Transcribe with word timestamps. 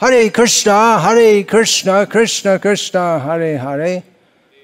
Hare 0.00 0.30
Krishna, 0.30 1.00
Hare 1.00 1.42
Krishna, 1.42 2.06
Krishna 2.06 2.60
Krishna, 2.60 3.18
Hare 3.18 3.58
Hare, 3.58 4.04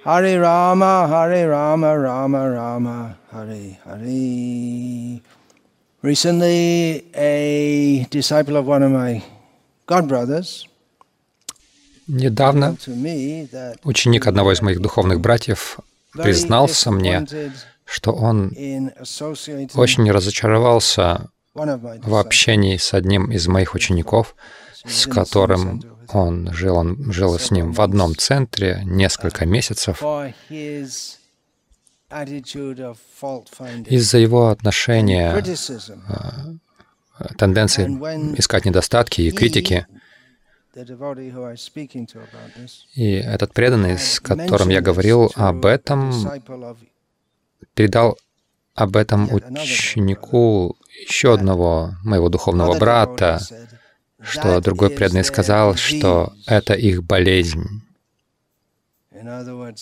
Hare 0.05 0.39
Rama, 0.39 1.09
Hare 1.09 1.49
Rama, 1.49 1.99
Rama 1.99 2.51
Rama, 2.51 3.19
Hare 3.33 3.77
Hare. 3.85 5.21
Recently, 6.03 7.05
a 7.17 8.07
disciple 8.11 8.57
of 8.59 8.67
one 8.69 8.85
of 8.85 8.93
my 8.93 9.25
godbrothers 9.89 10.69
Недавно 12.07 12.77
ученик 13.83 14.27
одного 14.29 14.53
из 14.53 14.63
моих 14.63 14.81
духовных 14.81 15.21
братьев 15.21 15.81
признался 16.13 16.93
мне, 16.93 17.27
что 17.85 18.13
он 18.13 18.53
очень 19.75 20.09
разочаровался 20.13 21.29
в 21.55 22.15
общении 22.15 22.77
с 22.77 22.95
одним 22.95 23.33
из 23.33 23.49
моих 23.49 23.75
учеников, 23.75 24.37
с 24.85 25.07
которым 25.07 25.83
он 26.09 26.53
жил, 26.53 26.77
он 26.77 27.13
жил 27.13 27.39
с 27.39 27.51
ним 27.51 27.73
в 27.73 27.81
одном 27.81 28.17
центре 28.17 28.83
несколько 28.85 29.47
месяцев. 29.47 30.03
Из-за 33.87 34.19
его 34.19 34.49
отношения, 34.49 35.43
э, 37.19 37.27
тенденции 37.39 37.87
искать 38.39 38.65
недостатки 38.65 39.23
и 39.23 39.31
критики, 39.31 39.87
и 42.95 43.13
этот 43.13 43.53
преданный, 43.53 43.97
с 43.97 44.19
которым 44.21 44.71
я 44.71 44.81
говорил 44.81 45.31
об 45.37 45.67
этом, 45.67 46.13
передал 47.75 48.19
об 48.75 48.97
этом 48.97 49.33
ученику 49.33 50.77
еще 51.07 51.35
одного 51.35 51.95
моего 52.03 52.29
духовного 52.29 52.77
брата, 52.79 53.41
что 54.25 54.61
другой 54.61 54.91
преданный 54.91 55.25
сказал, 55.25 55.77
что 55.77 56.35
это 56.47 56.75
их 56.75 57.03
болезнь. 57.05 57.65
Иными 59.13 59.77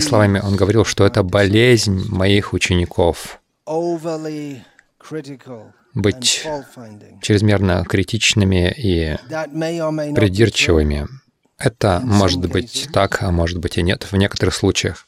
словами, 0.00 0.40
он 0.40 0.56
говорил, 0.56 0.84
что 0.84 1.06
это 1.06 1.22
болезнь 1.22 2.08
моих 2.08 2.52
учеников 2.52 3.40
быть 5.94 6.46
чрезмерно 7.22 7.84
критичными 7.84 8.74
и 8.76 9.16
придирчивыми. 10.14 11.06
Это 11.58 12.00
может 12.04 12.48
быть 12.48 12.88
так, 12.92 13.22
а 13.22 13.30
может 13.30 13.58
быть 13.58 13.78
и 13.78 13.82
нет 13.82 14.06
в 14.10 14.16
некоторых 14.16 14.54
случаях. 14.54 15.06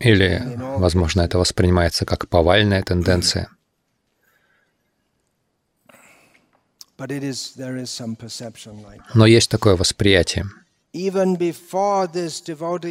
Или, 0.00 0.42
возможно, 0.76 1.22
это 1.22 1.38
воспринимается 1.38 2.04
как 2.04 2.28
повальная 2.28 2.82
тенденция. 2.82 3.48
Но 9.14 9.26
есть 9.26 9.50
такое 9.50 9.76
восприятие. 9.76 10.46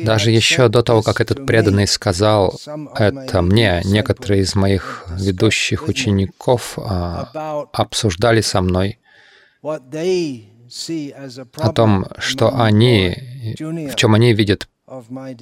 Даже 0.04 0.32
еще 0.32 0.70
до 0.70 0.82
того, 0.82 1.04
как 1.04 1.22
этот 1.22 1.46
преданный 1.46 1.88
сказал 1.88 2.60
это 2.96 3.42
мне, 3.44 3.82
некоторые 3.86 4.42
из 4.42 4.56
моих 4.56 5.06
ведущих 5.10 5.88
учеников 5.88 6.80
а, 6.80 7.68
обсуждали 7.74 8.42
со 8.42 8.62
мной 8.62 8.98
о 9.62 9.80
том, 11.74 12.08
что 12.18 12.60
они, 12.60 13.56
в 13.60 13.96
чем 13.96 14.16
они 14.16 14.34
видят 14.34 14.68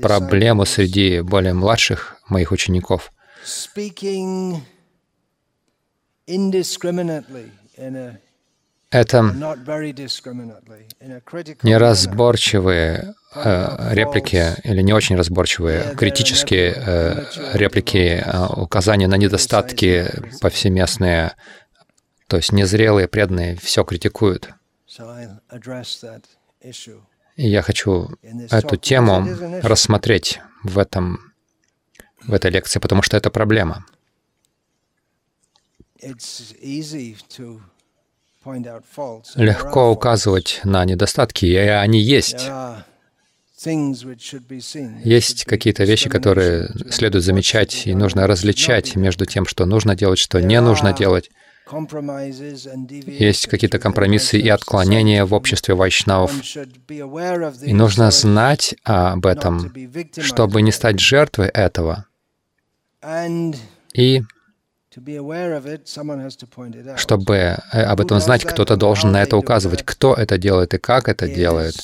проблему 0.01 0.65
среди 0.65 1.21
более 1.21 1.53
младших 1.53 2.17
моих 2.27 2.51
учеников. 2.51 3.13
Это 8.91 9.21
неразборчивые 11.61 13.13
э, 13.35 13.93
реплики 13.93 14.55
или 14.63 14.81
не 14.81 14.93
очень 14.93 15.15
разборчивые, 15.15 15.95
критические 15.95 16.73
э, 16.75 17.25
реплики, 17.53 18.23
э, 18.25 18.45
указания 18.47 19.07
на 19.07 19.13
недостатки 19.15 20.09
повсеместные, 20.41 21.35
то 22.25 22.37
есть 22.37 22.51
незрелые, 22.51 23.07
преданные, 23.07 23.57
все 23.57 23.83
критикуют. 23.83 24.49
И 27.35 27.47
я 27.47 27.61
хочу 27.61 28.09
эту 28.49 28.75
тему 28.75 29.27
рассмотреть 29.61 30.41
в, 30.63 30.79
этом, 30.79 31.31
в 32.23 32.33
этой 32.33 32.49
лекции, 32.49 32.79
потому 32.79 33.03
что 33.03 33.15
это 33.17 33.29
проблема. 33.29 33.85
Легко 39.35 39.91
указывать 39.91 40.61
на 40.63 40.85
недостатки, 40.85 41.45
и 41.45 41.55
они 41.55 41.99
есть. 41.99 42.49
Есть 45.03 45.45
какие-то 45.45 45.83
вещи, 45.83 46.09
которые 46.09 46.69
следует 46.89 47.25
замечать, 47.25 47.87
и 47.87 47.93
нужно 47.93 48.25
различать 48.25 48.95
между 48.95 49.25
тем, 49.25 49.45
что 49.45 49.65
нужно 49.65 49.95
делать, 49.95 50.19
что 50.19 50.41
не 50.41 50.61
нужно 50.61 50.93
делать. 50.93 51.29
Есть 53.05 53.47
какие-то 53.47 53.77
компромиссы 53.77 54.39
и 54.39 54.49
отклонения 54.49 55.25
в 55.25 55.33
обществе 55.33 55.75
вайшнавов. 55.75 56.31
И 56.89 57.73
нужно 57.73 58.11
знать 58.11 58.75
об 58.83 59.25
этом, 59.25 59.73
чтобы 60.19 60.61
не 60.61 60.71
стать 60.71 60.99
жертвой 60.99 61.49
этого. 61.49 62.05
И 63.93 64.23
чтобы 66.95 67.57
об 67.71 68.01
этом 68.01 68.19
знать, 68.19 68.43
кто-то 68.43 68.75
должен 68.75 69.11
на 69.11 69.21
это 69.21 69.37
указывать, 69.37 69.83
кто 69.83 70.15
это 70.15 70.37
делает 70.37 70.73
и 70.73 70.77
как 70.79 71.07
это 71.09 71.27
делает. 71.27 71.75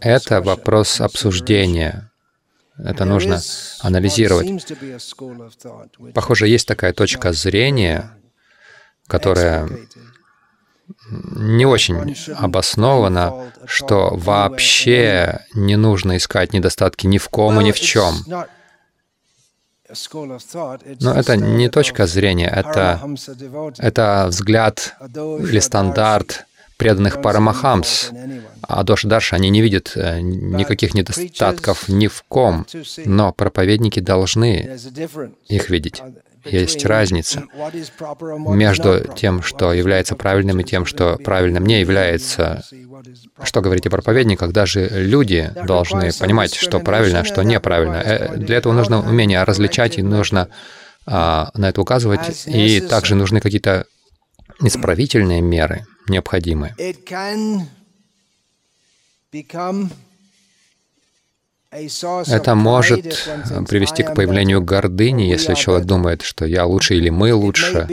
Это 0.00 0.42
вопрос 0.42 1.00
обсуждения. 1.00 2.10
Это 2.76 3.04
нужно 3.04 3.40
анализировать. 3.80 4.66
Похоже, 6.14 6.48
есть 6.48 6.68
такая 6.68 6.92
точка 6.92 7.32
зрения, 7.32 8.10
которая 9.06 9.68
не 11.10 11.66
очень 11.66 12.16
обоснована, 12.36 13.52
что 13.64 14.10
вообще 14.14 15.40
не 15.54 15.76
нужно 15.76 16.16
искать 16.16 16.52
недостатки 16.52 17.06
ни 17.06 17.18
в 17.18 17.28
ком 17.28 17.60
и 17.60 17.64
ни 17.64 17.72
в 17.72 17.80
чем. 17.80 18.14
Но 21.00 21.14
это 21.14 21.36
не 21.36 21.68
точка 21.68 22.06
зрения, 22.06 22.48
это, 22.48 23.00
это 23.78 24.26
взгляд 24.28 24.96
или 25.00 25.58
стандарт 25.60 26.46
преданных 26.76 27.20
Парамахамс, 27.20 28.10
а 28.62 28.84
Доша 28.84 29.08
Дарша, 29.08 29.36
они 29.36 29.50
не 29.50 29.60
видят 29.60 29.92
э, 29.96 30.20
никаких 30.20 30.94
недостатков 30.94 31.88
ни 31.88 32.06
в 32.06 32.22
ком, 32.28 32.66
но 33.04 33.32
проповедники 33.32 33.98
должны 33.98 34.78
их 35.48 35.70
видеть. 35.70 36.02
Есть 36.44 36.84
разница 36.84 37.44
между 38.20 39.00
тем, 39.16 39.42
что 39.42 39.72
является 39.72 40.16
правильным, 40.16 40.60
и 40.60 40.64
тем, 40.64 40.86
что 40.86 41.16
правильным 41.16 41.64
не 41.64 41.80
является. 41.80 42.64
Что 43.42 43.60
говорить 43.60 43.86
о 43.86 43.90
проповедниках, 43.90 44.52
даже 44.52 44.88
люди 44.88 45.50
должны 45.66 46.10
понимать, 46.18 46.54
что 46.54 46.80
правильно, 46.80 47.20
а 47.20 47.24
что 47.24 47.42
неправильно. 47.42 47.96
Э, 47.96 48.36
для 48.36 48.56
этого 48.56 48.72
нужно 48.72 49.00
умение 49.00 49.42
различать, 49.42 49.98
и 49.98 50.02
нужно 50.02 50.48
а, 51.06 51.50
на 51.54 51.70
это 51.70 51.80
указывать, 51.80 52.46
и 52.46 52.80
также 52.80 53.14
нужны 53.14 53.40
какие-то 53.40 53.86
исправительные 54.60 55.40
меры 55.40 55.86
необходимы. 56.08 56.74
Это 61.70 62.54
может 62.54 63.28
привести 63.68 64.02
к 64.02 64.14
появлению 64.14 64.62
гордыни, 64.62 65.24
если 65.24 65.54
человек 65.54 65.86
думает, 65.86 66.22
что 66.22 66.46
я 66.46 66.64
лучше 66.64 66.94
или 66.94 67.10
мы 67.10 67.34
лучше. 67.34 67.86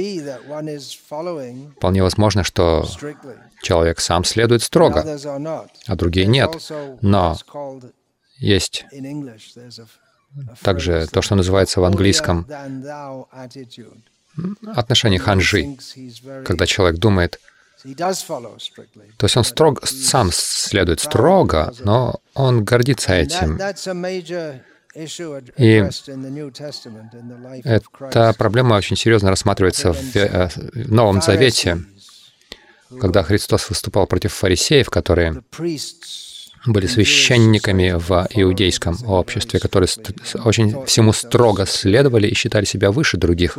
Вполне 1.78 2.02
возможно, 2.02 2.44
что 2.44 2.88
человек 3.62 4.00
сам 4.00 4.24
следует 4.24 4.64
строго, 4.64 5.04
а 5.88 5.96
другие 5.96 6.26
нет. 6.28 6.72
Но 7.02 7.38
есть 8.38 8.86
также 10.62 11.08
то, 11.08 11.22
что 11.22 11.36
называется 11.36 11.82
в 11.82 11.84
английском 11.84 12.48
отношение 14.74 15.20
ханжи, 15.20 15.78
когда 16.46 16.66
человек 16.66 17.00
думает, 17.00 17.40
то 19.18 19.26
есть 19.26 19.38
он 19.38 19.44
строго, 19.44 19.86
сам 19.86 20.32
следует 20.34 21.00
строго, 21.00 21.74
но 21.80 22.20
он 22.34 22.64
гордится 22.64 23.14
этим. 23.14 23.60
И 25.58 25.84
эта 27.64 28.34
проблема 28.38 28.76
очень 28.76 28.96
серьезно 28.96 29.30
рассматривается 29.30 29.94
в 29.94 30.16
э, 30.16 30.50
Новом 30.74 31.22
Завете, 31.22 31.84
когда 33.02 33.24
Христос 33.24 33.70
выступал 33.70 34.08
против 34.08 34.34
фарисеев, 34.34 34.90
которые 34.90 35.44
были 36.66 36.88
священниками 36.88 37.96
в 37.98 38.28
иудейском 38.32 38.98
обществе, 39.06 39.60
которые 39.60 39.90
очень 40.44 40.86
всему 40.86 41.14
строго 41.14 41.66
следовали 41.66 42.28
и 42.28 42.34
считали 42.34 42.66
себя 42.66 42.92
выше 42.92 43.18
других. 43.18 43.58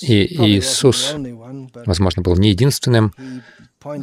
И 0.00 0.56
Иисус, 0.56 1.14
возможно, 1.84 2.22
был 2.22 2.36
не 2.36 2.50
единственным, 2.50 3.12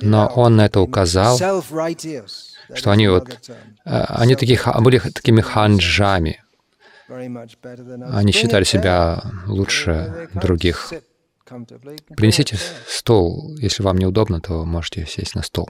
но 0.01 0.27
Он 0.35 0.55
на 0.55 0.65
это 0.65 0.79
указал, 0.79 1.37
что 1.37 2.91
они 2.91 3.07
вот, 3.07 3.39
э, 3.85 4.03
они 4.07 4.35
таких, 4.35 4.67
были 4.79 4.99
такими 4.99 5.41
ханджами. 5.41 6.41
Они 7.09 8.31
считали 8.31 8.63
себя 8.63 9.21
лучше 9.45 10.29
других. 10.33 10.93
Принесите 12.15 12.57
стол. 12.87 13.55
Если 13.57 13.83
вам 13.83 13.97
неудобно, 13.97 14.39
то 14.39 14.63
можете 14.65 15.05
сесть 15.05 15.35
на 15.35 15.43
стол. 15.43 15.69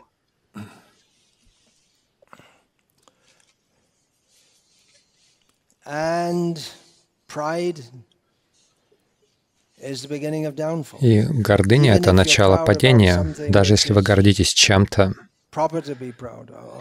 И 11.02 11.22
гордыня— 11.22 11.96
это 11.96 12.14
начало 12.14 12.66
падения. 12.66 13.36
Даже 13.50 13.74
если 13.74 13.94
вы 13.94 14.02
гордитесь 14.02 14.54
чем-то, 14.54 15.14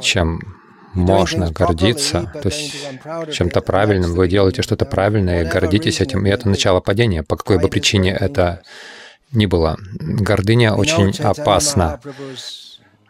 чем 0.00 0.40
можно 0.94 1.50
гордиться, 1.50 2.31
то 2.43 2.49
есть 2.49 2.75
чем-то 3.32 3.60
правильным, 3.62 4.14
вы 4.14 4.28
делаете 4.28 4.62
что-то 4.62 4.84
правильное 4.84 5.43
и 5.43 5.48
гордитесь 5.48 6.00
этим, 6.00 6.26
и 6.26 6.31
это 6.31 6.48
начало 6.48 6.81
падения, 6.81 7.22
по 7.22 7.37
какой 7.37 7.58
бы 7.58 7.69
причине 7.69 8.12
это 8.12 8.62
ни 9.32 9.46
было. 9.46 9.78
Гордыня 9.98 10.75
очень 10.75 11.10
опасна. 11.22 12.00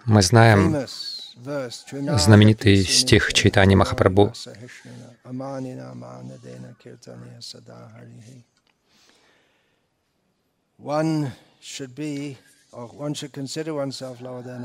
Мы 0.05 0.23
знаем 0.23 0.87
знаменитый 2.19 2.83
стих 2.85 3.33
Чайтани 3.35 3.75
Махапрабху. 3.75 4.33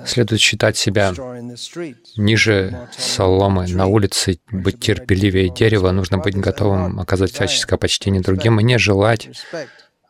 Следует 0.06 0.40
считать 0.40 0.78
себя 0.78 1.14
ниже 2.16 2.90
соломы 2.98 3.68
на 3.68 3.86
улице, 3.88 4.40
быть 4.50 4.80
терпеливее 4.80 5.50
дерева, 5.50 5.92
нужно 5.92 6.18
быть 6.18 6.36
готовым 6.36 7.00
оказать 7.00 7.34
всяческое 7.34 7.78
почтение 7.78 8.22
другим 8.22 8.60
и 8.60 8.64
не 8.64 8.78
желать 8.78 9.30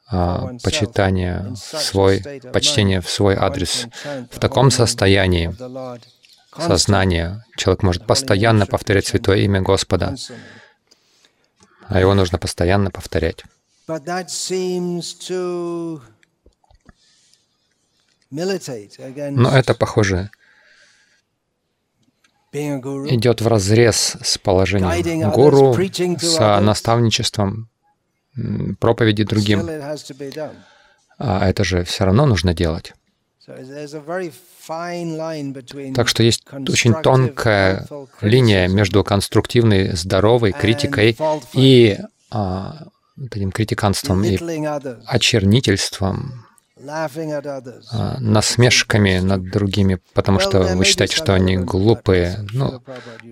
а, 0.10 0.54
почитания 0.64 1.54
в 1.54 1.58
свой, 1.58 2.24
почтения 2.54 3.02
в 3.02 3.10
свой 3.10 3.36
адрес. 3.36 3.88
В 4.32 4.40
таком 4.40 4.72
состоянии 4.72 5.54
сознания 6.60 7.46
человек 7.56 7.84
может 7.84 8.06
постоянно 8.06 8.66
повторять 8.66 9.06
святое 9.08 9.38
имя 9.40 9.62
Господа, 9.62 10.16
а 11.88 12.00
его 12.00 12.14
нужно 12.14 12.38
постоянно 12.38 12.92
повторять. 12.92 13.44
Но 18.30 19.58
это, 19.58 19.74
похоже, 19.74 20.30
идет 22.52 23.42
в 23.42 23.48
разрез 23.48 24.18
с 24.22 24.38
положением 24.38 25.32
гуру, 25.32 25.74
с 26.20 26.60
наставничеством, 26.60 27.70
проповеди 28.80 29.24
другим. 29.24 29.68
А 31.20 31.50
это 31.50 31.64
же 31.64 31.84
все 31.84 32.06
равно 32.06 32.26
нужно 32.26 32.54
делать. 32.54 32.94
Так 35.96 36.08
что 36.10 36.22
есть 36.24 36.44
очень 36.52 36.94
тонкая 37.02 37.88
линия 38.20 38.68
между 38.68 39.04
конструктивной, 39.06 39.96
здоровой 39.96 40.52
критикой 40.52 41.18
и 41.54 41.98
а, 42.30 42.88
этим 43.32 43.52
критиканством 43.52 44.24
и 44.26 44.38
очернительством, 45.06 46.46
а, 46.86 48.18
насмешками 48.20 49.20
над 49.20 49.50
другими, 49.50 50.00
потому 50.14 50.40
что 50.40 50.60
вы 50.76 50.84
считаете, 50.84 51.16
что 51.16 51.34
они 51.34 51.56
глупые. 51.56 52.46
Ну, 52.52 52.84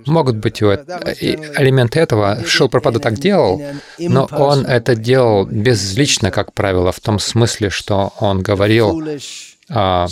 могут 0.05 0.37
быть 0.37 0.61
элементы 0.61 1.99
этого. 1.99 2.39
Шил 2.45 2.69
Пропада 2.69 2.99
так 2.99 3.15
делал, 3.15 3.61
но 3.99 4.29
он 4.31 4.65
это 4.65 4.95
делал 4.95 5.45
безлично, 5.45 6.31
как 6.31 6.53
правило, 6.53 6.93
в 6.93 7.01
том 7.01 7.19
смысле, 7.19 7.69
что 7.69 8.13
он 8.19 8.41
говорил 8.41 9.01
о 9.69 10.07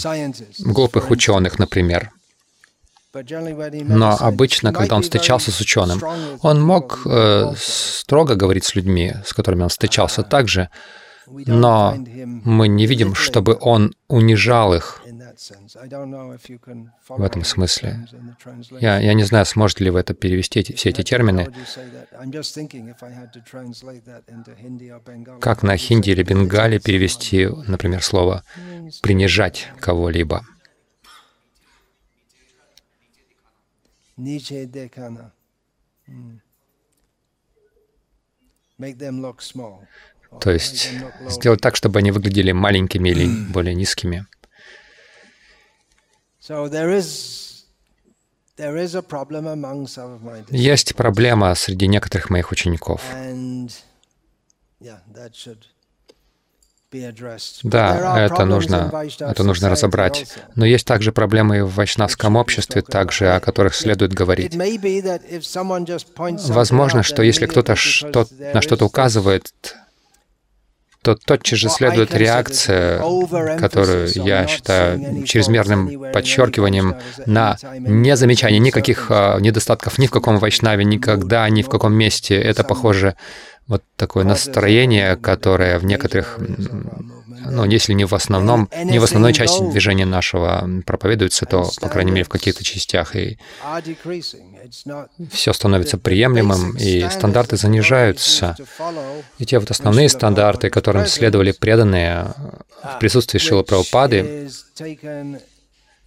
глупых 0.60 1.12
ученых, 1.12 1.60
например. 1.60 2.12
Но 3.14 4.18
обычно, 4.20 4.74
когда 4.74 4.96
он 4.96 5.04
встречался 5.04 5.52
с 5.52 5.62
ученым, 5.62 6.02
он 6.42 6.62
мог 6.62 7.02
э, 7.06 7.54
строго 7.58 8.36
говорить 8.36 8.66
с 8.66 8.74
людьми, 8.76 9.14
с 9.24 9.34
которыми 9.34 9.64
он 9.64 9.70
встречался 9.70 10.24
также, 10.24 10.70
но 11.28 11.96
мы 12.44 12.68
не 12.68 12.88
видим, 12.88 13.14
чтобы 13.14 13.58
он 13.62 13.94
унижал 14.08 14.74
их 14.74 15.04
в 17.10 17.22
этом 17.24 17.44
смысле. 17.44 18.08
Я, 18.80 19.00
я 19.00 19.14
не 19.14 19.24
знаю, 19.24 19.46
сможете 19.46 19.86
ли 19.86 19.90
вы 19.90 20.00
это 20.00 20.14
перевести, 20.14 20.60
эти, 20.60 20.74
все 20.74 20.90
эти 20.90 21.02
термины. 21.04 21.48
Как 25.40 25.64
на 25.64 25.78
хинди 25.78 26.10
или 26.12 26.24
бенгале 26.24 26.80
перевести, 26.80 27.48
например, 27.68 28.04
слово 28.04 28.44
«принижать 29.02 29.70
кого-либо»? 29.80 30.46
Look 39.20 39.40
small. 39.40 39.88
То 40.42 40.52
есть 40.52 40.90
сделать 41.30 41.62
так, 41.62 41.76
чтобы 41.76 42.00
они 42.00 42.12
выглядели 42.12 42.52
маленькими 42.52 43.10
или 43.10 43.28
более 43.52 43.76
низкими. 43.76 44.26
Есть 50.50 50.96
проблема 50.96 51.56
среди 51.56 51.88
некоторых 51.88 52.30
моих 52.30 52.52
учеников. 52.52 53.02
Да, 57.64 58.26
это 58.26 58.46
нужно, 58.46 58.92
это 59.20 59.44
нужно 59.44 59.70
разобрать. 59.70 60.36
Но 60.56 60.66
есть 60.66 60.86
также 60.86 61.12
проблемы 61.12 61.64
в 61.64 61.74
вайшнавском 61.76 62.36
обществе, 62.36 62.82
также 62.82 63.34
о 63.34 63.40
которых 63.40 63.74
следует 63.74 64.14
говорить. 64.14 64.54
Возможно, 66.50 67.04
что 67.04 67.24
если 67.24 67.46
кто-то 67.48 67.76
что, 67.76 68.28
на 68.54 68.62
что-то 68.62 68.86
указывает, 68.86 69.76
то 71.04 71.16
тотчас 71.16 71.60
же 71.60 71.70
следует 71.70 72.16
реакция, 72.16 73.00
которую 73.60 74.10
я 74.16 74.48
считаю 74.48 75.24
чрезмерным 75.26 76.12
подчеркиванием 76.14 76.96
на 77.26 77.58
незамечание 77.78 78.60
никаких 78.60 79.08
а, 79.10 79.38
недостатков 79.40 79.98
ни 79.98 80.08
в 80.08 80.12
каком 80.12 80.38
вайшнаве, 80.38 80.86
никогда, 80.86 81.48
ни 81.50 81.62
в 81.62 81.70
каком 81.70 81.94
месте. 81.94 82.36
Это 82.42 82.64
похоже 82.64 83.16
вот 83.68 83.84
такое 83.98 84.24
настроение, 84.24 85.18
которое 85.18 85.78
в 85.78 85.86
некоторых 85.86 86.40
ну, 87.46 87.66
если 87.66 87.94
не 87.94 88.06
в 88.06 88.14
основном, 88.14 88.70
не 88.84 89.00
в 89.00 89.04
основной 89.04 89.34
части 89.34 89.62
движения 89.70 90.06
нашего 90.06 90.68
проповедуется, 90.86 91.46
то, 91.46 91.70
по 91.82 91.90
крайней 91.90 92.12
мере, 92.12 92.24
в 92.24 92.30
каких-то 92.30 92.64
частях, 92.64 93.16
и 93.16 93.38
все 95.32 95.54
становится 95.54 95.98
приемлемым, 95.98 96.76
и 96.78 97.08
стандарты 97.10 97.58
занижаются. 97.58 98.56
И 99.40 99.46
те 99.46 99.60
вот 99.60 99.72
основные 99.72 100.10
стандарты, 100.10 100.70
которым 100.70 101.06
следовали 101.06 101.52
преданные 101.52 102.34
в 102.84 103.00
присутствии 103.00 103.40
Шила 103.40 103.64
Прабхупады, 103.64 104.50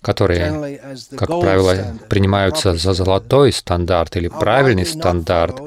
которые, 0.02 0.98
как 1.16 1.28
правило, 1.28 1.96
принимаются 2.08 2.74
за 2.74 2.92
золотой 2.92 3.52
стандарт 3.52 4.16
или 4.16 4.28
правильный 4.28 4.86
стандарт, 4.86 5.60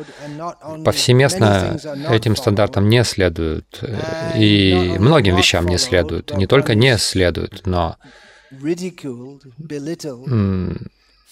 повсеместно 0.85 1.77
этим 2.09 2.37
стандартам 2.37 2.87
не 2.87 3.03
следуют, 3.03 3.79
э, 3.81 4.37
и 4.37 4.95
многим 4.97 5.35
вещам 5.35 5.65
не 5.65 5.77
следуют. 5.77 6.33
Не 6.37 6.47
только 6.47 6.75
не 6.75 6.97
следуют, 6.97 7.65
но 7.65 7.97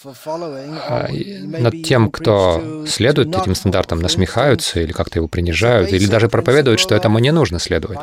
над 0.04 1.82
тем, 1.82 2.10
кто 2.10 2.84
следует 2.86 3.34
этим 3.34 3.54
стандартам, 3.54 4.00
насмехаются 4.00 4.80
или 4.80 4.92
как-то 4.92 5.18
его 5.18 5.28
принижают, 5.28 5.92
или 5.92 6.06
даже 6.06 6.28
проповедуют, 6.28 6.80
что 6.80 6.94
этому 6.94 7.18
не 7.18 7.32
нужно 7.32 7.58
следовать. 7.58 7.98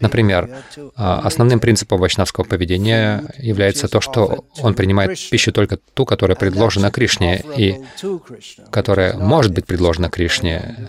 Например, 0.00 0.50
а, 0.96 1.20
основным 1.20 1.60
принципом 1.60 1.98
вайшнавского 1.98 2.44
поведения 2.44 3.24
является 3.38 3.88
то, 3.88 4.00
что 4.00 4.44
он 4.60 4.74
принимает 4.74 5.18
пищу 5.30 5.52
только 5.52 5.78
ту, 5.94 6.04
которая 6.04 6.36
предложена 6.36 6.90
Кришне, 6.90 7.42
и 7.56 7.76
которая 8.70 9.16
может 9.16 9.52
быть 9.52 9.66
предложена 9.66 10.10
Кришне, 10.10 10.88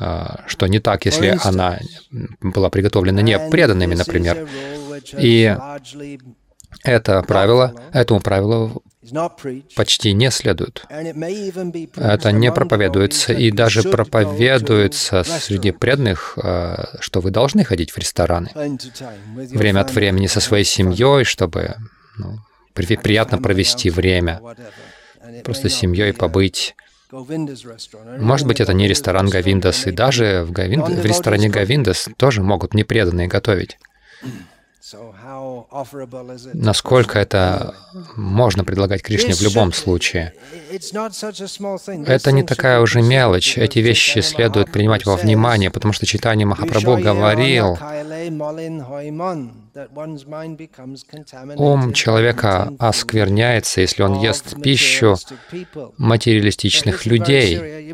а, 0.00 0.40
что 0.46 0.66
не 0.66 0.80
так, 0.80 1.04
если 1.06 1.38
она 1.42 1.78
была 2.40 2.70
приготовлена 2.70 3.22
не 3.22 3.38
преданными, 3.38 3.94
например. 3.94 4.48
И 5.16 5.56
Это 6.82 7.22
правило, 7.22 7.74
этому 7.92 8.20
правилу 8.20 8.82
почти 9.74 10.12
не 10.12 10.30
следуют. 10.30 10.84
Это 10.88 12.32
не 12.32 12.52
проповедуется, 12.52 13.32
и 13.32 13.50
даже 13.50 13.82
проповедуется 13.82 15.24
среди 15.24 15.70
преданных, 15.70 16.38
э, 16.42 16.84
что 17.00 17.20
вы 17.20 17.30
должны 17.30 17.64
ходить 17.64 17.90
в 17.90 17.98
рестораны. 17.98 18.50
Время 19.34 19.80
от 19.80 19.92
времени 19.92 20.26
со 20.26 20.40
своей 20.40 20.64
семьей, 20.64 21.24
чтобы 21.24 21.76
ну, 22.18 22.38
приятно 22.74 23.38
провести 23.38 23.90
время, 23.90 24.40
просто 25.44 25.68
с 25.68 25.74
семьей 25.74 26.12
побыть. 26.12 26.74
Может 27.10 28.46
быть, 28.46 28.60
это 28.60 28.72
не 28.72 28.88
ресторан 28.88 29.28
Гавиндас, 29.28 29.86
и 29.86 29.92
даже 29.92 30.42
в, 30.42 30.50
Гавинд... 30.50 30.88
в 30.88 31.04
ресторане 31.04 31.48
Гавиндас 31.48 32.08
тоже 32.16 32.42
могут 32.42 32.74
непреданные 32.74 33.28
готовить. 33.28 33.78
Насколько 36.54 37.18
это 37.18 37.74
можно 38.14 38.64
предлагать 38.64 39.02
Кришне 39.02 39.34
в 39.34 39.40
любом 39.42 39.72
случае? 39.72 40.34
Это 42.06 42.32
не 42.32 42.42
такая 42.44 42.80
уже 42.80 43.02
мелочь. 43.02 43.58
Эти 43.58 43.80
вещи 43.80 44.20
следует 44.20 44.70
принимать 44.70 45.04
во 45.04 45.16
внимание, 45.16 45.70
потому 45.70 45.92
что 45.92 46.06
читание 46.06 46.46
Махапрабху 46.46 46.98
говорил, 46.98 47.76
Ум 51.56 51.92
человека 51.92 52.72
оскверняется, 52.78 53.80
если 53.80 54.02
он 54.02 54.20
ест 54.20 54.60
пищу 54.62 55.16
материалистичных 55.98 57.06
людей. 57.06 57.92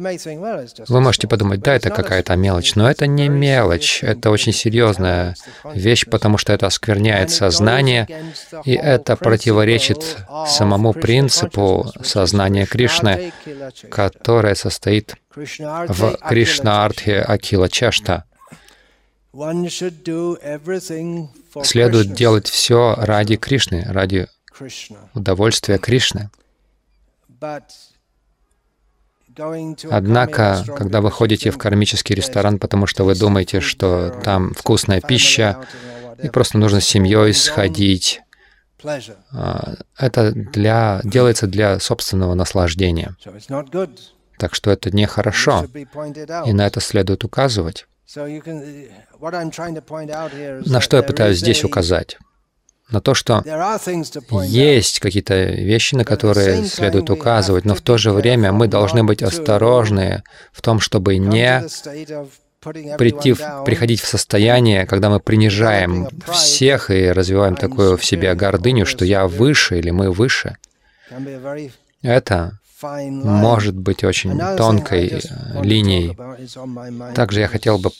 Вы 0.88 1.00
можете 1.00 1.28
подумать, 1.28 1.60
да, 1.60 1.74
это 1.74 1.90
какая-то 1.90 2.36
мелочь, 2.36 2.74
но 2.74 2.90
это 2.90 3.06
не 3.06 3.28
мелочь, 3.28 4.02
это 4.02 4.30
очень 4.30 4.52
серьезная 4.52 5.34
вещь, 5.74 6.06
потому 6.06 6.38
что 6.38 6.52
это 6.52 6.66
оскверняет 6.66 7.30
сознание, 7.30 8.06
и 8.64 8.72
это 8.72 9.16
противоречит 9.16 10.18
самому 10.46 10.92
принципу 10.92 11.90
сознания 12.02 12.66
Кришны, 12.66 13.32
которое 13.90 14.54
состоит 14.54 15.16
в 15.34 16.16
Кришна-артхе 16.28 17.20
Акила 17.20 17.68
Чашта 17.68 18.24
следует 21.64 22.12
делать 22.12 22.48
все 22.48 22.94
ради 22.98 23.36
Кришны, 23.36 23.84
ради 23.86 24.28
удовольствия 25.14 25.78
Кришны. 25.78 26.30
Однако, 29.90 30.64
когда 30.76 31.00
вы 31.00 31.10
ходите 31.10 31.50
в 31.50 31.58
кармический 31.58 32.14
ресторан, 32.14 32.58
потому 32.58 32.86
что 32.86 33.04
вы 33.04 33.14
думаете, 33.14 33.60
что 33.60 34.10
там 34.22 34.52
вкусная 34.52 35.00
пища, 35.00 35.64
и 36.22 36.28
просто 36.28 36.58
нужно 36.58 36.80
с 36.80 36.84
семьей 36.84 37.32
сходить, 37.32 38.20
а, 39.32 39.74
это 39.96 40.32
для, 40.32 41.00
делается 41.04 41.46
для 41.46 41.78
собственного 41.80 42.34
наслаждения. 42.34 43.16
Так 44.38 44.54
что 44.54 44.70
это 44.70 44.90
нехорошо, 44.90 45.66
и 46.46 46.52
на 46.52 46.66
это 46.66 46.80
следует 46.80 47.24
указывать. 47.24 47.86
На 50.66 50.80
что 50.80 50.96
я 50.96 51.02
пытаюсь 51.02 51.38
здесь 51.38 51.64
указать? 51.64 52.18
На 52.90 53.00
то, 53.00 53.14
что 53.14 53.42
есть 54.44 55.00
какие-то 55.00 55.44
вещи, 55.44 55.94
на 55.94 56.04
которые 56.04 56.64
следует 56.66 57.08
указывать, 57.08 57.64
но 57.64 57.74
в 57.74 57.80
то 57.80 57.96
же 57.96 58.12
время 58.12 58.52
мы 58.52 58.68
должны 58.68 59.02
быть 59.02 59.22
осторожны 59.22 60.22
в 60.52 60.60
том, 60.60 60.80
чтобы 60.80 61.16
не 61.16 61.64
прийти, 62.60 63.34
приходить 63.64 64.00
в 64.00 64.06
состояние, 64.06 64.86
когда 64.86 65.08
мы 65.08 65.20
принижаем 65.20 66.08
всех 66.32 66.90
и 66.90 67.10
развиваем 67.10 67.56
такую 67.56 67.96
в 67.96 68.04
себе 68.04 68.34
гордыню, 68.34 68.84
что 68.84 69.04
я 69.04 69.26
выше 69.26 69.78
или 69.78 69.90
мы 69.90 70.10
выше. 70.10 70.56
Это 72.02 72.58
может 72.82 73.76
быть 73.76 74.04
очень 74.04 74.38
тонкой 74.56 75.08
э, 75.08 75.62
линией. 75.62 76.16
Также 77.14 77.40
я 77.40 77.48
хотел 77.48 77.78
бы 77.78 77.90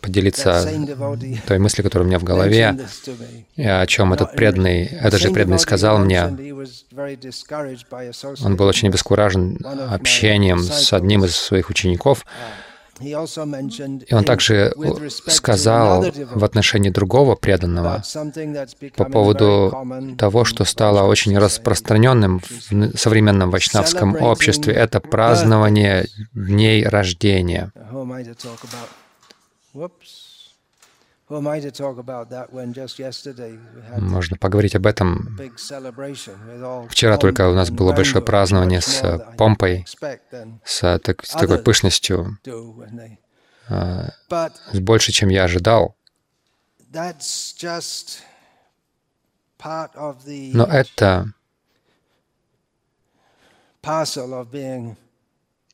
поделиться 0.00 0.66
той 1.46 1.58
мыслью, 1.58 1.84
которая 1.84 2.06
у 2.06 2.08
меня 2.08 2.18
в 2.18 2.24
голове, 2.24 2.76
о 3.56 3.86
чем 3.86 4.12
этот 4.12 4.34
преданный, 4.34 4.84
этот 4.84 5.20
же 5.20 5.30
преданный 5.30 5.58
сказал 5.58 5.98
мне. 5.98 6.24
Он 8.42 8.56
был 8.56 8.66
очень 8.66 8.88
обескуражен 8.88 9.58
общением 9.90 10.60
с 10.60 10.92
одним 10.92 11.24
из 11.24 11.36
своих 11.36 11.70
учеников, 11.70 12.24
и 13.00 14.14
он 14.14 14.24
также 14.24 14.74
сказал 15.26 16.04
в 16.34 16.44
отношении 16.44 16.90
другого 16.90 17.34
преданного 17.34 18.02
по 18.96 19.04
поводу 19.04 19.74
того, 20.18 20.44
что 20.44 20.64
стало 20.64 21.08
очень 21.08 21.36
распространенным 21.38 22.40
в 22.40 22.98
современном 22.98 23.50
вайшнавском 23.50 24.16
обществе. 24.20 24.74
Это 24.74 25.00
празднование 25.00 26.06
дней 26.34 26.86
рождения. 26.86 27.72
Можно 33.98 34.36
поговорить 34.36 34.74
об 34.74 34.86
этом. 34.86 35.38
Вчера 36.88 37.16
только 37.18 37.48
у 37.48 37.54
нас 37.54 37.70
было 37.70 37.92
большое 37.92 38.24
празднование 38.24 38.80
с 38.80 39.18
помпой, 39.38 39.86
с, 40.64 40.98
так, 40.98 41.24
с 41.24 41.30
такой 41.30 41.58
пышностью, 41.58 42.36
а, 43.68 44.08
с 44.72 44.80
больше, 44.80 45.12
чем 45.12 45.28
я 45.28 45.44
ожидал. 45.44 45.94
Но 50.52 50.64
это 50.64 51.32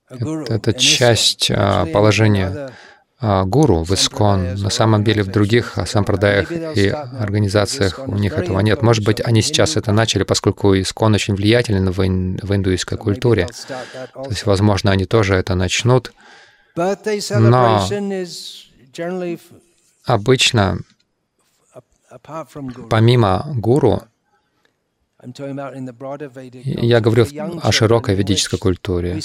это 0.09 0.73
часть 0.75 1.49
положения 1.49 2.71
гуру 3.21 3.83
в 3.83 3.93
Искон. 3.93 4.55
На 4.57 4.71
самом 4.71 5.03
деле 5.03 5.23
в 5.23 5.29
других 5.29 5.79
сампрадаях 5.87 6.53
и 6.53 6.89
организациях 6.89 8.01
у 8.07 8.15
них 8.17 8.35
этого 8.35 8.61
нет. 8.61 8.83
Может 8.83 9.05
быть, 9.05 9.21
они 9.21 9.43
сейчас 9.43 9.77
это 9.77 9.93
начали, 9.93 10.23
поскольку 10.23 10.75
Искон 10.75 11.15
очень 11.15 11.35
влиятелен 11.35 11.91
в, 11.91 12.05
ин, 12.05 12.39
в 12.43 12.55
индуистской 12.55 12.99
культуре. 12.99 13.49
То 14.15 14.29
есть, 14.29 14.45
возможно, 14.45 14.91
они 14.91 15.07
тоже 15.07 15.35
это 15.35 15.55
начнут. 15.55 16.13
Но 16.75 17.89
обычно, 20.05 20.79
помимо 22.91 23.47
гуру, 23.55 24.03
я 26.65 27.01
говорю 27.01 27.27
о 27.63 27.73
широкой 27.73 28.15
ведической 28.15 28.59
культуре. 28.59 29.21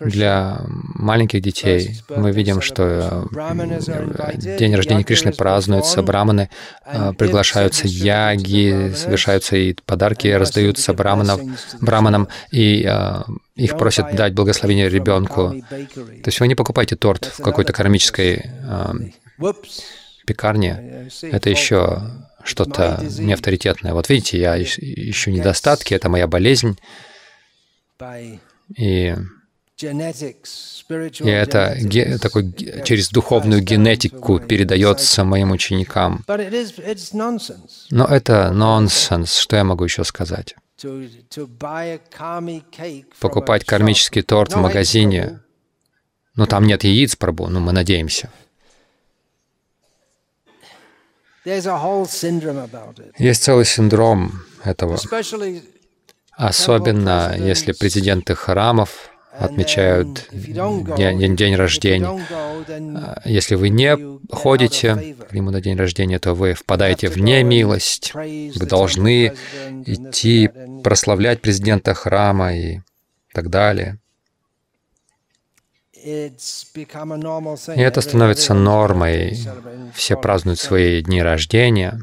Для 0.00 0.60
маленьких 0.66 1.40
детей 1.40 2.00
мы 2.14 2.32
видим, 2.32 2.60
что 2.60 3.28
э, 3.32 4.56
день 4.58 4.74
рождения 4.74 5.04
Кришны 5.04 5.32
празднуется, 5.32 6.02
браманы 6.02 6.50
э, 6.86 7.12
приглашаются 7.14 7.86
яги, 7.86 8.92
совершаются 8.94 9.56
и 9.56 9.74
подарки 9.86 10.28
раздаются 10.28 10.92
браманов, 10.92 11.40
браманам, 11.80 12.28
и 12.50 12.84
э, 12.86 13.22
их 13.56 13.78
просят 13.78 14.14
дать 14.14 14.34
благословение 14.34 14.88
ребенку. 14.88 15.54
То 15.70 16.26
есть 16.26 16.40
вы 16.40 16.48
не 16.48 16.54
покупайте 16.54 16.96
торт 16.96 17.24
в 17.26 17.42
какой-то 17.42 17.72
кармической 17.72 18.44
пекарне. 20.26 21.08
Это 21.22 21.50
еще 21.50 22.02
что-то 22.48 23.04
неавторитетное. 23.18 23.92
Вот 23.92 24.08
видите, 24.08 24.38
я 24.38 24.60
ищу 24.60 25.30
недостатки, 25.30 25.94
это 25.94 26.08
моя 26.08 26.26
болезнь. 26.26 26.78
И, 28.76 29.14
и 29.80 31.30
это 31.30 31.76
ге, 31.80 32.18
такой, 32.18 32.52
через 32.84 33.10
духовную 33.10 33.62
генетику 33.62 34.40
передается 34.40 35.24
моим 35.24 35.52
ученикам. 35.52 36.24
Но 37.90 38.04
это 38.04 38.50
нонсенс. 38.52 39.36
Что 39.38 39.56
я 39.56 39.64
могу 39.64 39.84
еще 39.84 40.04
сказать? 40.04 40.56
Покупать 43.20 43.64
кармический 43.64 44.22
торт 44.22 44.52
в 44.52 44.56
магазине. 44.56 45.40
Но 46.34 46.46
там 46.46 46.66
нет 46.66 46.84
яиц, 46.84 47.16
Прабу, 47.16 47.48
но 47.48 47.58
мы 47.58 47.72
надеемся. 47.72 48.30
Есть 53.18 53.42
целый 53.42 53.64
синдром 53.64 54.32
этого, 54.64 54.98
особенно 56.36 57.34
если 57.36 57.72
президенты 57.72 58.34
храмов 58.34 59.10
отмечают 59.38 60.28
день, 60.32 61.36
день 61.36 61.54
рождения. 61.54 62.26
А, 62.96 63.22
если 63.24 63.54
вы 63.54 63.68
не 63.68 63.96
ходите 64.30 65.16
к 65.28 65.32
нему 65.32 65.50
на 65.50 65.60
день 65.60 65.76
рождения, 65.76 66.18
то 66.18 66.34
вы 66.34 66.54
впадаете 66.54 67.08
в 67.08 67.18
немилость. 67.18 68.12
Вы 68.14 68.66
должны 68.66 69.32
идти 69.86 70.50
прославлять 70.82 71.40
президента 71.40 71.94
храма 71.94 72.54
и 72.54 72.80
так 73.32 73.48
далее. 73.48 73.98
И 77.74 77.80
это 77.80 78.00
становится 78.00 78.54
нормой. 78.54 79.38
Все 79.94 80.16
празднуют 80.16 80.58
свои 80.60 81.02
дни 81.02 81.22
рождения. 81.22 82.00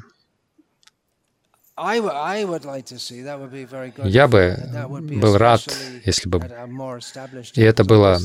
Я 4.04 4.28
бы 4.30 4.58
был 5.22 5.38
рад, 5.38 5.62
если 6.06 6.30
бы... 6.30 6.40
И 7.54 7.62
это 7.62 7.84
было 7.84 8.18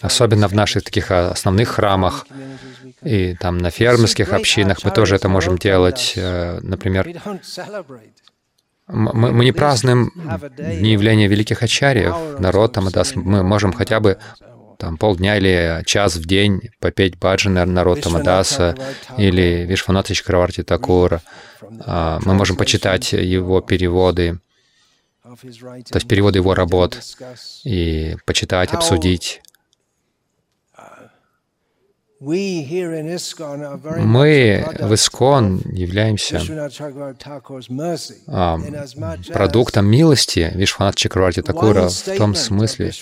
особенно 0.00 0.48
в 0.48 0.54
наших 0.54 0.82
таких 0.82 1.12
основных 1.12 1.68
храмах, 1.68 2.26
и 3.04 3.36
там 3.36 3.58
на 3.58 3.70
фермерских 3.70 4.32
общинах 4.32 4.82
мы 4.82 4.90
тоже 4.90 5.14
это 5.14 5.28
можем 5.28 5.58
делать. 5.58 6.14
Э, 6.16 6.58
например, 6.60 7.06
мы, 8.88 9.32
мы 9.32 9.44
не 9.44 9.52
празднуем 9.52 10.10
дни 10.56 10.92
явления 10.92 11.28
великих 11.28 11.62
ачарьев, 11.62 12.40
народ 12.40 12.72
там, 12.72 12.88
мы 13.14 13.44
можем 13.44 13.72
хотя 13.72 14.00
бы 14.00 14.18
там 14.78 14.96
полдня 14.96 15.36
или 15.36 15.82
час 15.84 16.16
в 16.16 16.24
день 16.24 16.70
попеть 16.78 17.18
баджаны 17.18 17.64
народ 17.66 18.00
Тамадаса 18.00 18.76
или 19.18 19.66
Вишванатха 19.68 20.14
Чакраварти 20.14 20.62
Такура. 20.62 21.20
Мы 21.60 22.34
можем 22.34 22.56
почитать 22.56 23.12
его 23.12 23.60
переводы, 23.60 24.38
то 25.22 25.96
есть 25.96 26.08
переводы 26.08 26.38
его 26.38 26.54
работ, 26.54 26.98
и 27.64 28.16
почитать, 28.24 28.72
обсудить. 28.72 29.42
Мы 32.20 32.66
в 34.80 34.94
Искон 34.94 35.62
являемся 35.72 36.40
а, 38.26 38.58
продуктом 39.32 39.86
милости 39.86 40.50
Вишваната 40.54 40.98
Чакраварти 40.98 41.42
Такура 41.42 41.88
в 41.88 42.16
том 42.16 42.34
смысле, 42.34 42.92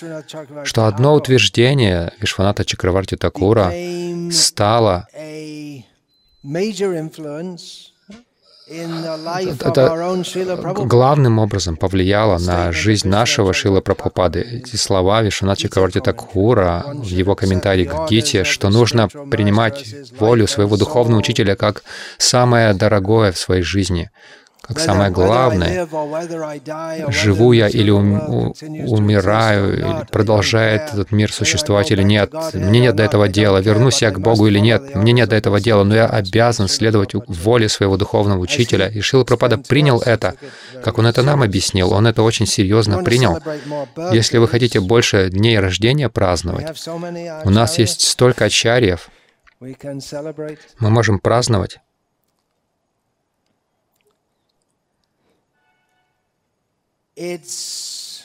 что 0.63 0.85
одно 0.85 1.15
утверждение 1.15 2.13
Вишваната 2.21 2.63
Чакраварти 2.63 3.15
Такура 3.15 3.73
стало 4.31 5.07
это 8.69 10.15
главным 10.85 11.39
образом 11.39 11.77
повлияло 11.77 12.37
на 12.37 12.71
жизнь 12.71 13.07
нашего 13.07 13.53
Шила 13.53 13.81
Прабхупады. 13.81 14.41
Эти 14.41 14.75
слова 14.75 15.21
Вишванат 15.21 15.57
Чакраварти 15.57 15.99
Такура 16.01 16.83
в 16.93 17.07
его 17.07 17.35
комментарии 17.35 17.85
к 17.85 18.09
Гите, 18.09 18.43
что 18.43 18.69
нужно 18.69 19.07
принимать 19.07 19.85
волю 20.19 20.47
своего 20.47 20.75
духовного 20.75 21.19
учителя 21.19 21.55
как 21.55 21.83
самое 22.17 22.73
дорогое 22.73 23.31
в 23.31 23.37
своей 23.37 23.63
жизни 23.63 24.11
как 24.67 24.79
самое 24.79 25.11
главное, 25.11 25.87
живу 27.09 27.53
я 27.53 27.69
или 27.69 27.89
ум, 27.89 28.53
умираю, 28.61 29.73
или 29.77 30.05
продолжает 30.11 30.93
этот 30.93 31.11
мир 31.11 31.31
существовать 31.31 31.91
или 31.91 32.03
нет, 32.03 32.33
мне 32.53 32.81
нет 32.81 32.95
до 32.95 33.03
этого 33.03 33.29
дела, 33.29 33.59
вернусь 33.59 34.01
я 34.01 34.11
к 34.11 34.19
Богу 34.19 34.47
или 34.47 34.59
нет, 34.59 34.95
мне 34.95 35.13
нет 35.13 35.29
до 35.29 35.35
этого 35.37 35.61
дела, 35.61 35.83
но 35.83 35.95
я 35.95 36.07
обязан 36.07 36.67
следовать 36.67 37.13
воле 37.13 37.69
своего 37.69 37.97
духовного 37.97 38.39
учителя. 38.39 38.87
И 38.87 38.99
Шила 38.99 39.23
Пропада 39.23 39.57
принял 39.57 40.01
это, 40.01 40.35
как 40.83 40.97
он 40.97 41.07
это 41.07 41.23
нам 41.23 41.43
объяснил, 41.43 41.93
он 41.93 42.05
это 42.05 42.21
очень 42.21 42.45
серьезно 42.45 43.03
принял. 43.03 43.39
Если 44.11 44.37
вы 44.37 44.47
хотите 44.47 44.81
больше 44.81 45.29
дней 45.29 45.59
рождения 45.59 46.09
праздновать, 46.09 46.77
у 47.45 47.49
нас 47.49 47.77
есть 47.77 48.01
столько 48.01 48.45
ачарьев, 48.45 49.09
мы 49.59 50.89
можем 50.89 51.19
праздновать 51.19 51.79
it's 57.17 58.23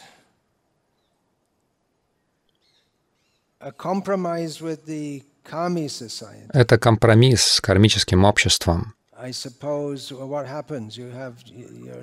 Это 6.52 6.78
компромисс 6.78 7.42
с 7.42 7.60
кармическим 7.60 8.24
обществом. 8.24 8.94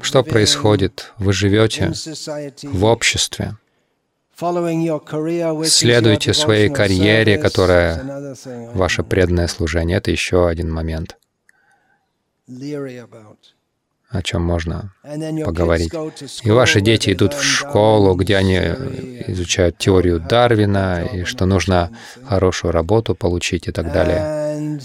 Что 0.02 0.24
происходит? 0.24 1.14
Вы 1.18 1.34
живете 1.34 1.92
в 2.64 2.86
обществе, 2.86 3.58
следуете 5.66 6.34
своей 6.34 6.70
карьере, 6.70 7.38
которая 7.38 8.36
ваше 8.74 9.04
преданное 9.04 9.48
служение. 9.48 9.98
Это 9.98 10.12
еще 10.12 10.48
один 10.48 10.72
момент 10.72 11.18
о 14.10 14.22
чем 14.24 14.42
можно 14.44 14.92
поговорить. 15.46 15.94
И 16.44 16.50
ваши 16.50 16.82
дети 16.82 17.14
идут 17.14 17.34
в 17.34 17.44
школу, 17.44 18.16
где 18.16 18.38
они 18.38 18.58
изучают 19.28 19.78
теорию 19.78 20.20
Дарвина, 20.20 21.06
и 21.06 21.24
что 21.24 21.46
нужно 21.46 21.92
хорошую 22.26 22.72
работу 22.72 23.16
получить 23.16 23.68
и 23.68 23.72
так 23.72 23.94
далее. 23.94 24.80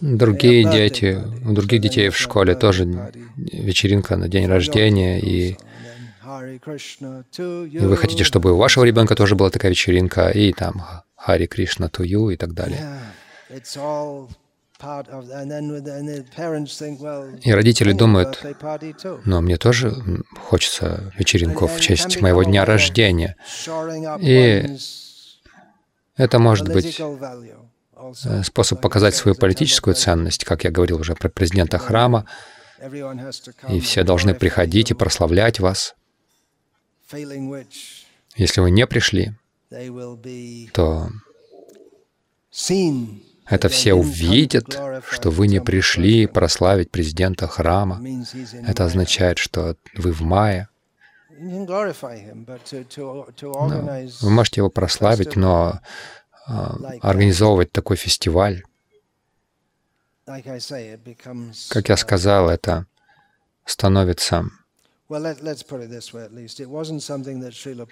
Другие 0.00 0.64
дети, 0.64 1.18
у 1.46 1.52
других 1.52 1.80
детей 1.80 2.08
в 2.08 2.16
школе 2.16 2.56
тоже 2.56 3.12
вечеринка 3.36 4.16
на 4.16 4.28
день 4.28 4.46
рождения, 4.46 5.20
и, 5.20 5.56
и 7.36 7.86
вы 7.86 7.96
хотите, 7.96 8.24
чтобы 8.24 8.52
у 8.52 8.56
вашего 8.56 8.82
ребенка 8.82 9.14
тоже 9.14 9.36
была 9.36 9.50
такая 9.50 9.70
вечеринка, 9.70 10.30
и 10.30 10.52
там 10.52 10.82
Хари 11.14 11.46
Кришна 11.46 11.88
Тую 11.88 12.30
и 12.30 12.36
так 12.36 12.52
далее. 12.52 12.98
И 17.42 17.52
родители 17.52 17.92
думают, 17.92 18.44
но 19.24 19.40
мне 19.40 19.56
тоже 19.56 19.94
хочется 20.38 21.12
вечеринку 21.18 21.66
в 21.66 21.80
честь 21.80 22.20
моего 22.20 22.42
дня 22.42 22.64
рождения. 22.64 23.36
И 24.20 24.76
это 26.16 26.38
может 26.38 26.68
быть 26.72 27.00
э, 27.00 28.42
способ 28.42 28.80
показать 28.80 29.14
свою 29.14 29.34
политическую 29.34 29.94
ценность, 29.94 30.44
как 30.44 30.64
я 30.64 30.70
говорил 30.70 31.00
уже 31.00 31.14
про 31.14 31.28
президента 31.28 31.78
храма, 31.78 32.26
и 33.68 33.80
все 33.80 34.02
должны 34.02 34.34
приходить 34.34 34.90
и 34.90 34.94
прославлять 34.94 35.60
вас. 35.60 35.94
Если 38.36 38.60
вы 38.60 38.70
не 38.70 38.86
пришли, 38.86 39.34
то 40.72 41.10
это 43.50 43.68
все 43.68 43.94
увидят, 43.94 44.80
что 45.10 45.30
вы 45.30 45.48
не 45.48 45.60
пришли 45.60 46.26
прославить 46.26 46.90
президента 46.90 47.46
храма. 47.46 48.02
Это 48.66 48.84
означает, 48.84 49.38
что 49.38 49.76
вы 49.96 50.12
в 50.12 50.22
мае. 50.22 50.68
Но 51.32 51.66
вы 54.20 54.30
можете 54.30 54.60
его 54.60 54.70
прославить, 54.70 55.36
но 55.36 55.80
а, 56.46 56.76
организовывать 57.00 57.72
такой 57.72 57.96
фестиваль, 57.96 58.62
как 61.70 61.88
я 61.88 61.96
сказал, 61.96 62.50
это 62.50 62.86
становится 63.64 64.44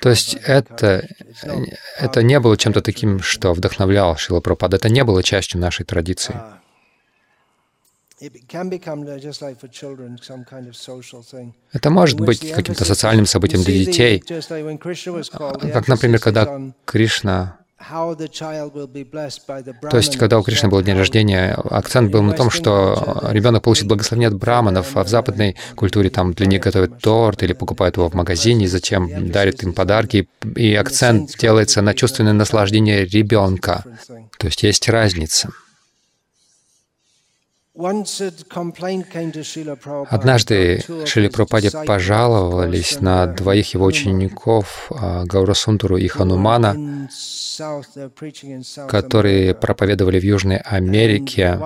то 0.01 0.09
есть 0.11 0.35
это, 0.35 1.09
это 1.99 2.23
не 2.23 2.39
было 2.39 2.57
чем-то 2.57 2.81
таким, 2.81 3.21
что 3.21 3.53
вдохновлял 3.53 4.17
Шила 4.17 4.41
Прабхупада. 4.41 4.77
Это 4.77 4.89
не 4.89 5.03
было 5.03 5.23
частью 5.23 5.61
нашей 5.61 5.85
традиции. 5.85 6.37
Это 11.73 11.91
может 11.91 12.21
быть 12.21 12.53
каким-то 12.53 12.85
социальным 12.85 13.27
событием 13.27 13.63
для 13.63 13.85
детей. 13.85 14.21
Как, 14.21 15.89
например, 15.89 16.21
когда 16.21 16.73
Кришна 16.85 17.59
то 19.91 19.97
есть, 19.97 20.17
когда 20.17 20.39
у 20.39 20.43
Кришны 20.43 20.69
был 20.69 20.83
день 20.83 20.97
рождения, 20.97 21.53
акцент 21.53 22.11
был 22.11 22.23
на 22.23 22.33
том, 22.33 22.51
что 22.51 23.21
ребенок 23.31 23.63
получит 23.63 23.87
благословение 23.87 24.29
от 24.29 24.35
браманов, 24.35 24.97
а 24.97 25.05
в 25.05 25.09
западной 25.09 25.57
культуре 25.77 26.11
там 26.11 26.33
для 26.33 26.47
них 26.47 26.61
готовят 26.61 26.99
торт 27.01 27.43
или 27.45 27.53
покупают 27.53 27.97
его 27.97 28.11
в 28.11 28.15
магазине, 28.15 28.67
затем 28.67 29.31
дарят 29.31 29.63
им 29.63 29.73
подарки, 29.73 30.29
и 30.57 30.75
акцент 30.75 31.39
делается 31.39 31.81
на 31.81 31.95
чувственное 31.95 32.33
наслаждение 32.33 33.05
ребенка. 33.07 33.85
То 34.39 34.49
есть 34.49 34.63
есть 34.65 34.89
разница. 34.89 35.51
Однажды 40.11 40.83
Шили 41.07 41.29
Прабхупаде 41.29 41.71
пожаловались 41.87 43.01
на 43.01 43.27
двоих 43.27 43.75
его 43.75 43.85
учеников, 43.85 44.91
а, 44.91 45.25
Гаурасунтуру 45.25 45.97
и 45.97 46.09
Ханумана, 46.09 47.09
которые 48.89 49.55
проповедовали 49.55 50.19
в 50.19 50.25
Южной 50.25 50.57
Америке. 50.57 51.57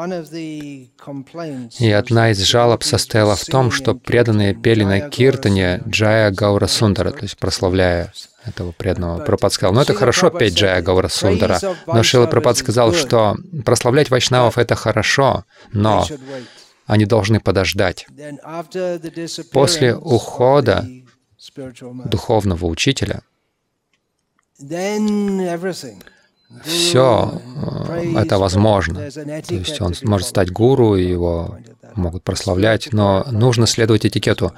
И 1.78 1.90
одна 1.90 2.30
из 2.30 2.42
жалоб 2.42 2.82
состояла 2.82 3.34
в 3.34 3.46
том, 3.46 3.70
что 3.70 3.94
преданные 3.94 4.54
пели 4.54 4.84
на 4.84 5.00
киртане 5.08 5.82
Джая 5.88 6.30
Гаурасундара, 6.30 7.12
то 7.12 7.22
есть 7.22 7.38
прославляя 7.38 8.12
этого 8.44 8.72
преданного. 8.72 9.18
Прабхупад 9.18 9.52
сказал, 9.52 9.74
ну 9.74 9.80
это 9.80 9.94
хорошо 9.94 10.30
петь 10.30 10.54
Джая 10.54 10.82
Гаура 10.82 11.08
Сундара, 11.08 11.58
но 11.86 12.02
Шила 12.02 12.26
Прабхупад 12.26 12.56
сказал, 12.56 12.92
что 12.92 13.36
прославлять 13.64 14.10
вайшнавов— 14.10 14.58
это 14.58 14.74
хорошо, 14.74 15.44
но 15.72 16.06
они 16.86 17.06
должны 17.06 17.40
подождать. 17.40 18.06
После 19.52 19.94
ухода 19.94 20.86
духовного 21.56 22.66
учителя 22.66 23.22
все 26.64 27.40
э, 27.88 28.14
это 28.16 28.38
возможно. 28.38 29.10
То 29.10 29.54
есть 29.54 29.80
он 29.80 29.94
может 30.02 30.28
стать 30.28 30.50
гуру, 30.50 30.94
его 30.96 31.58
могут 31.94 32.22
прославлять, 32.24 32.92
но 32.92 33.26
нужно 33.30 33.66
следовать 33.66 34.06
этикету. 34.06 34.52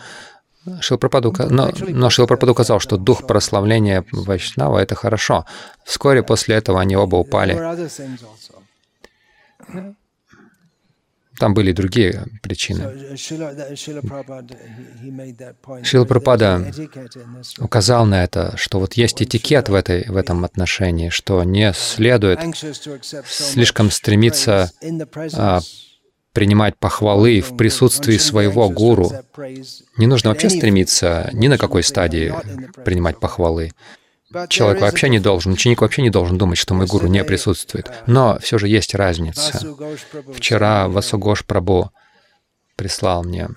Шилпрападу, 0.81 1.35
но, 1.51 1.71
но 1.79 2.11
Шилпрападу 2.11 2.53
указал, 2.53 2.81
что 2.81 2.97
дух 2.97 3.27
прославления 3.27 4.05
Вайшнава— 4.13 4.79
это 4.81 4.95
хорошо. 4.95 5.45
Вскоре 5.85 6.23
после 6.23 6.57
этого 6.57 6.81
они 6.81 6.97
оба 6.97 7.17
упали. 7.17 7.55
Там 11.39 11.53
были 11.53 11.73
другие 11.73 12.27
причины. 12.43 13.17
Шила 13.17 13.53
Прабхупада 16.05 16.73
указал 17.59 18.07
на 18.07 18.23
это, 18.23 18.57
что 18.57 18.79
вот 18.79 18.95
есть 18.95 19.21
этикет 19.21 19.69
в, 19.69 19.75
этой, 19.75 20.09
в 20.09 20.17
этом 20.17 20.45
отношении, 20.45 21.09
что 21.09 21.43
не 21.43 21.73
следует 21.73 22.39
слишком 23.27 23.91
стремиться 23.91 24.71
а, 25.37 25.59
принимать 26.35 26.77
похвалы 26.77 27.41
в 27.41 27.57
присутствии 27.57 28.19
своего 28.19 28.69
гуру. 28.69 29.11
Не 29.97 30.07
нужно 30.07 30.31
вообще 30.31 30.51
стремиться 30.51 31.31
ни 31.33 31.49
на 31.49 31.57
какой 31.57 31.83
стадии 31.83 32.35
принимать 32.85 33.19
похвалы. 33.19 33.71
Человек 34.49 34.83
вообще 34.83 35.09
не 35.09 35.21
должен, 35.21 35.53
ученик 35.53 35.81
вообще 35.81 36.03
не 36.03 36.11
должен 36.11 36.37
думать, 36.37 36.59
что 36.59 36.75
мой 36.75 36.87
гуру 36.87 37.07
не 37.07 37.23
присутствует. 37.23 37.91
Но 38.07 38.37
все 38.41 38.59
же 38.59 38.67
есть 38.67 38.95
разница. 38.95 39.61
Вчера 40.35 40.89
Васугош 40.89 41.45
Прабу 41.45 41.91
прислал 42.75 43.23
мне 43.23 43.49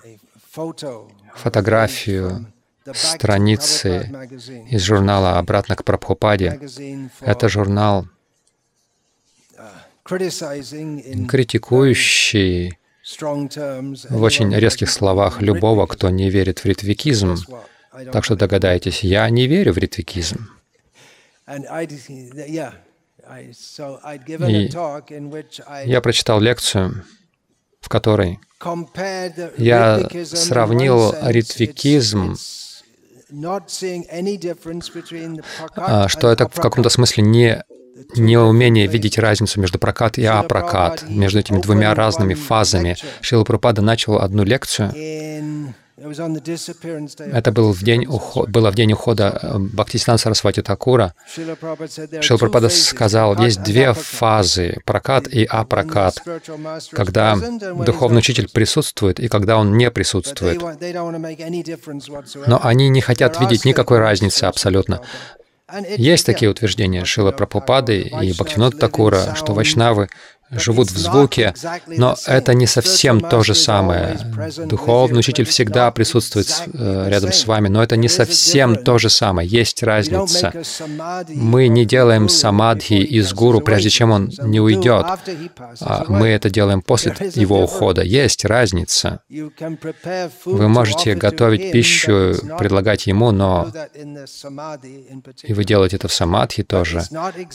фотографию 1.34 2.46
страницы 2.94 4.28
из 4.70 4.82
журнала 4.82 5.38
«Обратно 5.38 5.74
к 5.74 5.84
Прабхупаде». 5.84 6.60
Это 7.20 7.48
журнал, 7.48 8.06
критикующий 11.28 12.78
в 13.20 14.22
очень 14.22 14.54
резких 14.54 14.90
словах 14.90 15.40
любого, 15.42 15.86
кто 15.86 16.10
не 16.10 16.30
верит 16.30 16.60
в 16.60 16.64
ритвикизм. 16.66 17.36
Так 18.12 18.24
что 18.24 18.36
догадайтесь, 18.36 19.02
я 19.02 19.28
не 19.30 19.46
верю 19.46 19.72
в 19.72 19.78
ритвикизм. 19.78 20.48
И 24.46 24.70
я 25.84 26.00
прочитал 26.00 26.40
лекцию, 26.40 27.04
в 27.80 27.88
которой 27.88 28.38
я 29.56 30.08
сравнил 30.24 31.14
ритвикизм, 31.22 32.36
а, 35.76 36.08
что 36.08 36.30
это 36.30 36.48
в 36.48 36.54
каком-то 36.54 36.88
смысле 36.88 37.24
не 37.24 37.64
неумение 38.16 38.86
видеть 38.86 39.18
разницу 39.18 39.60
между 39.60 39.78
прокат 39.78 40.18
и 40.18 40.24
апрокат, 40.24 41.04
между 41.08 41.38
этими 41.38 41.60
двумя 41.60 41.94
разными 41.94 42.34
фазами. 42.34 42.96
Шила 43.20 43.44
Прупада 43.44 43.82
начал 43.82 44.18
одну 44.18 44.44
лекцию 44.44 44.92
это 47.32 47.52
был 47.52 47.72
в 47.72 47.82
день 47.82 48.06
уход, 48.06 48.48
было 48.50 48.70
в 48.70 48.74
день 48.74 48.92
ухода 48.92 49.38
э, 49.42 49.58
Бхактиситан 49.58 50.18
Сарасвати 50.18 50.62
Такура. 50.62 51.14
Шила 52.20 52.68
сказал, 52.68 53.36
есть 53.42 53.62
две 53.62 53.92
фазы, 53.92 54.78
прокат 54.84 55.26
и 55.26 55.44
апрокат, 55.44 56.22
когда 56.92 57.36
духовный 57.84 58.18
учитель 58.18 58.48
присутствует 58.48 59.18
и 59.18 59.28
когда 59.28 59.56
он 59.58 59.76
не 59.76 59.90
присутствует. 59.90 60.62
Но 62.46 62.60
они 62.62 62.88
не 62.88 63.00
хотят 63.00 63.40
видеть 63.40 63.64
никакой 63.64 63.98
разницы 63.98 64.44
абсолютно. 64.44 65.00
Есть 65.96 66.24
такие 66.24 66.50
утверждения 66.50 67.04
Шила 67.04 67.30
Прабхупады 67.30 68.00
и 68.00 68.32
Бхактивинода 68.32 68.78
Такура, 68.78 69.34
что 69.34 69.52
вайшнавы 69.52 70.08
живут 70.50 70.90
в 70.90 70.98
звуке, 70.98 71.54
но 71.86 72.16
это 72.26 72.54
не 72.54 72.66
совсем 72.66 73.20
то 73.20 73.42
же 73.42 73.54
самое. 73.54 74.18
Духовный 74.66 75.20
учитель 75.20 75.44
всегда 75.44 75.90
присутствует 75.90 76.48
э, 76.72 77.08
рядом 77.08 77.32
с 77.32 77.46
вами, 77.46 77.68
но 77.68 77.82
это 77.82 77.96
не 77.96 78.08
совсем 78.08 78.76
то 78.76 78.98
же 78.98 79.10
самое. 79.10 79.48
Есть 79.48 79.82
разница. 79.82 80.52
Мы 81.28 81.68
не 81.68 81.84
делаем 81.84 82.28
самадхи 82.28 82.94
из 82.94 83.32
гуру, 83.32 83.60
прежде 83.60 83.90
чем 83.90 84.10
он 84.10 84.30
не 84.42 84.60
уйдет. 84.60 85.06
А 85.80 86.04
мы 86.08 86.28
это 86.28 86.50
делаем 86.50 86.82
после 86.82 87.14
его 87.34 87.62
ухода. 87.62 88.02
Есть 88.02 88.44
разница. 88.44 89.20
Вы 89.28 90.68
можете 90.68 91.14
готовить 91.14 91.72
пищу, 91.72 92.34
предлагать 92.58 93.06
ему, 93.06 93.30
но 93.30 93.70
и 95.42 95.52
вы 95.52 95.64
делаете 95.64 95.96
это 95.96 96.08
в 96.08 96.12
самадхи 96.12 96.62
тоже. 96.62 97.02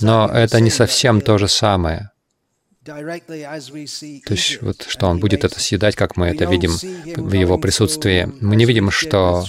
Но 0.02 0.28
это 0.28 0.60
не 0.60 0.70
совсем 0.70 1.22
то 1.22 1.38
же 1.38 1.48
самое. 1.48 2.13
То 4.26 4.34
есть 4.34 4.62
вот 4.62 4.86
что 4.88 5.08
он 5.08 5.20
будет 5.20 5.44
это 5.44 5.60
съедать, 5.60 5.96
как 5.96 6.18
мы 6.18 6.28
это 6.28 6.46
видим 6.46 6.72
в 7.16 7.34
его 7.34 7.58
присутствии. 7.58 8.30
Мы 8.42 8.56
не 8.56 8.66
видим, 8.66 8.92
что 8.92 9.46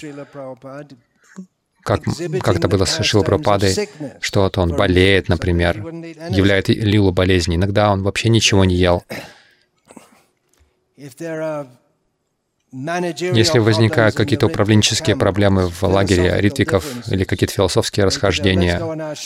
как, 1.83 2.03
как 2.40 2.57
это 2.57 2.68
было 2.68 2.85
с 2.87 3.03
Шила 3.05 3.23
Прабхупадой, 3.23 3.88
что 4.20 4.42
вот 4.42 4.57
он 4.59 4.75
болеет, 4.75 5.29
например, 5.29 5.79
являет 6.31 6.68
лилу 6.68 7.12
болезни. 7.12 7.57
Иногда 7.57 7.92
он 7.92 8.03
вообще 8.03 8.29
ничего 8.31 8.64
не 8.64 8.75
ел. 8.75 9.05
Если 12.74 13.60
возникают 13.60 14.16
какие-то 14.16 14.46
управленческие 14.46 15.14
проблемы 15.16 15.68
в 15.68 15.82
лагере 15.84 16.40
ритвиков 16.40 16.84
или 17.06 17.22
какие-то 17.22 17.54
философские 17.54 18.04
расхождения, 18.04 18.82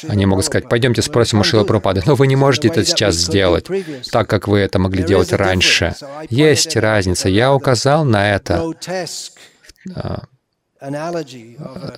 они 0.06 0.26
могут 0.26 0.44
сказать, 0.44 0.68
пойдемте 0.68 1.00
спросим 1.00 1.40
у 1.40 1.44
Шила 1.44 1.64
Прабхупады, 1.64 2.02
но 2.04 2.14
вы 2.14 2.26
не 2.26 2.36
можете 2.36 2.68
это 2.68 2.84
сейчас 2.84 3.14
сделать, 3.14 3.66
так 4.10 4.28
как 4.28 4.48
вы 4.48 4.58
это 4.58 4.78
могли 4.78 5.02
делать 5.02 5.32
раньше. 5.32 5.94
Есть 6.28 6.76
разница. 6.76 7.30
Я 7.30 7.54
указал 7.54 8.04
на 8.04 8.34
это, 8.34 8.70
а, 9.94 10.24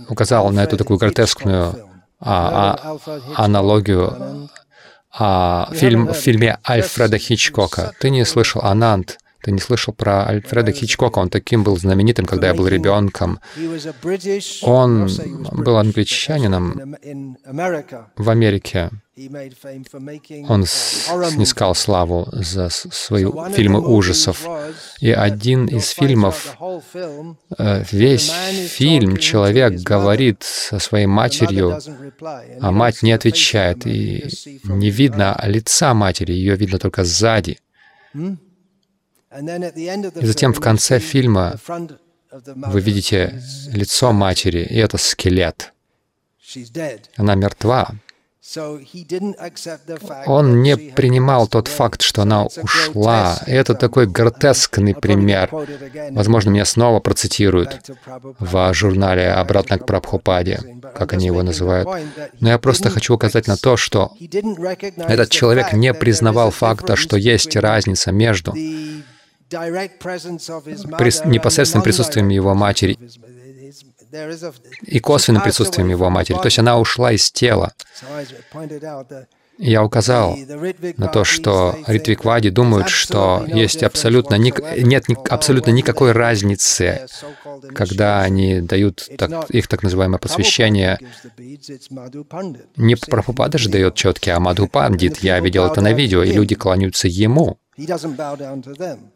указал 0.09 0.51
на 0.51 0.63
эту 0.63 0.77
такую 0.77 0.99
гротескную 0.99 1.89
а, 2.21 2.99
а, 3.05 3.45
аналогию 3.45 4.49
а, 5.13 5.69
фильм, 5.73 6.09
в 6.09 6.15
фильме 6.15 6.59
Альфреда 6.69 7.19
Хичкока. 7.19 7.93
Ты 7.99 8.11
не 8.11 8.25
слышал 8.25 8.63
«Анант»? 8.63 9.19
Ты 9.43 9.53
не 9.53 9.61
слышал 9.61 9.95
про 9.95 10.27
Альфреда 10.29 10.73
Хичкока? 10.73 11.19
Он 11.19 11.31
таким 11.31 11.65
был 11.65 11.77
знаменитым, 11.77 12.27
когда 12.27 12.49
я 12.49 12.55
был 12.55 12.67
ребенком. 12.69 13.41
Он 14.63 15.09
был 15.53 15.77
англичанином 15.77 16.97
в 18.17 18.31
Америке. 18.31 18.91
Он 20.49 20.65
снискал 20.67 21.75
славу 21.75 22.29
за 22.33 22.69
свои 22.71 23.25
фильмы 23.53 23.81
ужасов. 23.81 24.47
И 25.01 25.11
один 25.11 25.67
из 25.67 25.91
фильмов, 25.91 26.57
э, 27.59 27.85
весь 27.91 28.31
фильм 28.69 29.17
человек 29.19 29.75
говорит 29.75 30.43
со 30.43 30.79
своей 30.79 31.07
матерью, 31.07 31.79
а 32.61 32.71
мать 32.73 33.03
не 33.03 33.13
отвечает, 33.13 33.87
и 33.87 34.25
не 34.65 34.91
видно 34.91 35.39
лица 35.45 35.93
матери, 35.93 36.33
ее 36.33 36.57
видно 36.57 36.79
только 36.79 37.05
сзади. 37.05 37.59
И 39.33 40.27
затем 40.27 40.53
в 40.53 40.61
конце 40.61 40.99
фильма 40.99 41.57
вы 42.31 42.81
видите 42.81 43.41
лицо 43.73 44.13
матери, 44.13 44.61
и 44.61 44.77
это 44.77 44.99
скелет. 44.99 45.73
Она 47.17 47.35
мертва. 47.37 47.93
Он 50.27 50.63
не 50.63 50.77
принимал 50.77 51.47
тот 51.47 51.69
факт, 51.69 52.03
что 52.03 52.23
она 52.23 52.47
ушла. 52.47 53.39
И 53.47 53.53
это 53.53 53.75
такой 53.75 54.07
гротескный 54.07 54.95
пример. 54.95 55.51
Возможно, 56.11 56.51
меня 56.51 56.65
снова 56.65 56.99
процитируют 57.01 57.89
в 58.41 58.75
журнале 58.75 59.31
«Обратно 59.31 59.79
к 59.79 59.87
Прабхупаде», 59.87 60.81
как 60.97 61.13
они 61.13 61.27
его 61.27 61.43
называют. 61.43 61.89
Но 62.41 62.49
я 62.49 62.59
просто 62.59 62.91
хочу 62.91 63.15
указать 63.15 63.47
на 63.47 63.57
то, 63.57 63.77
что 63.77 64.13
этот 64.97 65.31
человек 65.31 65.73
не 65.73 65.95
признавал 65.95 66.51
факта, 66.51 66.97
что 66.97 67.17
есть 67.17 67.55
разница 67.55 68.11
между 68.11 68.55
непосредственным 71.27 71.83
присутствием 71.83 72.29
его 72.29 72.55
матери 72.55 72.99
и 74.83 74.99
косвенным 75.01 75.43
присутствием 75.43 75.89
его 75.89 76.11
матери. 76.11 76.37
То 76.37 76.47
есть 76.47 76.59
она 76.59 76.79
ушла 76.79 77.13
из 77.13 77.31
тела. 77.31 77.73
Я 79.63 79.85
указал 79.85 80.39
на 80.97 81.09
то, 81.09 81.23
что 81.25 81.77
ритвиквади 81.87 82.49
думают, 82.49 82.89
что 82.89 83.45
есть 83.47 83.83
абсолютно 83.83 84.37
ни, 84.37 84.55
нет 84.83 85.09
ни, 85.09 85.17
абсолютно 85.29 85.71
никакой 85.71 86.13
разницы, 86.13 87.07
когда 87.75 88.23
они 88.23 88.63
дают 88.63 89.07
так, 89.19 89.51
их 89.51 89.69
так 89.69 89.83
называемое 89.83 90.19
посвящение. 90.19 90.99
Не 92.77 92.97
Прабхупада 92.97 93.59
же 93.59 93.69
дает 93.69 93.95
четкие, 93.97 94.37
а 94.37 94.41
Мадху 94.41 94.67
Пандит. 94.67 95.19
Я 95.19 95.39
видел 95.41 95.67
это 95.67 95.83
на 95.83 95.93
видео, 95.93 96.23
и 96.23 96.33
люди 96.33 96.55
кланяются 96.55 97.07
ему. 97.07 97.59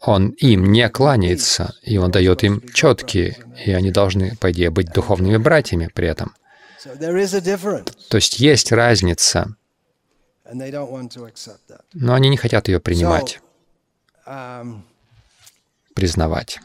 Он 0.03 0.29
им 0.29 0.73
не 0.73 0.89
кланяется, 0.91 1.75
и 1.83 1.97
он 1.97 2.11
дает 2.11 2.45
им 2.45 2.63
четкие, 2.75 3.39
и 3.65 3.73
они 3.73 3.91
должны, 3.91 4.37
по 4.37 4.53
идее, 4.53 4.69
быть 4.69 4.93
духовными 4.93 5.39
братьями 5.39 5.89
при 5.95 6.09
этом. 6.09 6.35
То 8.11 8.17
есть 8.17 8.41
есть 8.41 8.73
разница. 8.73 9.57
Но 11.93 12.15
они 12.15 12.29
не 12.29 12.37
хотят 12.37 12.69
ее 12.69 12.81
принимать, 12.81 13.41
um, 14.27 14.83
признавать. 15.95 16.61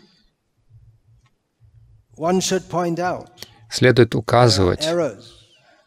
Следует 3.72 4.16
указывать, 4.16 4.88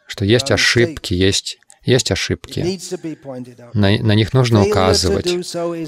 что 0.06 0.24
есть 0.24 0.50
ошибки, 0.50 1.14
есть, 1.14 1.58
есть 1.84 2.10
ошибки. 2.10 2.80
На, 3.74 3.98
на 3.98 4.14
них 4.14 4.32
нужно 4.32 4.64
указывать. 4.64 5.26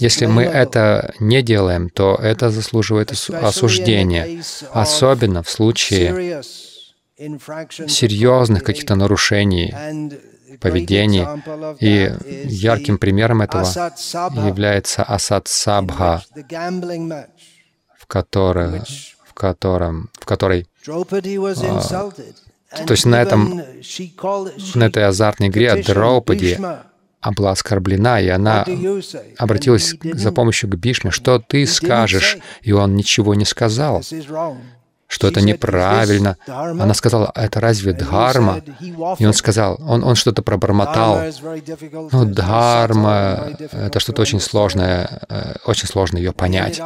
Если 0.00 0.26
мы 0.26 0.42
это 0.42 1.14
не 1.20 1.42
делаем, 1.42 1.88
то 1.88 2.16
это 2.16 2.50
заслуживает 2.50 3.10
осуждения, 3.10 4.42
особенно 4.72 5.42
в 5.42 5.50
случае 5.50 6.42
серьезных 7.16 8.64
каких-то 8.64 8.96
нарушений 8.96 9.72
поведений. 10.60 11.26
И 11.80 12.12
ярким 12.44 12.98
примером 12.98 13.42
этого 13.42 13.64
является 14.46 15.02
Асад 15.02 15.48
Сабха, 15.48 16.22
в, 17.98 18.06
которой, 18.06 18.80
в, 19.26 19.34
котором, 19.34 20.10
в 20.14 20.26
которой 20.26 20.66
а, 22.70 22.84
то 22.86 22.92
есть 22.92 23.06
на, 23.06 23.22
этом, 23.22 23.62
на 24.74 24.84
этой 24.84 25.04
азартной 25.04 25.48
игре 25.48 25.82
Драупади 25.82 26.58
была 27.36 27.52
оскорблена, 27.52 28.20
и 28.20 28.28
она 28.28 28.66
обратилась 29.38 29.94
за 30.02 30.32
помощью 30.32 30.68
к 30.68 30.74
Бишме. 30.74 31.10
«Что 31.10 31.38
ты 31.38 31.66
скажешь?» 31.66 32.38
И 32.62 32.72
он 32.72 32.96
ничего 32.96 33.34
не 33.34 33.44
сказал 33.44 34.02
что 35.06 35.28
это 35.28 35.40
неправильно. 35.40 36.36
Она 36.46 36.94
сказала, 36.94 37.30
это 37.34 37.60
разве 37.60 37.92
дхарма? 37.92 38.62
И 39.18 39.26
он 39.26 39.32
сказал, 39.32 39.78
он, 39.86 40.04
он 40.04 40.14
что-то 40.14 40.42
пробормотал. 40.42 41.20
Ну, 42.12 42.24
дхарма— 42.24 43.50
это 43.72 44.00
что-то 44.00 44.22
очень 44.22 44.40
сложное, 44.40 45.20
э, 45.28 45.54
очень 45.66 45.88
сложно 45.88 46.18
ее 46.18 46.32
понять, 46.32 46.80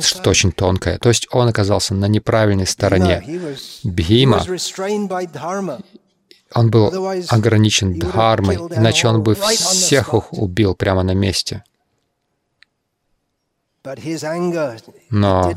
что-то 0.00 0.30
очень 0.30 0.52
тонкое. 0.52 0.98
То 0.98 1.08
есть 1.08 1.26
он 1.30 1.48
оказался 1.48 1.94
на 1.94 2.06
неправильной 2.06 2.66
стороне. 2.66 3.22
Бхима, 3.82 4.44
он 6.54 6.70
был 6.70 7.08
ограничен 7.28 7.98
дхармой, 7.98 8.56
иначе 8.56 9.08
он 9.08 9.22
бы 9.22 9.34
всех 9.34 10.14
их 10.14 10.32
убил 10.32 10.74
прямо 10.74 11.02
на 11.02 11.14
месте. 11.14 11.64
Но 15.10 15.52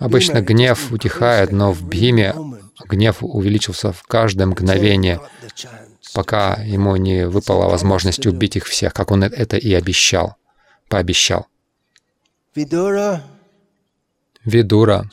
обычно 0.00 0.40
гнев 0.40 0.90
утихает, 0.90 1.52
но 1.52 1.72
в 1.72 1.82
Бхиме 1.84 2.34
гнев 2.86 3.18
увеличился 3.20 3.92
в 3.92 4.02
каждое 4.04 4.46
мгновение, 4.46 5.20
пока 6.14 6.54
ему 6.54 6.96
не 6.96 7.26
выпала 7.26 7.68
возможность 7.68 8.26
убить 8.26 8.56
их 8.56 8.64
всех, 8.64 8.94
как 8.94 9.10
он 9.10 9.24
это 9.24 9.58
и 9.58 9.74
обещал, 9.74 10.36
пообещал. 10.88 11.46
Видура 14.42 15.10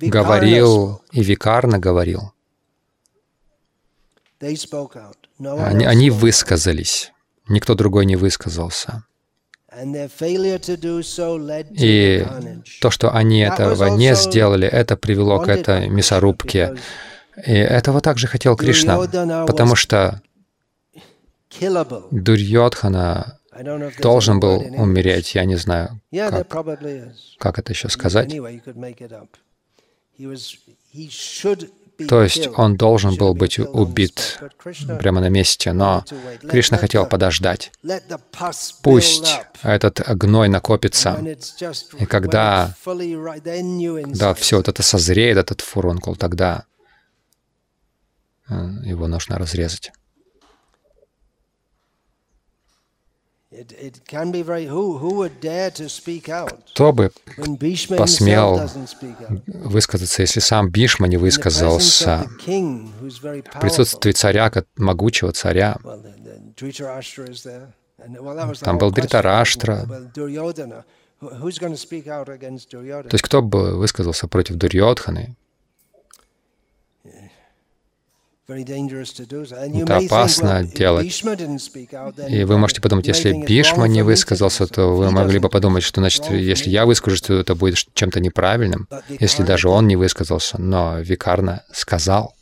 говорил 0.00 1.02
и 1.10 1.24
Викарна 1.24 1.80
говорил. 1.80 2.32
Они, 5.40 5.84
они 5.84 6.10
высказались, 6.10 7.12
никто 7.48 7.74
другой 7.74 8.06
не 8.06 8.14
высказался. 8.14 9.02
И 11.70 12.26
то, 12.80 12.90
что 12.90 13.14
они 13.14 13.40
этого 13.40 13.86
не 13.96 14.14
сделали, 14.14 14.66
это 14.66 14.96
привело 14.96 15.40
к 15.40 15.48
этой 15.48 15.88
мясорубке. 15.88 16.76
И 17.46 17.52
этого 17.52 18.00
также 18.00 18.26
хотел 18.26 18.56
Кришна, 18.56 18.98
потому 19.46 19.76
что 19.76 20.20
Дурьотхана 22.10 23.38
должен 24.00 24.40
был 24.40 24.58
умереть, 24.76 25.34
я 25.34 25.44
не 25.44 25.56
знаю, 25.56 26.00
как, 26.12 26.48
как 27.38 27.58
это 27.58 27.72
еще 27.72 27.88
сказать. 27.88 28.32
То 32.06 32.22
есть 32.22 32.48
он 32.54 32.76
должен 32.76 33.16
был 33.16 33.34
быть 33.34 33.58
убит 33.58 34.38
прямо 35.00 35.20
на 35.20 35.28
месте, 35.28 35.72
но 35.72 36.04
Кришна 36.48 36.78
хотел 36.78 37.06
подождать. 37.06 37.72
Пусть 38.82 39.40
этот 39.62 40.00
гной 40.16 40.48
накопится, 40.48 41.18
и 41.98 42.06
когда, 42.06 42.74
когда 42.84 44.34
все 44.34 44.56
вот 44.58 44.68
это 44.68 44.82
созреет, 44.82 45.38
этот 45.38 45.60
фурункул, 45.60 46.14
тогда 46.14 46.64
э, 48.48 48.54
его 48.84 49.08
нужно 49.08 49.38
разрезать. 49.38 49.92
Кто 56.72 56.92
бы 56.92 57.10
посмел 57.96 58.60
высказаться, 59.46 60.22
если 60.22 60.40
сам 60.40 60.70
Бишма 60.70 61.08
не 61.08 61.16
высказался? 61.16 62.26
в 62.40 63.60
присутствии 63.60 64.12
царя, 64.12 64.52
могучего 64.76 65.32
царя? 65.32 65.76
Там 68.60 68.78
был 68.78 68.90
Дритараштра. 68.90 69.86
То 70.10 70.28
есть 73.12 73.22
кто 73.22 73.42
бы 73.42 73.76
высказался 73.76 74.28
против 74.28 74.54
Дурьодханы? 74.56 75.36
Это 78.48 79.98
опасно 79.98 80.64
делать. 80.64 81.22
И 82.28 82.44
вы 82.44 82.56
можете 82.56 82.80
подумать, 82.80 83.06
если 83.06 83.44
Бишма 83.46 83.84
не 83.88 84.02
высказался, 84.02 84.66
то 84.66 84.96
вы 84.96 85.10
могли 85.10 85.38
бы 85.38 85.50
подумать, 85.50 85.82
что, 85.82 86.00
значит, 86.00 86.30
если 86.30 86.70
я 86.70 86.86
выскажусь, 86.86 87.20
то 87.20 87.34
это 87.34 87.54
будет 87.54 87.76
чем-то 87.92 88.20
неправильным, 88.20 88.88
если 89.20 89.42
даже 89.42 89.68
он 89.68 89.86
не 89.86 89.96
высказался. 89.96 90.58
Но 90.58 90.98
Викарна 90.98 91.62
сказал. 91.74 92.34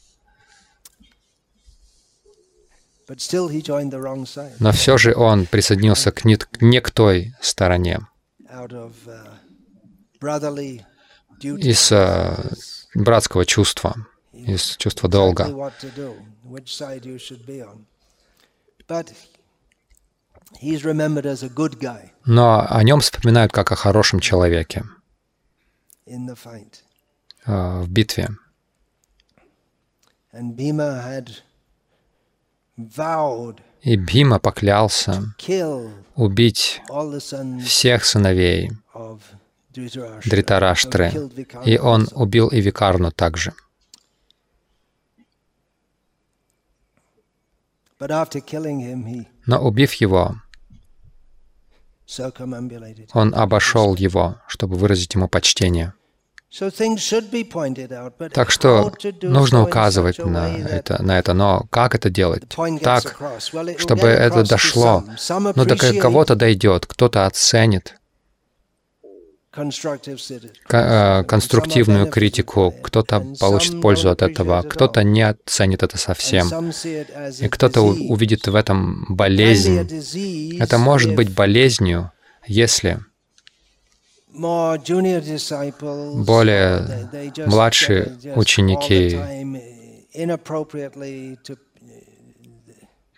Но 4.61 4.73
все 4.73 4.99
же 4.99 5.15
он 5.17 5.47
присоединился 5.47 6.13
к 6.13 6.25
не, 6.25 6.39
не 6.61 6.81
к 6.81 6.91
той 6.93 7.35
стороне. 7.41 8.01
Из 11.43 11.93
uh, 11.93 12.57
братского 12.95 13.45
чувства 13.45 13.97
из 14.47 14.77
чувства 14.77 15.09
долга. 15.09 15.49
Но 22.25 22.67
о 22.69 22.83
нем 22.85 23.01
вспоминают 23.01 23.53
как 23.53 23.73
о 23.73 23.77
хорошем 23.77 24.21
человеке 24.21 24.85
а, 27.45 27.83
в 27.83 27.89
битве. 27.89 28.29
И 33.83 33.97
Бима 33.97 34.39
поклялся 34.39 35.23
убить 36.15 36.83
всех 37.65 38.05
сыновей 38.05 38.71
Дритараштры, 40.25 41.13
и 41.65 41.79
он 41.79 42.09
убил 42.13 42.49
и 42.49 42.61
Викарну 42.61 43.11
также. 43.11 43.53
Но 49.47 49.61
убив 49.63 49.93
его, 49.95 50.37
он 53.13 53.35
обошел 53.35 53.95
его, 53.95 54.37
чтобы 54.47 54.77
выразить 54.77 55.15
ему 55.15 55.29
почтение. 55.29 55.95
Так 58.33 58.51
что 58.51 58.93
нужно 59.23 59.63
указывать 59.63 60.19
на 60.19 60.57
это, 60.57 61.03
на 61.03 61.19
это, 61.19 61.35
но 61.35 61.67
как 61.71 61.95
это 61.95 62.09
делать? 62.09 62.45
Так, 62.83 63.21
чтобы 63.79 64.07
это 64.07 64.49
дошло. 64.49 65.05
Но 65.29 65.65
до 65.65 65.77
кого-то 65.77 66.37
дойдет, 66.37 66.87
кто-то 66.87 67.27
оценит, 67.27 67.97
Э, 67.97 68.06
конструктивную 70.67 72.07
критику, 72.11 72.75
кто-то 72.83 73.21
получит 73.41 73.81
пользу 73.81 74.11
от 74.11 74.23
этого, 74.23 74.63
кто-то 74.63 75.03
не 75.03 75.23
оценит 75.23 75.83
это 75.83 75.99
совсем, 75.99 76.49
и 77.41 77.49
кто-то 77.49 77.83
увидит 77.83 78.47
в 78.47 78.55
этом 78.55 79.07
болезнь. 79.09 79.81
Это 80.61 80.79
может 80.79 81.15
быть 81.15 81.35
болезнью, 81.35 82.13
если 82.47 82.99
более 86.25 87.09
младшие 87.47 88.17
ученики 88.37 89.19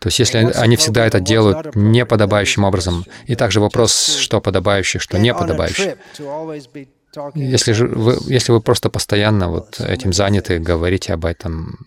то 0.01 0.07
есть 0.09 0.19
если 0.21 0.39
они 0.39 0.77
всегда 0.77 1.07
это 1.07 1.21
делают 1.21 1.75
неподобающим 1.75 2.65
образом, 2.65 3.05
и 3.27 3.35
также 3.35 3.61
вопрос, 3.61 4.17
что 4.17 4.41
подобающее, 4.41 5.01
что 5.01 5.19
неподобающее. 5.19 5.97
Если, 7.35 7.73
же 7.73 7.87
вы, 7.87 8.19
если 8.27 8.53
вы 8.53 8.61
просто 8.61 8.91
постоянно 8.91 9.49
вот 9.49 9.81
этим 9.81 10.13
заняты, 10.13 10.59
говорите 10.59 11.15
об 11.15 11.25
этом, 11.25 11.79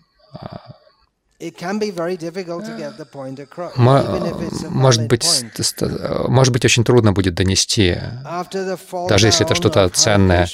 может 4.68 5.06
быть, 5.08 5.44
может 6.28 6.52
быть, 6.52 6.64
очень 6.64 6.84
трудно 6.84 7.12
будет 7.12 7.34
донести, 7.34 7.98
даже 9.08 9.26
если 9.26 9.46
это 9.46 9.54
что-то 9.54 9.88
ценное. 9.88 10.48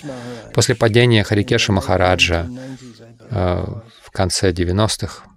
После 0.55 0.75
падения 0.75 1.25
Харикеша 1.25 1.73
Махараджа 1.73 2.49
э, 3.31 3.65
в 4.03 4.11
конце 4.11 4.51
90-х 4.51 5.28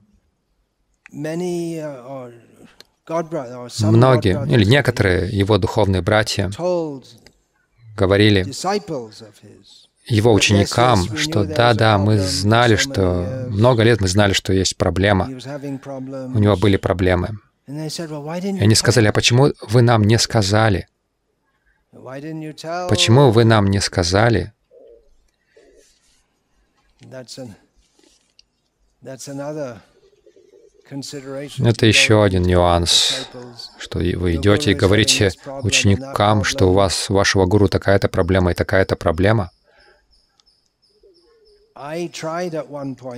многие 3.82 4.48
или 4.48 4.64
некоторые 4.64 5.30
его 5.30 5.58
духовные 5.58 6.02
братья 6.02 6.50
говорили 7.98 8.46
его 10.08 10.34
ученикам, 10.34 11.18
что 11.18 11.44
да-да, 11.44 11.98
мы 11.98 12.18
знали, 12.18 12.76
что 12.76 13.48
много 13.50 13.84
лет 13.84 14.02
мы 14.02 14.08
знали, 14.08 14.34
что 14.34 14.54
есть 14.54 14.78
проблема. 14.78 15.26
У 15.26 16.40
него 16.40 16.56
были 16.58 16.78
проблемы. 16.78 17.38
И 17.68 17.72
они 17.72 18.76
сказали, 18.76 19.08
а 19.08 19.14
почему 19.14 19.54
вы 19.62 19.82
нам 19.82 20.04
не 20.04 20.18
сказали? 20.18 20.88
Почему 21.92 23.32
вы 23.32 23.46
нам 23.46 23.68
не 23.68 23.80
сказали? 23.80 24.54
Это 29.04 29.82
еще 31.86 32.24
один 32.24 32.44
нюанс, 32.44 33.28
что 33.78 34.00
вы 34.00 34.36
идете 34.36 34.72
и 34.72 34.76
говорите 34.76 35.32
ученикам, 35.64 36.44
что 36.44 36.70
у 36.70 36.74
вас, 36.74 37.10
у 37.10 37.14
вашего 37.14 37.46
гуру 37.46 37.68
такая-то 37.68 38.08
проблема 38.10 38.52
и 38.52 38.54
такая-то 38.54 38.96
проблема. 38.96 39.52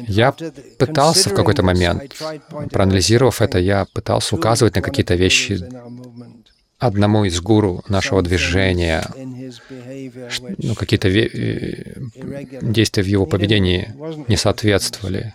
Я 0.07 0.33
пытался 0.77 1.29
в 1.29 1.33
какой-то 1.33 1.63
момент, 1.63 2.15
проанализировав 2.71 3.41
это, 3.41 3.59
я 3.59 3.85
пытался 3.93 4.35
указывать 4.35 4.75
на 4.75 4.81
какие-то 4.81 5.15
вещи 5.15 5.59
одному 6.79 7.23
из 7.23 7.39
гуру 7.41 7.83
нашего 7.87 8.21
движения, 8.21 9.03
ну, 10.57 10.75
какие-то 10.75 11.07
э, 11.07 11.95
действия 12.61 13.03
в 13.03 13.07
его 13.07 13.25
поведении 13.25 13.93
не 14.27 14.35
соответствовали. 14.37 15.33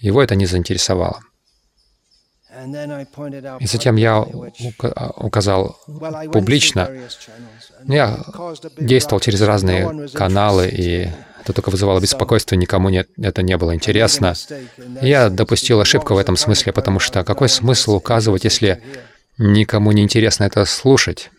Его 0.00 0.22
это 0.22 0.34
не 0.34 0.46
заинтересовало. 0.46 1.20
И 3.60 3.66
затем 3.66 3.96
я 3.96 4.20
указал 4.20 5.78
публично, 6.32 6.90
я 7.86 8.18
действовал 8.78 9.20
через 9.20 9.40
разные 9.40 10.08
каналы, 10.12 10.68
и 10.68 11.08
это 11.40 11.52
только 11.54 11.70
вызывало 11.70 11.98
беспокойство, 12.00 12.54
никому 12.54 12.90
не, 12.90 13.06
это 13.20 13.42
не 13.42 13.56
было 13.56 13.74
интересно. 13.74 14.34
Я 15.00 15.30
допустил 15.30 15.80
ошибку 15.80 16.14
в 16.14 16.18
этом 16.18 16.36
смысле, 16.36 16.72
потому 16.72 17.00
что 17.00 17.24
какой 17.24 17.48
смысл 17.48 17.96
указывать, 17.96 18.44
если 18.44 18.82
никому 19.38 19.92
не 19.92 20.02
интересно 20.02 20.44
это 20.44 20.64
слушать? 20.66 21.30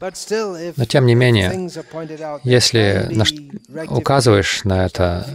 Но 0.00 0.84
тем 0.86 1.06
не 1.06 1.14
менее, 1.14 1.70
если 2.44 3.08
указываешь 3.88 4.64
на 4.64 4.86
это, 4.86 5.26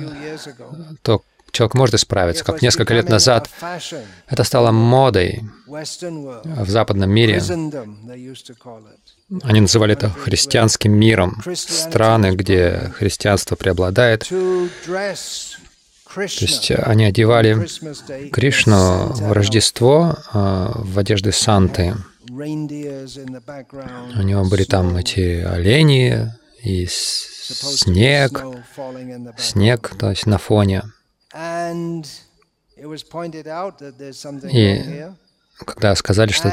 то 1.01 1.21
человек 1.55 1.73
может 1.73 1.95
исправиться. 1.95 2.43
Как 2.43 2.61
несколько 2.61 2.93
лет 2.93 3.09
назад 3.09 3.49
это 4.27 4.43
стало 4.43 4.71
модой 4.71 5.41
в 5.67 6.69
западном 6.69 7.09
мире. 7.09 7.41
Они 9.41 9.61
называли 9.61 9.93
это 9.93 10.09
христианским 10.09 10.91
миром. 10.93 11.41
Страны, 11.55 12.35
где 12.35 12.91
христианство 12.95 13.55
преобладает. 13.55 14.29
То 16.15 16.21
есть 16.21 16.71
они 16.71 17.05
одевали 17.05 17.67
Кришну 18.29 19.07
в 19.13 19.31
Рождество 19.33 20.17
а, 20.31 20.71
в 20.75 20.97
одежды 20.97 21.33
Санты. 21.33 21.95
У 22.29 22.33
него 24.21 24.45
были 24.45 24.63
там 24.63 24.95
эти 24.95 25.43
олени 25.43 26.31
и 26.63 26.87
снег, 26.87 28.43
снег, 29.37 29.91
то 29.99 30.09
есть 30.09 30.25
на 30.25 30.37
фоне. 30.37 30.83
И 34.51 35.05
когда 35.65 35.95
сказали, 35.95 36.31
что 36.31 36.51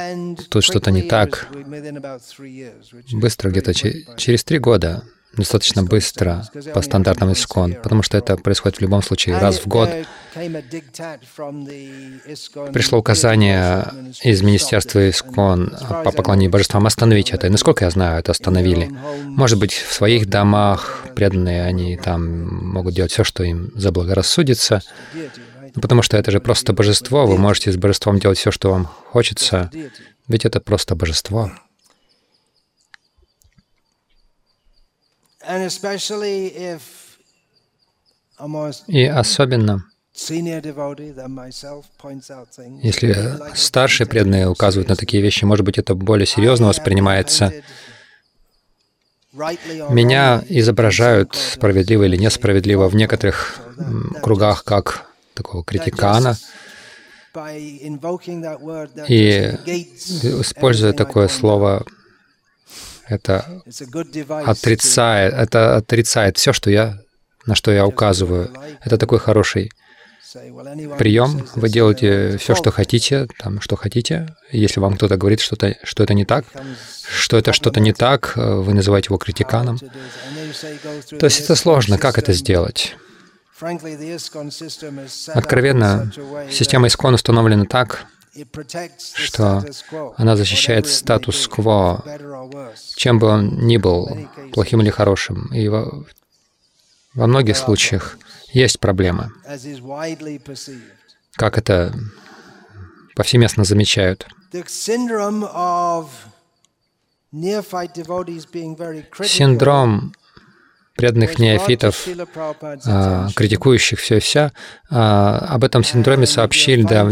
тут 0.51 0.65
что-то 0.65 0.91
не 0.91 1.03
так, 1.03 1.49
быстро, 3.13 3.51
где-то 3.51 3.75
через 3.75 4.45
три 4.45 4.59
года, 4.59 5.05
достаточно 5.37 5.83
быстро 5.83 6.45
по 6.75 6.83
стандартам 6.83 7.33
искон, 7.33 7.75
потому 7.83 8.03
что 8.03 8.19
это 8.19 8.37
происходит 8.37 8.79
в 8.79 8.81
любом 8.81 9.03
случае 9.03 9.39
раз 9.39 9.61
в 9.61 9.67
год. 9.67 9.89
Пришло 12.73 12.99
указание 12.99 13.87
из 14.23 14.43
Министерства 14.43 15.09
искон 15.09 15.77
по 16.05 16.13
поклонению 16.13 16.51
божествам 16.51 16.87
остановить 16.87 17.31
это. 17.31 17.47
И 17.47 17.51
насколько 17.51 17.85
я 17.85 17.91
знаю, 17.91 18.19
это 18.19 18.33
остановили. 18.33 18.91
Может 19.25 19.59
быть, 19.59 19.73
в 19.73 19.93
своих 19.93 20.27
домах 20.27 21.05
преданные, 21.15 21.65
они 21.65 21.97
там 21.97 22.73
могут 22.73 22.95
делать 22.95 23.13
все, 23.13 23.25
что 23.25 23.43
им 23.45 23.71
заблагорассудится. 23.75 24.83
Потому 25.75 26.03
что 26.03 26.19
это 26.19 26.31
же 26.31 26.41
просто 26.41 26.73
божество, 26.75 27.27
вы 27.27 27.39
можете 27.39 27.73
с 27.73 27.77
божеством 27.77 28.19
делать 28.19 28.39
все, 28.39 28.51
что 28.51 28.71
вам 28.71 28.87
хочется, 28.87 29.71
ведь 30.29 30.45
это 30.45 30.61
просто 30.61 30.95
божество. 30.95 31.51
И 38.87 39.05
особенно, 39.05 39.85
если 42.83 43.17
старшие 43.55 44.07
преданные 44.07 44.49
указывают 44.49 44.89
на 44.89 44.97
такие 44.97 45.23
вещи, 45.23 45.45
может 45.45 45.65
быть, 45.65 45.79
это 45.79 45.95
более 45.95 46.27
серьезно 46.27 46.69
воспринимается. 46.69 47.53
Меня 49.33 50.45
изображают 50.49 51.35
справедливо 51.35 52.03
или 52.05 52.17
несправедливо 52.17 52.89
в 52.89 52.95
некоторых 52.95 53.61
кругах 54.23 54.65
как 54.65 55.07
такого 55.35 55.65
критикана. 55.65 56.37
И 59.09 59.57
используя 60.23 60.93
такое 60.93 61.29
слово, 61.29 61.87
это 63.09 63.63
отрицает, 64.29 65.35
это 65.35 65.77
отрицает 65.77 66.39
все, 66.39 66.53
что 66.53 66.71
я, 66.71 66.99
на 67.47 67.55
что 67.55 67.71
я 67.73 67.87
указываю. 67.87 68.51
Это 68.85 68.99
такой 68.99 69.19
хороший 69.19 69.71
прием. 70.99 71.47
Вы 71.55 71.69
делаете 71.69 72.39
все, 72.39 72.55
что 72.55 72.71
хотите, 72.71 73.27
там, 73.39 73.61
что 73.61 73.77
хотите. 73.77 74.35
Если 74.51 74.81
вам 74.81 74.97
кто-то 74.97 75.17
говорит, 75.17 75.41
что, 75.41 75.57
-то, 75.57 75.77
что 75.83 76.03
это 76.03 76.15
не 76.15 76.25
так, 76.25 76.45
что 77.11 77.37
это 77.37 77.53
что-то 77.53 77.81
не 77.81 77.93
так, 77.93 78.33
вы 78.37 78.73
называете 78.73 79.09
его 79.09 79.19
критиканом. 79.19 79.79
То 79.79 81.27
есть 81.27 81.41
это 81.41 81.55
сложно. 81.55 81.99
Как 81.99 82.19
это 82.19 82.33
сделать? 82.33 82.97
Откровенно, 85.29 86.13
система 86.51 86.87
Искон 86.89 87.15
установлена 87.15 87.65
так, 87.65 88.07
что 89.15 89.65
она 90.17 90.37
защищает 90.37 90.87
статус-кво, 90.87 92.05
чем 92.97 93.19
бы 93.19 93.27
он 93.27 93.67
ни 93.67 93.77
был, 93.77 94.29
плохим 94.53 94.81
или 94.81 94.91
хорошим. 94.91 95.53
И 95.53 95.69
во, 95.69 96.05
во 97.15 97.27
многих 97.27 97.57
случаях 97.57 98.19
есть 98.53 98.81
проблемы, 98.81 99.31
как 101.33 101.59
это 101.59 101.95
повсеместно 103.15 103.65
замечают. 103.65 104.27
Синдром 109.23 110.15
преданных 111.03 111.41
неофитов, 111.41 112.07
а, 112.87 113.29
критикующих 113.35 113.99
все 113.99 114.19
и 114.19 114.21
вся. 114.21 114.53
А, 114.89 115.39
об 115.49 115.65
этом 115.65 115.83
синдроме 115.83 116.27
сообщили 116.27 116.83
да, 116.83 117.11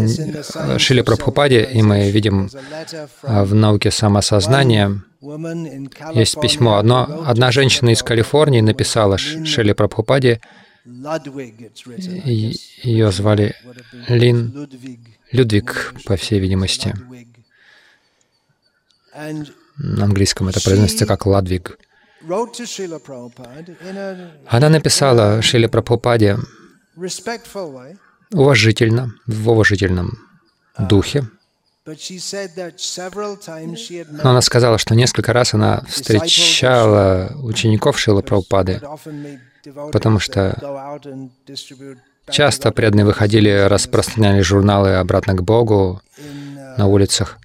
Шили 0.79 1.01
Прабхупаде, 1.01 1.65
и 1.65 1.83
мы 1.83 2.09
видим 2.13 2.49
а, 3.25 3.43
в 3.43 3.53
науке 3.53 3.91
самосознания, 3.91 5.03
есть 6.15 6.41
письмо. 6.41 6.77
Одно, 6.77 7.25
одна 7.27 7.51
женщина 7.51 7.91
из 7.91 8.05
Калифорнии 8.05 8.61
написала 8.61 9.19
Шили 9.19 9.73
Прабхупаде, 9.73 10.41
ее 10.85 13.11
звали 13.11 13.57
Лин 14.07 14.69
Людвиг, 15.33 15.95
по 16.07 16.17
всей 16.17 16.39
видимости. 16.39 16.95
На 19.79 20.05
английском 20.05 20.49
это 20.49 20.63
произносится 20.63 21.07
как 21.07 21.27
Ладвиг. 21.27 21.77
Она 24.47 24.69
написала 24.69 25.43
Шиле 25.43 25.69
Прабхупаде 25.69 26.39
уважительно, 28.33 29.15
в 29.27 29.49
уважительном 29.51 30.19
uh, 30.79 30.87
духе. 30.87 31.27
Но 34.23 34.31
она 34.31 34.41
сказала, 34.43 34.79
что 34.79 34.95
несколько 34.95 35.33
раз 35.33 35.55
она 35.55 35.83
встречала 35.89 37.33
учеников 37.43 37.99
Шилы 37.99 38.23
Прабхупады, 38.23 38.81
потому 39.93 40.19
что 40.19 41.01
Часто 42.31 42.71
преданные 42.71 43.05
выходили, 43.05 43.67
распространяли 43.67 44.41
журналы 44.41 44.95
обратно 44.95 45.35
к 45.35 45.43
Богу 45.43 46.01
на 46.77 46.87
улицах. 46.87 47.39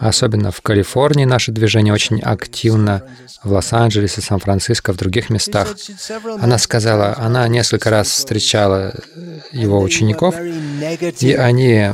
Особенно 0.00 0.50
в 0.50 0.60
Калифорнии 0.60 1.24
наше 1.24 1.52
движение 1.52 1.92
очень 1.92 2.20
активно, 2.20 3.02
в 3.42 3.52
Лос-Анджелесе, 3.52 4.20
Сан-Франциско, 4.20 4.92
в 4.92 4.96
других 4.96 5.30
местах. 5.30 5.74
Она 6.40 6.58
сказала, 6.58 7.16
она 7.18 7.46
несколько 7.48 7.90
раз 7.90 8.08
встречала 8.08 8.94
его 9.52 9.80
учеников, 9.80 10.34
и 10.38 11.32
они 11.32 11.90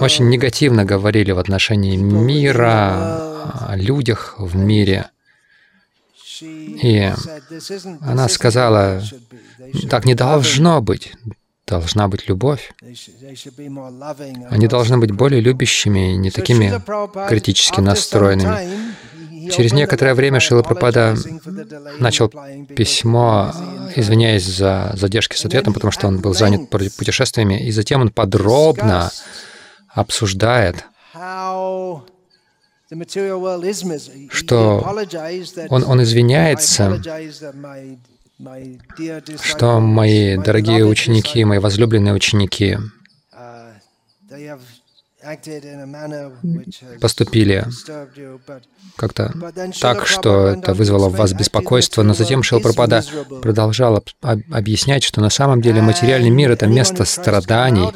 очень 0.00 0.28
негативно 0.28 0.84
говорили 0.84 1.32
в 1.32 1.38
отношении 1.38 1.96
мира, 1.96 3.34
о 3.68 3.76
людях 3.76 4.34
в 4.38 4.56
мире. 4.56 5.10
И 6.40 7.12
она 8.02 8.28
сказала, 8.28 9.02
так 9.88 10.04
не 10.04 10.14
должно 10.14 10.82
быть 10.82 11.12
должна 11.66 12.08
быть 12.08 12.28
любовь. 12.28 12.72
Они 14.50 14.68
должны 14.68 14.98
быть 14.98 15.10
более 15.10 15.40
любящими 15.40 16.12
и 16.12 16.16
не 16.16 16.30
такими 16.30 16.80
критически 17.28 17.80
настроенными. 17.80 18.94
Через 19.50 19.72
некоторое 19.72 20.14
время 20.14 20.40
Шила 20.40 20.62
Прабхада 20.62 21.16
начал 21.98 22.28
письмо, 22.74 23.52
извиняясь 23.94 24.44
за 24.44 24.92
задержки 24.94 25.36
с 25.36 25.44
ответом, 25.44 25.72
потому 25.72 25.92
что 25.92 26.08
он 26.08 26.18
был 26.18 26.34
занят 26.34 26.70
путешествиями, 26.70 27.66
и 27.66 27.70
затем 27.70 28.00
он 28.00 28.10
подробно 28.10 29.10
обсуждает, 29.88 30.84
что 34.30 34.94
он, 35.70 35.84
он 35.84 36.02
извиняется 36.02 37.00
что 39.42 39.80
мои 39.80 40.36
дорогие 40.36 40.84
ученики, 40.84 41.44
мои 41.44 41.58
возлюбленные 41.58 42.14
ученики 42.14 42.76
поступили 47.00 47.66
как-то 48.96 49.34
так, 49.80 50.06
что 50.06 50.48
это 50.48 50.74
вызвало 50.74 51.08
в 51.08 51.16
вас 51.16 51.32
беспокойство. 51.32 52.02
Но 52.02 52.14
затем 52.14 52.42
Шилпрапада 52.42 53.02
продолжал 53.42 54.04
объяснять, 54.22 55.02
что 55.02 55.20
на 55.20 55.30
самом 55.30 55.60
деле 55.60 55.82
материальный 55.82 56.30
мир— 56.30 56.50
это 56.52 56.66
место 56.66 57.04
страданий, 57.04 57.88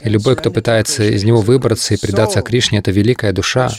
и 0.00 0.08
любой, 0.08 0.36
кто 0.36 0.50
пытается 0.50 1.04
из 1.04 1.24
него 1.24 1.40
выбраться 1.40 1.94
и 1.94 1.96
предаться 1.96 2.42
Кришне,— 2.42 2.78
это 2.80 2.90
великая 2.90 3.32
душа. 3.32 3.70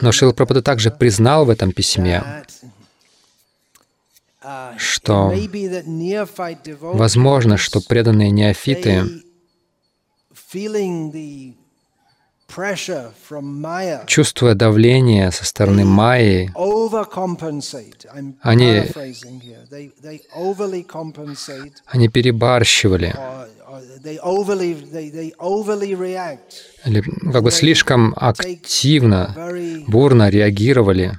Но 0.00 0.12
Шилпрапада 0.12 0.62
также 0.62 0.90
признал 0.90 1.46
в 1.46 1.50
этом 1.50 1.72
письме, 1.72 2.22
что 4.76 5.32
возможно, 6.82 7.56
что 7.56 7.80
преданные 7.80 8.30
неофиты 8.30 9.04
чувствуя 14.06 14.54
давление 14.54 15.30
со 15.30 15.44
стороны 15.44 15.84
Майи, 15.84 16.50
они, 18.42 18.82
они 21.86 22.08
перебарщивали, 22.08 23.14
или 26.84 27.00
как 27.32 27.42
бы 27.42 27.50
слишком 27.50 28.14
активно, 28.16 29.34
бурно 29.88 30.28
реагировали 30.28 31.18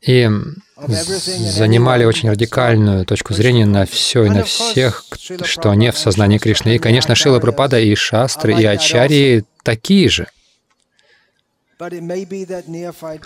и 0.00 0.30
занимали 0.76 2.04
очень 2.04 2.30
радикальную 2.30 3.04
точку 3.04 3.34
зрения 3.34 3.66
на 3.66 3.84
все 3.84 4.24
и 4.24 4.30
на 4.30 4.44
всех, 4.44 5.04
что 5.42 5.74
не 5.74 5.90
в 5.90 5.98
сознании 5.98 6.38
Кришны. 6.38 6.76
И, 6.76 6.78
конечно, 6.78 7.14
Шила 7.14 7.40
Прабхада 7.40 7.80
и 7.80 7.94
Шастры, 7.94 8.54
и 8.54 8.64
Ачарьи 8.64 9.44
такие 9.62 10.08
же. 10.08 10.28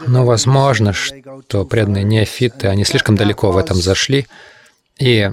Но 0.07 0.27
возможно, 0.27 0.93
что 0.93 1.65
преданные 1.65 2.05
неофиты, 2.05 2.69
они 2.69 2.85
слишком 2.85 3.17
далеко 3.17 3.51
в 3.51 3.57
этом 3.57 3.77
зашли, 3.77 4.27
и 4.99 5.31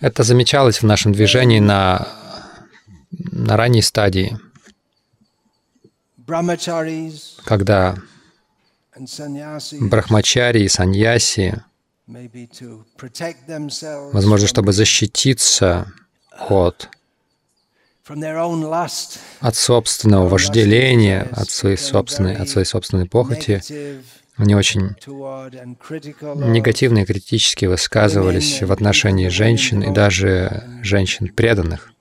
это 0.00 0.22
замечалось 0.22 0.82
в 0.82 0.86
нашем 0.86 1.12
движении 1.12 1.58
на 1.58 2.06
на 3.18 3.56
ранней 3.56 3.82
стадии, 3.82 4.38
когда 7.44 7.96
брахмачари 9.80 10.62
и 10.62 10.68
саньяси, 10.68 11.62
возможно, 14.12 14.46
чтобы 14.46 14.72
защититься 14.72 15.92
от 16.48 16.88
от 19.40 19.56
собственного 19.56 20.28
вожделения, 20.28 21.22
от 21.32 21.50
своей 21.50 21.76
собственной, 21.76 22.36
от 22.36 22.48
своей 22.48 22.66
собственной 22.66 23.06
похоти, 23.06 23.60
они 24.36 24.54
очень 24.54 24.94
негативно 26.52 26.98
и 26.98 27.04
критически 27.04 27.64
высказывались 27.64 28.62
в 28.62 28.70
отношении 28.70 29.28
женщин 29.28 29.82
и 29.82 29.92
даже 29.92 30.62
женщин 30.82 31.28
преданных 31.28 31.92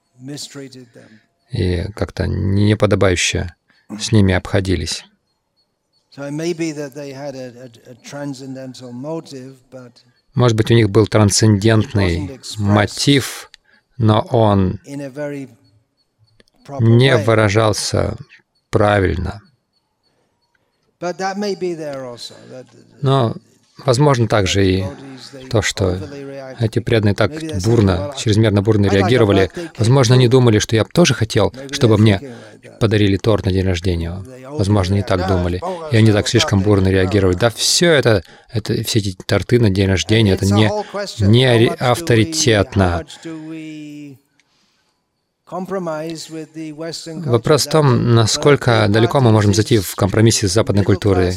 и 1.52 1.84
как-то 1.96 2.28
неподобающе 2.28 3.56
с 4.00 4.12
ними 4.12 4.34
обходились. 4.34 5.06
Может 10.34 10.58
быть, 10.58 10.72
у 10.72 10.74
них 10.74 10.90
был 10.90 11.08
трансцендентный 11.08 12.40
мотив, 12.58 13.52
но 13.98 14.22
он 14.32 14.80
не 16.80 17.18
выражался 17.18 18.16
правильно. 18.70 19.42
Но 23.02 23.36
Возможно 23.84 24.28
также 24.28 24.66
и 24.66 24.86
то, 25.50 25.62
что 25.62 26.00
эти 26.60 26.80
преданные 26.80 27.14
так 27.16 27.32
бурно, 27.64 28.14
чрезмерно 28.18 28.62
бурно 28.62 28.88
реагировали. 28.88 29.52
Возможно, 29.78 30.16
они 30.16 30.28
думали, 30.28 30.60
что 30.60 30.76
я 30.76 30.86
тоже 30.86 31.14
хотел, 31.14 31.54
чтобы 31.72 31.98
мне 31.98 32.22
подарили 32.80 33.18
торт 33.18 33.46
на 33.46 33.52
день 33.52 33.66
рождения. 33.66 34.24
Возможно, 34.50 34.96
они 34.96 35.04
так 35.04 35.28
думали. 35.28 35.62
И 35.92 35.98
они 35.98 36.12
так 36.12 36.28
слишком 36.28 36.62
бурно 36.62 36.88
реагировали. 36.88 37.36
Да 37.36 37.50
все 37.50 37.92
это, 37.92 38.24
это 38.50 38.82
все 38.84 39.00
эти 39.00 39.18
торты 39.26 39.60
на 39.60 39.70
день 39.70 39.88
рождения, 39.88 40.34
это 40.34 40.46
не, 40.46 40.72
не 41.20 41.68
авторитетно. 41.68 43.06
Вопрос 47.26 47.68
в 47.68 47.70
том, 47.70 48.16
насколько 48.16 48.88
далеко 48.90 49.20
мы 49.22 49.32
можем 49.32 49.54
зайти 49.54 49.78
в 49.78 49.96
компромиссе 49.96 50.48
с 50.48 50.52
западной 50.54 50.84
культурой. 50.84 51.36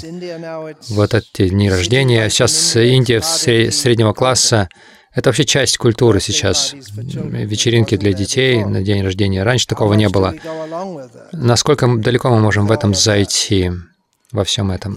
Вот 0.88 1.12
эти 1.12 1.50
дни 1.50 1.68
рождения. 1.68 2.30
Сейчас 2.30 2.74
Индия 2.76 3.20
среднего 3.20 4.14
класса— 4.14 4.70
это 5.12 5.28
вообще 5.28 5.44
часть 5.44 5.76
культуры 5.76 6.20
сейчас. 6.20 6.72
Вечеринки 6.72 7.98
для 7.98 8.14
детей 8.14 8.64
на 8.64 8.80
день 8.80 9.02
рождения. 9.02 9.42
Раньше 9.42 9.66
такого 9.66 9.92
не 9.92 10.08
было. 10.08 10.34
Насколько 11.32 11.86
далеко 11.98 12.30
мы 12.30 12.40
можем 12.40 12.66
в 12.66 12.72
этом 12.72 12.94
зайти, 12.94 13.72
во 14.32 14.44
всем 14.44 14.70
этом? 14.70 14.94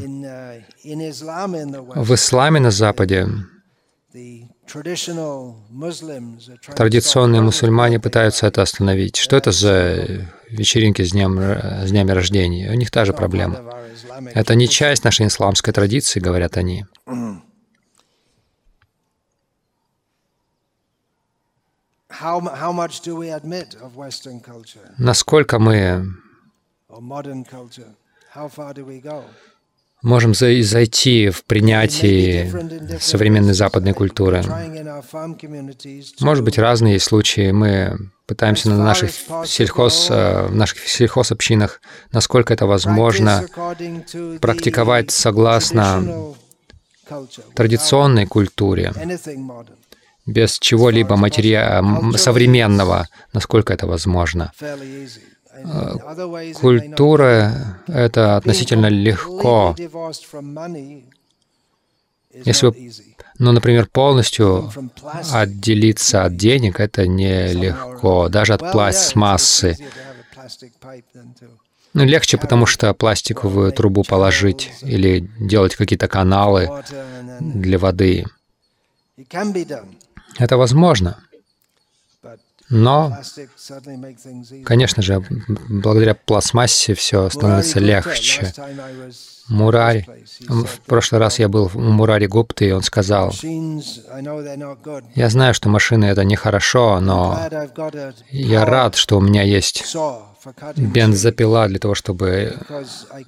В 0.85 2.13
исламе 2.13 2.59
на 2.61 2.71
Западе 2.71 3.27
Традиционные 6.75 7.41
мусульмане 7.41 7.99
пытаются 7.99 8.47
это 8.47 8.61
остановить. 8.61 9.17
Что 9.17 9.35
это 9.35 9.51
за 9.51 10.27
вечеринки 10.49 11.01
с, 11.03 11.11
днем, 11.11 11.39
с 11.39 11.89
днями 11.89 12.11
рождения? 12.11 12.71
У 12.71 12.75
них 12.75 12.91
та 12.91 13.05
же 13.05 13.13
проблема. 13.13 13.59
Это 14.33 14.55
не 14.55 14.67
часть 14.67 15.03
нашей 15.03 15.27
исламской 15.27 15.73
традиции, 15.73 16.19
говорят 16.19 16.57
они. 16.57 16.85
Насколько 24.97 25.59
мы 25.59 26.05
можем 30.01 30.33
зайти 30.33 31.29
в 31.29 31.43
принятие 31.45 32.99
современной 32.99 33.53
западной 33.53 33.93
культуры. 33.93 34.43
Может 36.19 36.43
быть, 36.43 36.57
разные 36.57 36.99
случаи. 36.99 37.51
Мы 37.51 37.97
пытаемся 38.25 38.69
на 38.69 38.77
наших 38.77 39.11
сельхоз, 39.45 40.07
э, 40.09 40.47
в 40.47 40.55
наших 40.55 40.79
сельхозобщинах, 40.87 41.81
насколько 42.11 42.53
это 42.53 42.65
возможно, 42.65 43.45
практиковать 44.39 45.11
согласно 45.11 46.33
традиционной 47.55 48.25
культуре, 48.25 48.93
без 50.25 50.59
чего-либо 50.59 51.17
материя... 51.17 51.83
современного, 52.15 53.07
насколько 53.33 53.73
это 53.73 53.85
возможно. 53.85 54.53
Культура— 56.55 57.53
это 57.87 58.37
относительно 58.37 58.87
легко. 58.87 59.75
Если 62.33 62.67
вы, 62.67 62.91
ну, 63.39 63.51
например, 63.51 63.87
полностью 63.87 64.71
отделиться 65.31 66.23
от 66.23 66.37
денег, 66.37 66.79
это 66.79 67.07
нелегко, 67.07 68.29
даже 68.29 68.53
от 68.53 68.71
пластмассы. 68.71 69.77
Ну, 71.93 72.05
легче, 72.05 72.37
потому 72.37 72.65
что 72.65 72.93
пластиковую 72.93 73.73
трубу 73.73 74.03
положить 74.03 74.71
или 74.81 75.29
делать 75.39 75.75
какие-то 75.75 76.07
каналы 76.07 76.69
для 77.41 77.77
воды. 77.77 78.25
Это 80.37 80.57
возможно. 80.57 81.17
Но, 82.71 83.17
конечно 84.63 85.03
же, 85.03 85.21
благодаря 85.67 86.15
пластмассе 86.15 86.93
все 86.93 87.29
становится 87.29 87.79
легче. 87.79 88.53
Мурари. 89.49 90.07
В 90.47 90.79
прошлый 90.85 91.19
раз 91.19 91.37
я 91.39 91.49
был 91.49 91.69
у 91.73 91.79
Мурари 91.79 92.27
Гупты, 92.27 92.69
и 92.69 92.71
он 92.71 92.81
сказал, 92.81 93.33
«Я 95.15 95.29
знаю, 95.29 95.53
что 95.53 95.67
машины— 95.67 96.05
это 96.11 96.23
нехорошо, 96.23 97.01
но 97.01 97.37
я 98.29 98.65
рад, 98.65 98.95
что 98.95 99.17
у 99.17 99.21
меня 99.21 99.43
есть 99.43 99.83
бензопила 100.75 101.67
для 101.67 101.79
того, 101.79 101.95
чтобы 101.95 102.55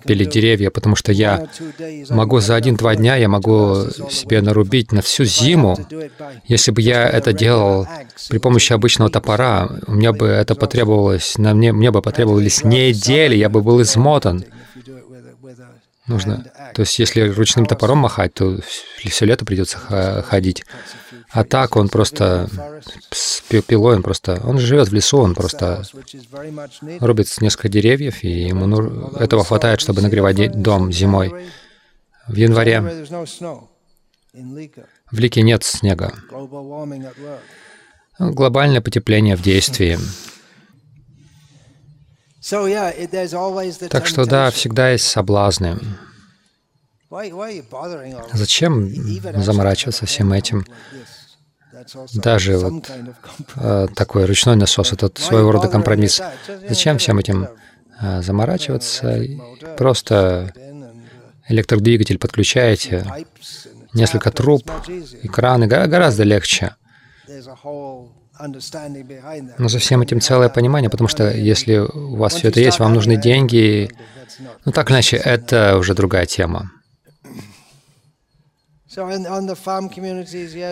пилить 0.06 0.30
деревья, 0.30 0.70
потому 0.70 0.96
что 0.96 1.12
я 1.12 1.48
могу 2.10 2.40
за 2.40 2.56
один-два 2.56 2.96
дня, 2.96 3.16
я 3.16 3.30
могу 3.30 3.88
себе 4.10 4.42
нарубить 4.42 4.92
на 4.92 5.02
всю 5.02 5.26
зиму. 5.26 5.78
Если 6.46 6.72
бы 6.72 6.82
я 6.82 7.08
это 7.08 7.34
делал 7.34 7.88
при 8.30 8.38
помощи 8.38 8.74
обычного 8.74 9.10
топора, 9.10 9.70
у 9.88 9.94
меня 9.94 10.14
бы 10.14 10.28
это 10.28 10.56
потребовалось, 10.56 11.38
на 11.38 11.54
мне, 11.54 11.72
мне 11.72 11.92
бы 11.92 12.02
потребовались 12.02 12.64
недели, 12.64 13.36
я 13.36 13.50
бы 13.50 13.62
был 13.62 13.82
измотан. 13.82 14.46
Нужно, 16.06 16.44
то 16.74 16.82
есть 16.82 17.00
если 17.00 17.22
ручным 17.22 17.66
топором 17.66 18.00
махать, 18.00 18.34
то 18.34 18.60
все 18.98 19.26
лето 19.26 19.46
придется 19.46 19.78
ходить. 19.78 20.66
А 21.30 21.46
так 21.46 21.78
он 21.78 21.88
просто 21.88 22.50
с 23.10 23.42
пилой, 23.42 23.96
он 23.96 24.04
просто, 24.04 24.42
он 24.44 24.60
живет 24.60 24.90
в 24.90 24.94
лесу, 24.94 25.20
он 25.20 25.34
просто 25.34 25.84
рубит 27.00 27.30
несколько 27.40 27.70
деревьев, 27.70 28.24
и 28.24 28.28
ему 28.28 29.12
этого 29.18 29.46
хватает, 29.46 29.80
чтобы 29.80 30.02
нагревать 30.02 30.62
дом 30.62 30.92
зимой. 30.92 31.34
В 32.28 32.36
январе 32.36 32.82
в 35.12 35.20
Лике 35.20 35.42
нет 35.42 35.64
снега. 35.64 36.14
Глобальное 38.20 38.82
потепление 38.82 39.36
в 39.36 39.42
действии. 39.42 39.98
Так 43.90 44.06
что 44.08 44.26
да, 44.26 44.52
всегда 44.52 44.92
есть 44.92 45.06
соблазны. 45.06 45.80
Зачем 48.34 48.90
заморачиваться 49.42 50.06
всем 50.06 50.34
этим? 50.34 50.66
Даже 52.14 52.58
вот 52.58 52.92
э, 53.56 53.88
такой 53.96 54.26
ручной 54.26 54.56
насос— 54.56 54.94
это 54.94 55.12
своего 55.20 55.52
рода 55.52 55.68
компромисс. 55.68 56.22
Зачем 56.68 56.98
всем 56.98 57.20
этим 57.20 57.50
э, 58.00 58.22
заморачиваться? 58.22 59.20
Просто 59.78 60.54
электродвигатель 61.50 62.18
подключаете, 62.20 63.06
несколько 63.94 64.32
труб, 64.32 64.64
экраны, 65.24 65.68
гораздо 65.68 66.24
легче. 66.24 66.76
Но 69.58 69.70
за 69.70 69.80
всем 69.80 70.02
этим 70.02 70.20
целое 70.22 70.50
понимание, 70.50 70.90
потому 70.90 71.08
что 71.08 71.32
если 71.32 71.78
у 71.78 72.16
вас 72.16 72.34
все 72.34 72.50
это 72.50 72.60
есть, 72.60 72.80
вам 72.80 72.94
нужны 72.94 73.16
деньги. 73.18 73.90
Ну 74.66 74.72
так 74.72 74.90
иначе, 74.92 75.18
это 75.18 75.78
уже 75.78 75.94
другая 75.94 76.26
тема. 76.26 76.72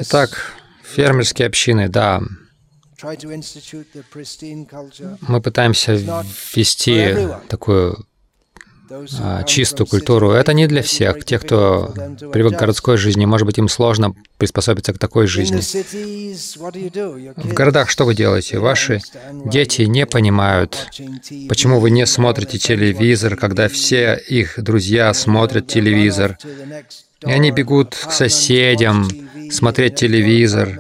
Итак, 0.02 0.54
Фермерские 0.84 1.48
общины, 1.48 1.90
да. 1.90 2.22
Мы 5.22 5.42
пытаемся 5.42 5.94
ввести 5.94 7.16
такую 7.48 8.06
чистую 9.46 9.88
культуру. 9.88 10.32
Это 10.32 10.54
не 10.54 10.68
для 10.68 10.82
всех. 10.82 11.24
Те, 11.26 11.40
кто 11.40 11.94
привык 12.32 12.56
к 12.56 12.60
городской 12.60 12.98
жизни, 12.98 13.26
может 13.26 13.46
быть, 13.46 13.58
им 13.58 13.68
сложно 13.68 14.14
приспособиться 14.38 14.94
к 14.94 15.00
такой 15.00 15.28
жизни. 15.28 15.62
В 17.38 17.54
городах 17.54 17.90
что 17.90 18.06
вы 18.06 18.16
делаете? 18.16 18.60
Ваши 18.60 19.02
дети 19.46 19.84
не 19.84 20.06
понимают, 20.06 20.88
почему 21.50 21.80
вы 21.80 21.92
не 21.92 22.06
смотрите 22.06 22.58
телевизор, 22.58 23.36
когда 23.36 23.68
все 23.68 24.16
их 24.28 24.62
друзья 24.62 25.14
смотрят 25.14 25.68
телевизор. 25.68 26.38
И 27.26 27.32
они 27.32 27.52
бегут 27.52 27.96
к 27.96 28.12
соседям, 28.12 29.08
смотреть 29.52 29.96
телевизор. 29.96 30.80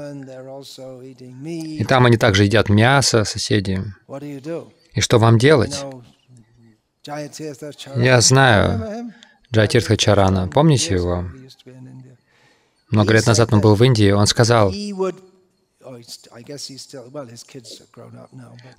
И 1.43 1.83
там 1.85 2.05
они 2.05 2.17
также 2.17 2.43
едят 2.43 2.69
мясо, 2.69 3.23
соседи. 3.23 3.83
И 4.93 5.01
что 5.01 5.19
вам 5.19 5.37
делать? 5.37 5.83
Я 7.95 8.21
знаю 8.21 9.13
Джайтиртха 9.51 9.97
Чарана. 9.97 10.47
Помните 10.47 10.93
его? 10.95 11.25
Много 12.89 13.13
лет 13.13 13.25
назад 13.25 13.53
он 13.53 13.61
был 13.61 13.75
в 13.75 13.83
Индии. 13.83 14.11
Он 14.11 14.27
сказал, 14.27 14.71
ну, 14.71 15.11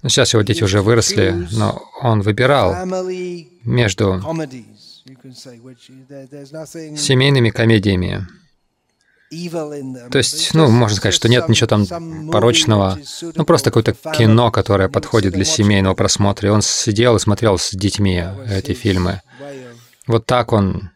сейчас 0.08 0.32
его 0.32 0.42
дети 0.42 0.62
уже 0.62 0.82
выросли, 0.82 1.48
но 1.52 1.82
он 2.00 2.20
выбирал 2.22 2.86
между 3.64 4.22
семейными 6.96 7.50
комедиями. 7.50 8.26
То 10.10 10.18
есть, 10.18 10.52
ну, 10.52 10.70
можно 10.70 10.96
сказать, 10.96 11.14
что 11.14 11.28
нет 11.28 11.48
ничего 11.48 11.66
там 11.66 11.86
порочного, 12.30 12.98
ну, 13.34 13.44
просто 13.44 13.70
какое-то 13.70 13.94
кино, 14.12 14.50
которое 14.50 14.88
подходит 14.88 15.32
для 15.32 15.44
семейного 15.44 15.94
просмотра. 15.94 16.48
И 16.48 16.52
он 16.52 16.60
сидел 16.60 17.16
и 17.16 17.18
смотрел 17.18 17.58
с 17.58 17.70
детьми 17.72 18.24
эти 18.48 18.72
фильмы. 18.74 19.22
Вот 20.06 20.26
так 20.26 20.52
он 20.52 20.90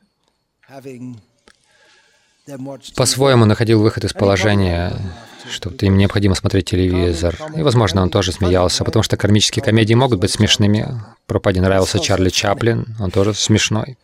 по-своему 2.94 3.44
находил 3.44 3.80
выход 3.80 4.04
из 4.04 4.12
положения, 4.12 4.92
что 5.50 5.70
им 5.70 5.96
необходимо 5.96 6.34
смотреть 6.34 6.66
телевизор. 6.70 7.36
И, 7.56 7.62
возможно, 7.62 8.02
он 8.02 8.10
тоже 8.10 8.32
смеялся, 8.32 8.84
потому 8.84 9.02
что 9.02 9.16
кармические 9.16 9.64
комедии 9.64 9.94
могут 9.94 10.20
быть 10.20 10.30
смешными. 10.30 11.00
Пропаде 11.26 11.60
нравился 11.60 11.98
Чарли 11.98 12.28
Чаплин, 12.28 12.96
он 13.00 13.10
тоже 13.10 13.34
смешной. 13.34 13.96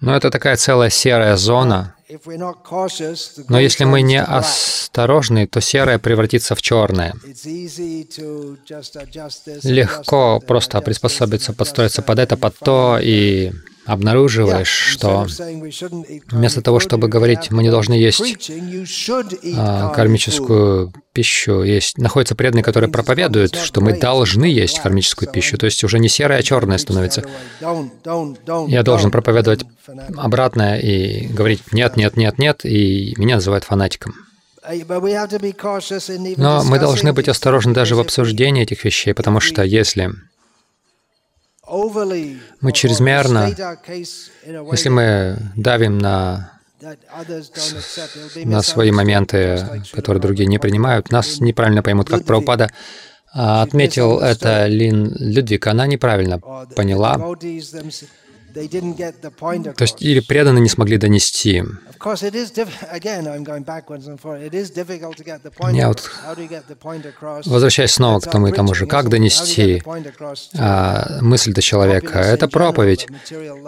Но 0.00 0.16
это 0.16 0.30
такая 0.30 0.56
целая 0.56 0.90
серая 0.90 1.36
зона. 1.36 1.94
Но 3.48 3.60
если 3.60 3.84
мы 3.84 4.02
не 4.02 4.20
осторожны, 4.20 5.46
то 5.46 5.60
серое 5.60 5.98
превратится 5.98 6.54
в 6.54 6.60
черное. 6.60 7.14
Легко 9.62 10.40
просто 10.40 10.80
приспособиться, 10.80 11.52
подстроиться 11.52 12.02
под 12.02 12.18
это, 12.18 12.36
под 12.36 12.58
то, 12.58 12.98
и 13.00 13.52
обнаруживаешь, 13.84 14.68
что 14.68 15.26
вместо 16.30 16.62
того, 16.62 16.78
чтобы 16.80 17.08
говорить, 17.08 17.50
мы 17.50 17.62
не 17.62 17.70
должны 17.70 17.94
есть 17.94 18.50
а, 19.56 19.88
кармическую 19.90 20.92
пищу, 21.12 21.62
есть, 21.62 21.98
находятся 21.98 22.34
преданные, 22.34 22.62
которые 22.62 22.90
проповедуют, 22.90 23.56
что 23.56 23.80
мы 23.80 23.98
должны 23.98 24.44
есть 24.44 24.80
кармическую 24.80 25.30
пищу, 25.30 25.58
то 25.58 25.66
есть 25.66 25.82
уже 25.84 25.98
не 25.98 26.08
серое, 26.08 26.38
а 26.38 26.42
черное 26.42 26.78
становится. 26.78 27.24
Я 28.68 28.82
должен 28.82 29.10
проповедовать 29.10 29.64
обратное 30.16 30.78
и 30.78 31.26
говорить 31.26 31.72
«нет, 31.72 31.96
нет, 31.96 32.16
нет, 32.16 32.38
нет», 32.38 32.64
и 32.64 33.14
меня 33.16 33.36
называют 33.36 33.64
фанатиком. 33.64 34.14
Но 36.36 36.62
мы 36.64 36.78
должны 36.78 37.12
быть 37.12 37.28
осторожны 37.28 37.74
даже 37.74 37.96
в 37.96 38.00
обсуждении 38.00 38.62
этих 38.62 38.84
вещей, 38.84 39.12
потому 39.12 39.40
что 39.40 39.64
если 39.64 40.12
мы 42.60 42.72
чрезмерно, 42.72 43.48
если 44.72 44.88
мы 44.90 45.38
давим 45.56 45.98
на, 45.98 46.52
на 48.44 48.62
свои 48.62 48.90
моменты, 48.90 49.66
которые 49.92 50.20
другие 50.20 50.46
не 50.46 50.58
принимают, 50.58 51.10
нас 51.10 51.40
неправильно 51.40 51.82
поймут, 51.82 52.10
как 52.10 52.24
Прабхупада 52.24 52.70
отметил 53.32 54.18
это 54.18 54.66
Лин 54.66 55.16
Людвиг, 55.18 55.66
она 55.66 55.86
неправильно 55.86 56.38
поняла. 56.38 57.16
То 59.74 59.82
есть 59.82 60.02
или 60.02 60.20
преданные 60.20 60.62
не 60.62 60.68
смогли 60.68 60.98
донести. 60.98 61.62
Я 65.72 65.88
вот 65.88 66.10
возвращаясь 67.46 67.92
снова 67.92 68.20
к 68.20 68.30
тому 68.30 68.48
и 68.48 68.52
тому 68.52 68.74
же, 68.74 68.86
как 68.86 69.08
донести 69.08 69.82
а, 70.58 71.18
мысль 71.20 71.52
до 71.52 71.62
человека? 71.62 72.18
Это 72.18 72.48
проповедь. 72.48 73.06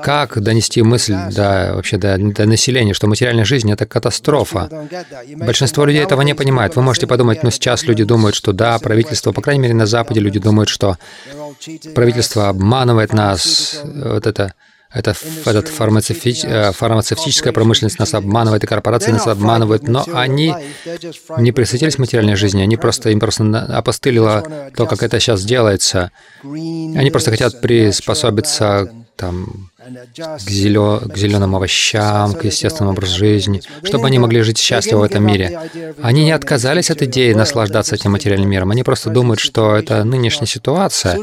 Как 0.02 0.40
донести 0.42 0.82
мысль 0.82 1.16
до, 1.32 1.72
вообще 1.74 1.96
до, 1.96 2.18
до 2.18 2.46
населения, 2.46 2.94
что 2.94 3.06
материальная 3.06 3.44
жизнь— 3.44 3.70
это 3.72 3.86
катастрофа? 3.86 4.68
Большинство 5.36 5.84
людей 5.84 6.02
этого 6.02 6.22
не 6.22 6.34
понимает. 6.34 6.76
Вы 6.76 6.82
можете 6.82 7.06
подумать, 7.06 7.42
ну 7.42 7.50
сейчас 7.50 7.84
люди 7.84 8.04
думают, 8.04 8.34
что 8.34 8.52
да, 8.52 8.78
правительство, 8.78 9.32
по 9.32 9.42
крайней 9.42 9.62
мере 9.62 9.74
на 9.74 9.86
Западе 9.86 10.20
люди 10.20 10.38
думают, 10.40 10.68
что 10.68 10.98
правительство 11.94 12.48
обманывает 12.48 13.12
нас, 13.12 13.80
вот 13.84 14.26
это 14.26 14.54
это, 14.94 15.14
этот 15.44 15.68
фармацевти, 15.68 16.46
э, 16.46 16.72
фармацевтическая 16.72 17.52
промышленность 17.52 17.98
нас 17.98 18.14
обманывает, 18.14 18.62
и 18.62 18.66
корпорации 18.66 19.10
нас 19.10 19.26
обманывают, 19.26 19.88
но 19.88 20.04
они 20.14 20.54
не 21.38 21.52
присытились 21.52 21.98
материальной 21.98 22.36
жизни, 22.36 22.62
они 22.62 22.76
просто, 22.76 23.10
им 23.10 23.18
просто 23.18 23.44
опостылило 23.76 24.70
то, 24.76 24.86
как 24.86 25.02
это 25.02 25.18
сейчас 25.18 25.44
делается. 25.44 26.12
Они 26.42 27.10
просто 27.10 27.32
хотят 27.32 27.60
приспособиться 27.60 28.88
там, 29.16 29.70
к, 30.16 30.50
зелё, 30.50 31.00
к 31.00 31.16
зеленым 31.16 31.56
овощам, 31.56 32.34
к 32.34 32.44
естественному 32.44 32.92
образу 32.92 33.16
жизни, 33.16 33.62
чтобы 33.82 34.06
они 34.06 34.18
могли 34.18 34.42
жить 34.42 34.58
счастливо 34.58 35.00
в 35.00 35.02
этом 35.02 35.26
мире. 35.26 35.60
Они 36.02 36.24
не 36.24 36.32
отказались 36.32 36.90
от 36.90 37.02
идеи 37.02 37.32
наслаждаться 37.32 37.94
этим 37.94 38.12
материальным 38.12 38.50
миром, 38.50 38.70
они 38.70 38.82
просто 38.82 39.10
думают, 39.10 39.40
что 39.40 39.76
эта 39.76 40.04
нынешняя 40.04 40.46
ситуация 40.46 41.18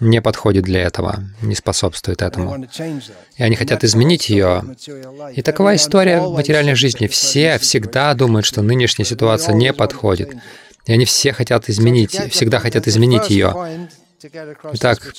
не 0.00 0.20
подходит 0.20 0.64
для 0.64 0.82
этого, 0.82 1.24
не 1.42 1.54
способствует 1.54 2.22
этому. 2.22 2.66
И 3.36 3.42
они 3.42 3.56
хотят 3.56 3.84
изменить 3.84 4.28
ее. 4.30 4.62
И 5.34 5.42
такова 5.42 5.76
история 5.76 6.20
материальной 6.20 6.74
жизни. 6.74 7.06
Все 7.06 7.58
всегда 7.58 8.14
думают, 8.14 8.46
что 8.46 8.62
нынешняя 8.62 9.06
ситуация 9.06 9.54
не 9.54 9.72
подходит. 9.72 10.34
И 10.86 10.92
они 10.92 11.04
все 11.04 11.32
хотят 11.32 11.68
изменить, 11.68 12.18
всегда 12.32 12.58
хотят 12.58 12.88
изменить 12.88 13.30
ее. 13.30 13.88
Итак, 14.74 15.14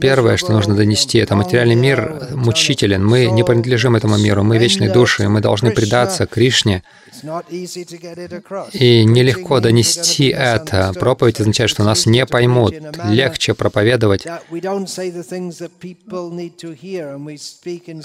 первое, 0.00 0.36
что 0.36 0.52
нужно 0.52 0.74
донести, 0.74 1.18
это 1.18 1.36
материальный 1.36 1.76
мир 1.76 2.28
мучителен. 2.32 3.04
Мы 3.04 3.26
не 3.26 3.44
принадлежим 3.44 3.94
этому 3.94 4.18
миру, 4.18 4.42
мы 4.42 4.58
вечные 4.58 4.90
души, 4.90 5.28
мы 5.28 5.40
должны 5.40 5.70
предаться 5.70 6.26
Кришне. 6.26 6.82
И 8.72 9.04
нелегко 9.04 9.60
донести 9.60 10.28
это. 10.28 10.92
Проповедь 10.98 11.40
означает, 11.40 11.70
что 11.70 11.84
нас 11.84 12.06
не 12.06 12.26
поймут. 12.26 12.74
Легче 13.04 13.54
проповедовать. 13.54 14.26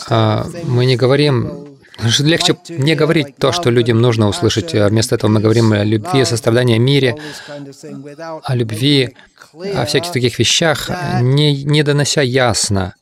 А 0.10 0.48
мы 0.66 0.86
не 0.86 0.98
говорим 0.98 1.77
Легче 2.20 2.56
не 2.70 2.96
говорить 2.96 3.36
то, 3.38 3.52
что 3.52 3.70
людям 3.70 4.02
нужно 4.02 4.28
услышать. 4.28 4.74
Вместо 4.74 5.16
этого 5.16 5.32
мы 5.32 5.40
говорим 5.40 5.72
о 5.74 5.84
любви, 5.84 6.26
сострадании, 6.26 6.76
о 6.76 6.80
мире, 6.80 7.16
о 8.44 8.56
любви, 8.56 9.16
о 9.76 9.86
всяких 9.86 10.12
таких 10.12 10.40
вещах, 10.40 10.90
не, 11.22 11.64
не 11.64 11.84
донося 11.84 12.22
ясно, 12.22 12.94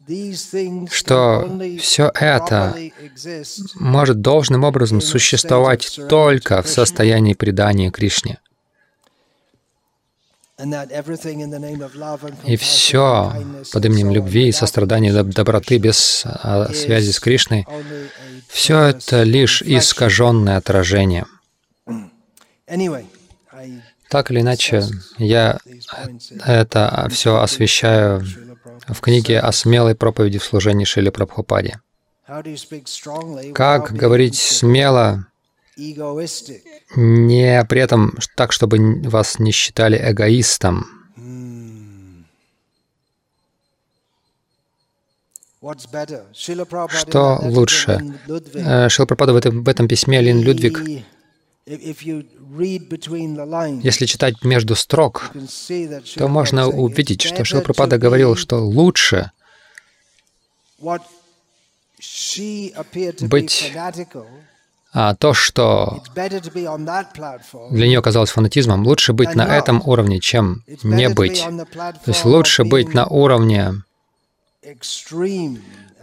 что 0.91 1.59
все 1.79 2.11
это 2.13 2.75
может 3.75 4.21
должным 4.21 4.63
образом 4.63 5.01
существовать 5.01 5.99
только 6.09 6.61
в 6.61 6.67
состоянии 6.67 7.33
предания 7.33 7.91
Кришне. 7.91 8.39
И 12.45 12.55
все 12.55 13.33
под 13.73 13.85
именем 13.85 14.11
любви 14.11 14.47
и 14.47 14.51
сострадания, 14.53 15.11
доброты, 15.11 15.77
без 15.77 16.23
а, 16.25 16.71
связи 16.73 17.11
с 17.11 17.19
Кришной, 17.19 17.67
все 18.47 18.79
это 18.83 19.23
лишь 19.23 19.61
искаженное 19.61 20.57
отражение. 20.57 21.25
Так 24.09 24.31
или 24.31 24.39
иначе, 24.39 24.83
я 25.17 25.59
это 26.45 27.07
все 27.11 27.41
освещаю 27.41 28.23
в 28.87 29.01
книге 29.01 29.39
о 29.39 29.51
смелой 29.51 29.95
проповеди 29.95 30.39
в 30.39 30.43
служении 30.43 30.85
Шили 30.85 31.09
Прабхупаде. 31.09 31.81
Как 33.53 33.91
говорить 33.91 34.35
смело, 34.37 35.27
не 36.95 37.65
при 37.65 37.81
этом 37.81 38.17
так, 38.35 38.51
чтобы 38.51 39.01
вас 39.09 39.39
не 39.39 39.51
считали 39.51 39.97
эгоистом. 39.97 40.85
Что 46.89 47.39
лучше? 47.41 48.15
Э, 48.53 48.87
Шилпрапада 48.89 49.33
в 49.33 49.35
этом, 49.35 49.63
в 49.63 49.69
этом 49.69 49.87
письме 49.87 50.21
Лин 50.21 50.41
Людвиг, 50.41 50.79
если 53.83 54.05
читать 54.05 54.43
между 54.43 54.75
строк, 54.75 55.31
то 56.15 56.27
можно 56.27 56.69
увидеть, 56.69 57.23
что 57.23 57.43
Шилпрапада 57.43 57.97
говорил, 57.97 58.35
что 58.35 58.57
лучше 58.57 59.31
быть 63.21 63.73
а 64.97 65.13
то, 65.13 65.33
что 65.33 66.01
для 66.15 67.87
нее 67.87 68.01
казалось 68.01 68.29
фанатизмом, 68.29 68.87
лучше 68.87 69.11
быть 69.11 69.35
на 69.35 69.43
этом 69.43 69.81
уровне, 69.85 70.21
чем 70.21 70.63
не 70.83 71.09
быть. 71.09 71.43
То 71.43 71.99
есть 72.07 72.23
лучше 72.23 72.63
быть 72.63 72.93
на 72.93 73.05
уровне 73.05 73.83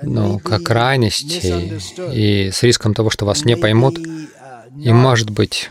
ну, 0.03 0.39
как 0.41 0.65
крайности 0.65 1.81
и 2.13 2.51
с 2.51 2.63
риском 2.63 2.93
того, 2.93 3.09
что 3.09 3.25
вас 3.25 3.47
не 3.47 3.57
поймут, 3.57 3.99
и, 3.99 4.93
может 4.93 5.31
быть, 5.31 5.71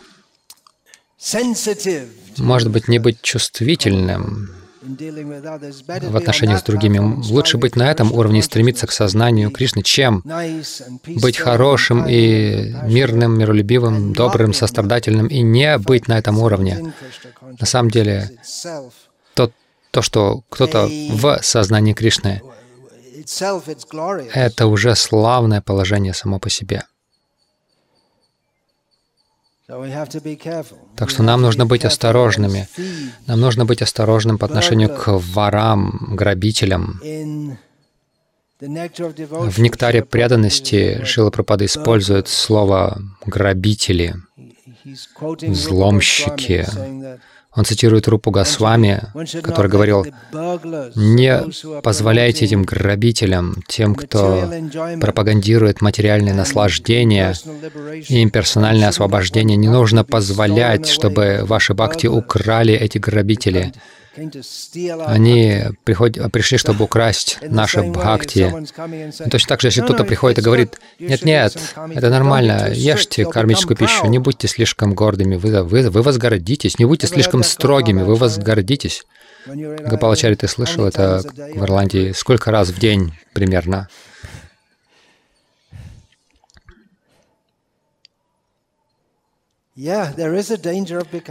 может 2.37 2.71
быть, 2.71 2.87
не 2.87 2.97
быть 2.97 3.21
чувствительным, 3.21 4.49
в 4.81 6.17
отношениях 6.17 6.59
с 6.59 6.63
другими. 6.63 6.99
Лучше 7.29 7.57
быть 7.57 7.75
на 7.75 7.89
этом 7.89 8.11
уровне 8.11 8.39
и 8.39 8.41
стремиться 8.41 8.87
к 8.87 8.91
сознанию 8.91 9.51
Кришны, 9.51 9.83
чем 9.83 10.23
быть 11.05 11.37
хорошим 11.37 12.05
и 12.07 12.73
мирным, 12.83 13.37
миролюбивым, 13.37 14.13
добрым, 14.13 14.53
сострадательным 14.53 15.27
и 15.27 15.41
не 15.41 15.77
быть 15.77 16.07
на 16.07 16.17
этом 16.17 16.39
уровне. 16.39 16.93
На 17.59 17.65
самом 17.65 17.91
деле, 17.91 18.31
то, 19.33 19.51
то 19.91 20.01
что 20.01 20.43
кто-то 20.49 20.87
в 20.87 21.39
сознании 21.41 21.93
Кришны, 21.93 22.41
это 24.33 24.67
уже 24.67 24.95
славное 24.95 25.61
положение 25.61 26.13
само 26.13 26.39
по 26.39 26.49
себе. 26.49 26.83
Так 30.95 31.09
что 31.09 31.23
нам 31.23 31.41
нужно 31.41 31.65
быть 31.65 31.85
осторожными. 31.85 32.67
Нам 33.27 33.39
нужно 33.39 33.65
быть 33.65 33.81
осторожным 33.81 34.37
по 34.37 34.45
отношению 34.45 34.89
к 34.89 35.07
ворам, 35.07 36.15
грабителям. 36.15 36.99
В 38.59 39.59
«Нектаре 39.59 40.03
преданности» 40.03 41.03
Шила 41.03 41.31
Прабхупада 41.31 41.65
использует 41.65 42.27
слово 42.27 43.01
«грабители», 43.25 44.15
«взломщики», 45.23 46.67
он 47.53 47.65
цитирует 47.65 48.07
Рупу 48.07 48.31
Госвами, 48.31 49.03
который 49.43 49.69
говорил, 49.69 50.05
«Не 50.95 51.43
позволяйте 51.81 52.45
этим 52.45 52.63
грабителям, 52.63 53.61
тем, 53.67 53.93
кто 53.95 54.49
пропагандирует 55.01 55.81
материальные 55.81 56.33
наслаждения 56.33 57.33
и 58.07 58.23
имперсональное 58.23 58.87
освобождение, 58.87 59.57
не 59.57 59.67
нужно 59.67 60.05
позволять, 60.05 60.87
чтобы 60.87 61.41
ваши 61.43 61.73
бхакти 61.73 62.07
украли 62.07 62.73
эти 62.73 62.97
грабители. 62.97 63.73
Они 64.15 65.63
приход... 65.85 66.17
пришли, 66.31 66.57
чтобы 66.57 66.83
украсть 66.83 67.39
наши 67.41 67.81
бхакти. 67.81 68.53
Точно 69.29 69.47
так 69.47 69.61
же, 69.61 69.67
если 69.69 69.81
кто-то 69.81 70.03
приходит 70.03 70.39
и 70.39 70.41
говорит, 70.41 70.79
«Нет-нет, 70.99 71.57
это 71.95 72.09
нормально, 72.09 72.71
ешьте 72.73 73.25
кармическую 73.25 73.77
пищу, 73.77 74.07
не 74.07 74.19
будьте 74.19 74.47
слишком 74.47 74.93
гордыми, 74.93 75.35
вы, 75.35 75.63
вы, 75.63 75.89
вы 75.89 76.01
возгордитесь, 76.01 76.77
не 76.77 76.85
будьте 76.85 77.07
слишком 77.07 77.43
строгими, 77.43 78.03
вы 78.03 78.15
возгордитесь». 78.15 79.05
Гапалачари, 79.47 80.35
ты 80.35 80.47
слышал 80.47 80.85
это 80.85 81.23
в 81.55 81.63
Ирландии 81.63 82.11
сколько 82.11 82.51
раз 82.51 82.69
в 82.69 82.79
день 82.79 83.13
примерно? 83.33 83.87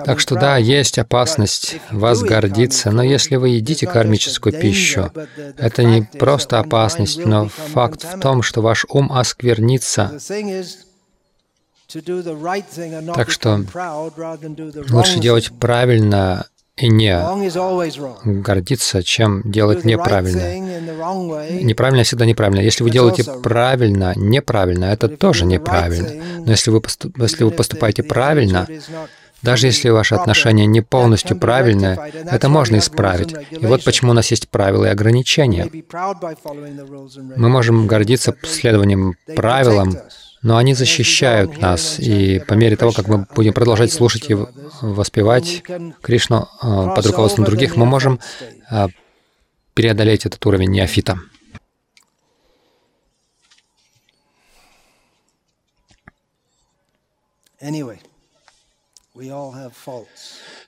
Так 0.05 0.21
что 0.21 0.35
да, 0.35 0.57
есть 0.57 0.99
опасность 0.99 1.77
вас 1.91 2.23
гордиться, 2.23 2.91
но 2.91 3.03
если 3.03 3.37
вы 3.37 3.51
едите 3.51 3.87
кармическую 3.87 4.53
пищу, 4.53 5.13
это 5.57 5.85
не 5.85 6.03
просто 6.03 6.59
опасность, 6.59 7.25
но 7.25 7.49
факт 7.49 8.03
в 8.03 8.21
том, 8.21 8.43
что 8.43 8.61
ваш 8.63 8.87
ум 8.89 9.13
осквернится. 9.13 10.19
Так 13.15 13.31
что 13.31 13.65
лучше 14.91 15.19
делать 15.21 15.51
правильно 15.59 16.47
и 16.81 16.89
не 16.89 17.17
гордиться, 18.43 19.03
чем 19.03 19.43
делать 19.45 19.85
неправильно. 19.85 20.59
Неправильно 21.63 22.05
всегда 22.05 22.25
неправильно. 22.25 22.61
Если 22.61 22.83
вы 22.83 22.91
делаете 22.91 23.25
правильно, 23.43 24.13
неправильно, 24.17 24.87
это 24.87 25.09
тоже 25.09 25.45
неправильно. 25.45 26.11
Но 26.39 26.51
если 26.51 26.71
вы, 26.71 26.83
если 27.19 27.45
вы 27.45 27.51
поступаете 27.51 28.03
правильно, 28.03 28.67
даже 29.43 29.69
если 29.69 29.89
ваши 29.89 30.15
отношения 30.15 30.67
не 30.67 30.83
полностью 30.83 31.37
правильные, 31.37 31.99
это 32.31 32.49
можно 32.49 32.77
исправить. 32.77 33.35
И 33.51 33.67
вот 33.67 33.85
почему 33.85 34.11
у 34.11 34.15
нас 34.15 34.31
есть 34.31 34.49
правила 34.49 34.85
и 34.85 34.89
ограничения. 34.89 35.71
Мы 37.37 37.49
можем 37.49 37.87
гордиться 37.87 38.35
следованием 38.43 39.17
правилам, 39.35 39.97
но 40.43 40.57
они 40.57 40.75
защищают 40.75 41.59
нас. 41.59 41.99
И 41.99 42.39
по 42.41 42.55
мере 42.55 42.77
того, 42.77 42.93
как 42.93 43.09
мы 43.09 43.27
будем 43.35 43.53
продолжать 43.53 43.93
слушать 43.93 44.31
и 44.31 44.37
воспевать 44.81 45.63
Кришну 46.03 46.49
а, 46.61 46.95
под 46.95 47.07
руководством 47.07 47.45
других, 47.45 47.77
мы 47.77 47.87
можем 47.87 48.21
а, 48.71 48.89
преодолеть 49.75 50.27
этот 50.27 50.45
уровень 50.47 50.71
неофита. 50.71 51.19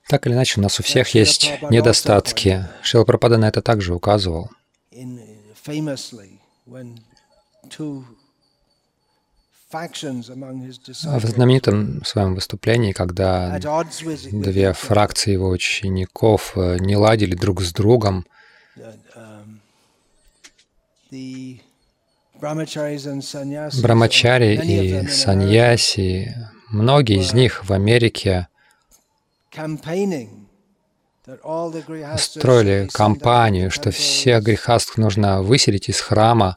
Так 0.08 0.26
или 0.26 0.34
иначе, 0.34 0.60
у 0.60 0.62
нас 0.62 0.78
у 0.78 0.82
всех 0.82 1.08
есть 1.14 1.50
недостатки. 1.70 2.68
Шила 2.82 3.04
Прабхада 3.04 3.38
на 3.38 3.48
это 3.48 3.62
также 3.62 3.94
указывал. 3.94 4.50
В 9.72 11.26
знаменитом 11.26 12.04
своем 12.04 12.34
выступлении, 12.34 12.92
когда 12.92 13.58
две 14.30 14.72
фракции 14.74 15.32
его 15.32 15.48
учеников 15.48 16.52
э, 16.56 16.76
не 16.78 16.96
ладили 16.96 17.34
друг 17.34 17.62
с 17.62 17.72
другом, 17.72 18.26
Брамачари 23.80 24.56
и 24.56 25.06
саньяси, 25.08 26.36
многие 26.70 27.20
из 27.20 27.32
них 27.32 27.64
в 27.64 27.72
Америке 27.72 28.48
строили 32.16 32.88
кампанию, 32.92 33.70
что 33.70 33.90
всех 33.90 34.42
грехастх 34.42 34.96
нужно 34.96 35.42
выселить 35.42 35.88
из 35.88 36.00
храма. 36.00 36.56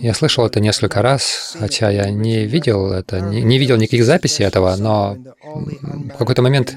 Я 0.00 0.14
слышал 0.14 0.46
это 0.46 0.60
несколько 0.60 1.02
раз, 1.02 1.56
хотя 1.58 1.90
я 1.90 2.10
не 2.10 2.46
видел 2.46 2.92
это, 2.92 3.20
не, 3.20 3.42
не 3.42 3.58
видел 3.58 3.76
никаких 3.76 4.04
записей 4.04 4.44
этого, 4.44 4.74
но 4.76 5.16
в 5.44 6.16
какой-то 6.16 6.42
момент 6.42 6.76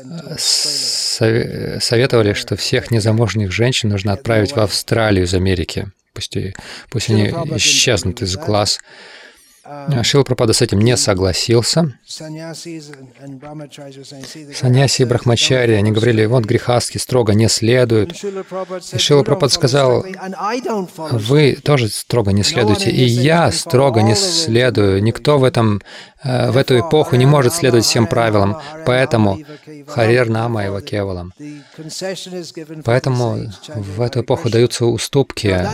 э, 0.00 0.36
советовали, 1.80 2.32
что 2.32 2.56
всех 2.56 2.90
незамужних 2.90 3.52
женщин 3.52 3.90
нужно 3.90 4.12
отправить 4.12 4.52
в 4.52 4.58
Австралию 4.58 5.24
из 5.24 5.34
Америки. 5.34 5.90
Пусть, 6.12 6.36
пусть 6.90 7.10
они 7.10 7.28
исчезнут 7.56 8.22
из 8.22 8.36
глаз. 8.36 8.80
А, 9.66 10.02
Шила 10.02 10.24
Прабхада 10.24 10.52
с 10.52 10.60
этим 10.60 10.78
не 10.80 10.94
согласился. 10.96 11.98
Саньяси 12.06 12.82
и 15.02 15.04
Брахмачари, 15.04 15.72
они 15.72 15.90
говорили, 15.90 16.26
вот 16.26 16.44
грехастки 16.44 16.98
строго 16.98 17.32
не 17.32 17.48
следуют. 17.48 18.12
И 18.12 18.98
Шила 18.98 19.22
Прабхада 19.22 19.52
сказал, 19.52 20.04
вы 21.12 21.56
тоже 21.62 21.88
строго 21.88 22.32
не 22.32 22.42
следуете, 22.42 22.90
и 22.90 23.04
я 23.04 23.50
строго 23.52 24.02
не 24.02 24.14
следую. 24.14 25.02
Никто 25.02 25.38
в 25.38 25.44
этом 25.44 25.80
в 26.24 26.56
эту 26.56 26.80
эпоху 26.80 27.16
не 27.16 27.26
может 27.26 27.54
следовать 27.54 27.84
всем 27.84 28.06
правилам, 28.06 28.56
поэтому 28.86 29.38
Харир 29.86 30.28
Нама 30.28 30.64
Ива 30.64 30.80
Кевалам. 30.80 31.32
Поэтому 32.84 33.38
в 33.68 34.00
эту 34.00 34.22
эпоху 34.22 34.48
даются 34.48 34.86
уступки, 34.86 35.66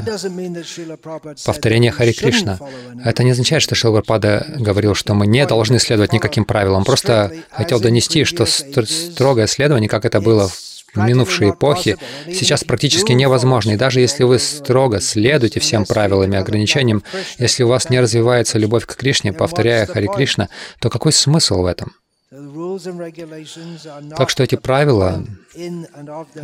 повторение 1.45 1.93
Хари 1.93 2.13
Кришна. 2.13 2.59
Это 3.05 3.23
не 3.23 3.31
означает, 3.31 3.63
что 3.63 3.75
Шилварпада 3.75 4.47
говорил, 4.59 4.95
что 4.95 5.15
мы 5.15 5.27
не 5.27 5.47
должны 5.47 5.79
следовать 5.79 6.13
никаким 6.13 6.45
правилам. 6.45 6.85
Просто 6.85 7.33
хотел 7.51 7.81
донести, 7.81 8.25
что 8.25 8.45
строгое 8.47 9.47
следование, 9.47 9.89
как 9.89 10.05
это 10.05 10.21
было 10.21 10.49
в 10.49 10.70
минувшей 10.95 11.51
эпохе 11.51 11.97
сейчас 12.27 12.65
практически 12.65 13.13
невозможно. 13.13 13.73
И 13.73 13.77
даже 13.77 14.01
если 14.01 14.25
вы 14.25 14.39
строго 14.39 15.01
следуете 15.01 15.61
всем 15.61 15.85
правилам 15.85 16.33
и 16.33 16.37
ограничениям, 16.37 17.03
если 17.39 17.63
у 17.63 17.69
вас 17.69 17.91
не 17.91 18.01
развивается 18.01 18.59
любовь 18.59 18.87
к 18.87 18.97
Кришне, 18.97 19.33
повторяя 19.33 19.87
Хари 19.87 20.09
Кришна, 20.09 20.49
то 20.81 20.91
какой 20.91 21.13
смысл 21.13 21.63
в 21.63 21.67
этом? 21.67 21.95
Так 24.17 24.31
что 24.31 24.43
эти 24.45 24.55
правила 24.55 25.25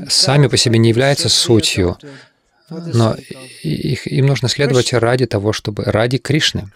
сами 0.09 0.49
по 0.49 0.57
себе 0.57 0.78
не 0.78 0.88
являются 0.88 1.28
сутью, 1.28 1.97
но 2.68 3.16
их, 3.62 4.07
им 4.09 4.26
нужно 4.26 4.49
следовать 4.49 4.92
ради 4.92 5.26
того, 5.26 5.53
чтобы 5.53 5.84
ради 5.84 6.18
Кришны. 6.18 6.68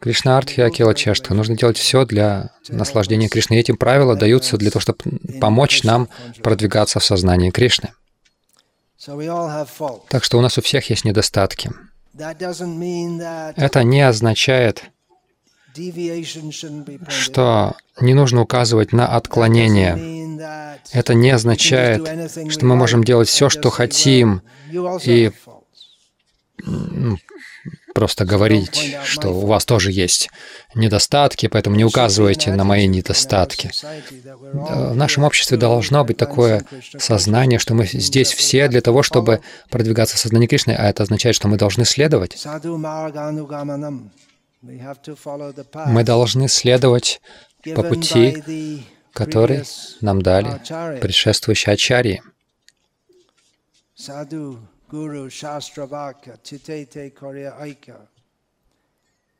Кришна 0.00 0.38
Артхи 0.38 0.60
Акила 0.60 0.94
Чешта. 0.94 1.34
Нужно 1.34 1.56
делать 1.56 1.78
все 1.78 2.04
для 2.04 2.50
наслаждения 2.68 3.28
Кришны. 3.28 3.54
И 3.54 3.58
эти 3.58 3.72
правила 3.72 4.16
даются 4.16 4.56
для 4.56 4.70
того, 4.70 4.80
чтобы 4.80 4.98
помочь 5.40 5.84
нам 5.84 6.08
продвигаться 6.42 6.98
в 6.98 7.04
сознании 7.04 7.50
Кришны. 7.50 7.92
Так 10.08 10.24
что 10.24 10.38
у 10.38 10.40
нас 10.40 10.58
у 10.58 10.62
всех 10.62 10.90
есть 10.90 11.04
недостатки. 11.04 11.70
Это 12.16 13.84
не 13.84 14.02
означает, 14.02 14.82
что 17.08 17.76
не 18.00 18.14
нужно 18.14 18.40
указывать 18.40 18.92
на 18.92 19.06
отклонение. 19.06 20.40
Это 20.92 21.14
не 21.14 21.30
означает, 21.30 22.32
что 22.50 22.66
мы 22.66 22.74
можем 22.74 23.04
делать 23.04 23.28
все, 23.28 23.48
что 23.48 23.70
хотим, 23.70 24.42
и 25.04 25.30
просто 27.94 28.24
говорить, 28.24 28.96
что 29.04 29.30
у 29.30 29.46
вас 29.46 29.64
тоже 29.64 29.90
есть 29.92 30.30
недостатки, 30.74 31.48
поэтому 31.48 31.76
не 31.76 31.84
указывайте 31.84 32.52
на 32.52 32.64
мои 32.64 32.86
недостатки. 32.86 33.70
В 34.52 34.94
нашем 34.94 35.24
обществе 35.24 35.56
должно 35.56 36.04
быть 36.04 36.16
такое 36.16 36.64
сознание, 36.98 37.58
что 37.58 37.74
мы 37.74 37.86
здесь 37.86 38.32
все 38.32 38.68
для 38.68 38.80
того, 38.80 39.02
чтобы 39.02 39.40
продвигаться 39.70 40.16
в 40.16 40.18
сознании 40.20 40.46
Кришны, 40.46 40.72
а 40.72 40.88
это 40.88 41.02
означает, 41.02 41.34
что 41.36 41.48
мы 41.48 41.56
должны 41.56 41.84
следовать. 41.84 42.46
Мы 44.62 46.04
должны 46.04 46.48
следовать 46.48 47.20
по 47.74 47.82
пути, 47.82 48.84
который 49.12 49.64
нам 50.00 50.22
дали 50.22 50.60
предшествующие 51.00 51.74
ачарьи. 51.74 52.22
Guru 54.88 55.28
Shastra 55.28 55.86
Vakya 55.86 56.36
Titete 56.42 57.12
Korya 57.12 57.58
Aika 57.60 57.98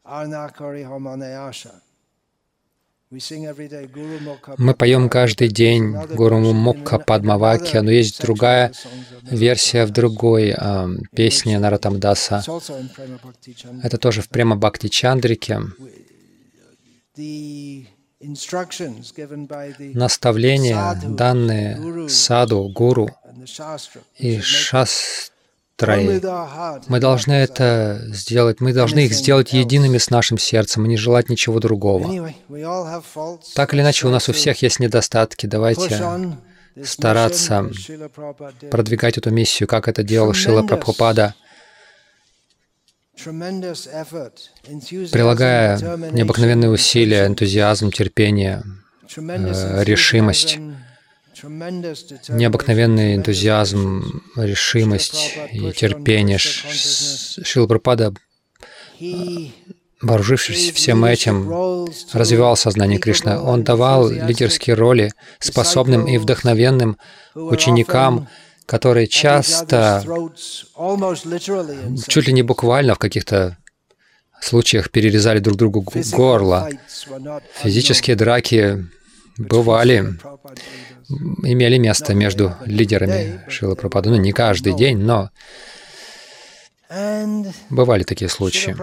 Arna 0.05 0.53
Kori 0.57 0.85
Homanayasha 0.85 1.81
мы 3.11 4.75
поем 4.75 5.09
каждый 5.09 5.49
день 5.49 5.95
Гуру 6.15 6.41
Мукха 6.41 6.99
Падмавакья, 6.99 7.81
но 7.81 7.91
есть 7.91 8.21
другая 8.21 8.71
версия 9.23 9.87
в 9.87 9.91
другой 9.93 10.55
э, 10.55 10.89
песне 11.17 11.59
Наратамдаса. 11.59 12.45
Это 13.83 13.97
тоже 13.97 14.21
в 14.21 14.29
Према 14.29 14.57
Бхакти 14.57 14.89
Чандрике. 14.89 15.59
Наставления, 19.95 21.01
данные 21.03 22.09
саду, 22.11 22.69
гуру 22.69 23.09
и 24.19 24.39
шаст 24.41 25.33
трои. 25.79 26.21
Мы 26.89 27.01
должны 27.01 27.33
это 27.33 28.03
сделать, 28.09 28.61
мы 28.61 28.73
должны 28.73 29.07
их 29.07 29.15
сделать 29.15 29.53
едиными 29.53 29.99
с 29.99 30.11
нашим 30.11 30.37
сердцем 30.37 30.85
и 30.85 30.89
не 30.89 30.97
желать 30.97 31.29
ничего 31.29 31.61
другого. 31.61 32.33
Так 33.55 33.75
или 33.75 33.81
иначе, 33.81 34.09
у 34.09 34.11
нас 34.11 34.29
у 34.29 34.33
всех 34.33 34.61
есть 34.63 34.81
недостатки. 34.81 35.47
Давайте 35.47 36.37
стараться 36.85 37.71
продвигать 38.71 39.19
эту 39.19 39.31
миссию, 39.31 39.67
как 39.69 39.89
это 39.89 40.03
делал 40.03 40.33
Шила 40.33 40.63
Прабхупада, 40.63 41.35
прилагая 45.13 45.79
необыкновенные 46.13 46.71
усилия, 46.71 47.27
энтузиазм, 47.27 47.91
терпение, 47.91 48.63
э, 49.17 49.85
решимость 49.85 50.61
необыкновенный 51.43 53.17
энтузиазм, 53.17 54.23
решимость 54.37 55.39
и 55.53 55.73
терпение. 55.73 56.39
Шила 56.39 57.67
Прабхупада, 57.67 58.15
вооружившись 60.01 60.73
всем 60.73 61.05
этим, 61.05 61.87
развивал 62.13 62.57
сознание 62.57 62.99
Кришны. 62.99 63.39
Он 63.39 63.63
давал 63.65 64.09
лидерские 64.11 64.75
роли 64.75 65.13
способным 65.39 66.07
и 66.07 66.19
вдохновенным 66.19 66.99
ученикам, 67.35 68.29
которые 68.67 69.07
часто, 69.07 70.05
чуть 72.07 72.27
ли 72.27 72.33
не 72.33 72.43
буквально 72.43 72.95
в 72.95 72.99
каких-то 72.99 73.57
случаях 74.41 74.91
перерезали 74.91 75.39
друг 75.39 75.57
другу 75.57 75.85
горло. 76.13 76.69
Физические 77.63 78.17
драки 78.17 78.87
бывали, 79.37 80.15
имели 81.09 81.79
место 81.79 82.15
между 82.15 82.55
лидерами 82.65 83.43
Шила 83.49 83.75
Прабхупады. 83.75 84.11
Ну, 84.11 84.17
не 84.17 84.33
каждый 84.33 84.75
день, 84.75 84.99
но 84.99 85.31
бывали 87.71 88.03
такие 88.03 88.29
случаи. 88.29 88.77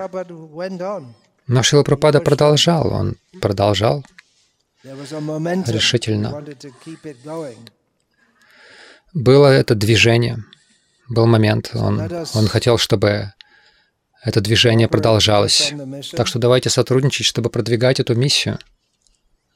Но 1.48 1.64
Шила 1.64 1.84
Прабхупада 1.84 2.22
продолжал, 2.22 2.92
он 2.92 3.16
продолжал 3.42 4.04
решительно. 4.84 6.44
Было 9.14 9.48
это 9.48 9.76
движение, 9.76 10.44
был 11.08 11.26
момент, 11.26 11.72
он, 11.74 12.02
он 12.34 12.48
хотел, 12.48 12.78
чтобы 12.78 13.32
это 14.24 14.42
движение 14.42 14.88
продолжалось. 14.88 15.74
Так 16.12 16.28
что 16.28 16.40
давайте 16.40 16.70
сотрудничать, 16.70 17.26
чтобы 17.26 17.50
продвигать 17.50 18.00
эту 18.00 18.16
миссию. 18.16 18.58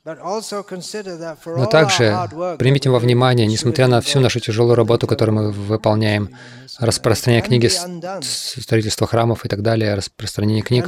Но 0.06 1.66
также 1.66 2.18
примите 2.58 2.90
во 2.90 3.00
внимание, 3.00 3.46
несмотря 3.48 3.88
на 3.88 4.00
всю 4.00 4.20
нашу 4.22 4.40
тяжелую 4.40 4.76
работу, 4.76 5.08
которую 5.08 5.36
мы 5.36 5.52
выполняем, 5.52 6.30
распространение 6.80 7.46
книги, 7.46 7.70
строительство 8.22 9.08
храмов 9.08 9.46
и 9.46 9.50
так 9.50 9.62
далее, 9.62 9.96
распространение 9.96 10.64
книг, 10.64 10.88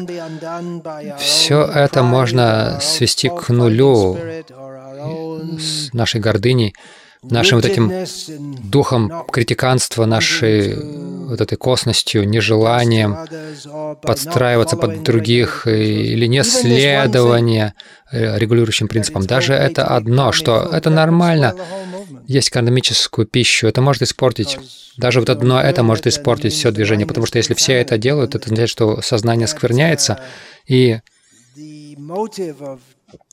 все 1.19 1.63
это 1.63 2.03
можно 2.03 2.79
свести 2.81 3.29
к 3.29 3.49
нулю 3.49 4.17
с 5.59 5.93
нашей 5.93 6.21
гордыней, 6.21 6.73
нашим 7.23 7.57
вот 7.57 7.65
этим 7.65 7.91
духом 8.69 9.11
критиканства, 9.31 10.05
нашей 10.05 10.75
вот 11.27 11.39
этой 11.39 11.55
косностью, 11.55 12.27
нежеланием 12.27 13.17
подстраиваться 14.01 14.75
под 14.77 15.03
других 15.03 15.67
или 15.67 16.25
не 16.25 16.43
следование 16.43 17.73
э, 18.11 18.37
регулирующим 18.37 18.87
принципам. 18.87 19.25
Даже 19.25 19.53
это 19.53 19.85
одно, 19.85 20.31
что 20.31 20.69
это 20.71 20.89
нормально, 20.89 21.55
есть 22.27 22.49
экономическую 22.49 23.27
пищу, 23.27 23.67
это 23.67 23.81
может 23.81 24.01
испортить, 24.01 24.57
даже 24.97 25.19
вот 25.19 25.29
одно 25.29 25.61
это 25.61 25.83
может 25.83 26.07
испортить 26.07 26.53
все 26.53 26.71
движение, 26.71 27.05
потому 27.05 27.25
что 27.25 27.37
если 27.37 27.53
все 27.53 27.73
это 27.73 27.97
делают, 27.97 28.35
это 28.35 28.45
означает, 28.45 28.69
что 28.69 29.01
сознание 29.01 29.47
скверняется, 29.47 30.19
и 30.67 30.99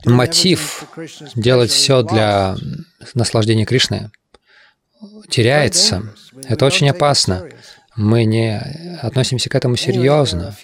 мотив 0.04 0.84
делать 1.34 1.70
все 1.70 2.02
для 2.02 2.56
наслаждения 3.14 3.64
Кришны 3.64 4.10
теряется. 5.28 6.14
Это 6.44 6.66
очень 6.66 6.88
опасно. 6.90 7.48
Мы 7.96 8.24
не 8.24 8.58
относимся 9.02 9.50
к 9.50 9.54
этому 9.54 9.76
серьезно. 9.76 10.54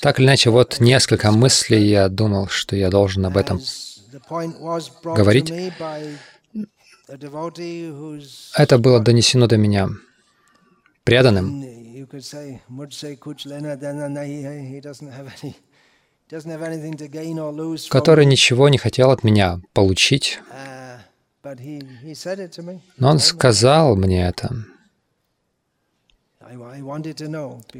Так 0.00 0.18
или 0.20 0.26
иначе, 0.26 0.50
вот 0.50 0.78
несколько 0.80 1.32
мыслей 1.32 1.88
я 1.88 2.08
думал, 2.08 2.48
что 2.48 2.76
я 2.76 2.90
должен 2.90 3.26
об 3.26 3.36
этом 3.36 3.60
говорить. 5.04 5.52
Это 8.56 8.78
было 8.78 9.00
донесено 9.00 9.46
до 9.46 9.56
меня 9.56 9.88
преданным, 11.02 11.64
который 17.90 18.26
ничего 18.26 18.68
не 18.68 18.78
хотел 18.78 19.10
от 19.10 19.24
меня 19.24 19.60
получить. 19.72 20.40
Но 22.98 23.10
он 23.10 23.18
сказал 23.18 23.96
мне 23.96 24.26
это. 24.26 24.54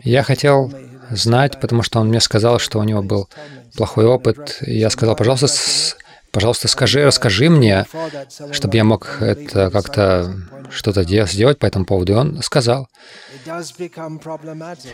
Я 0.03 0.23
хотел 0.23 0.73
знать, 1.11 1.61
потому 1.61 1.83
что 1.83 2.01
он 2.01 2.09
мне 2.09 2.21
сказал, 2.21 2.59
что 2.59 2.79
у 2.79 2.83
него 2.83 3.03
был 3.03 3.29
плохой 3.77 4.07
опыт. 4.07 4.59
И 4.63 4.79
я 4.79 4.91
сказал, 4.91 5.17
пожалуйста, 5.17 5.49
пожалуйста, 6.31 6.69
скажи, 6.69 7.05
расскажи 7.05 7.51
мне, 7.51 7.87
чтобы 8.53 8.77
я 8.77 8.85
мог 8.85 9.21
это 9.21 9.71
как-то 9.71 10.35
что-то 10.71 11.05
сделать 11.05 11.59
по 11.59 11.67
этому 11.67 11.85
поводу. 11.85 12.13
И 12.13 12.17
он 12.17 12.43
сказал. 12.43 12.89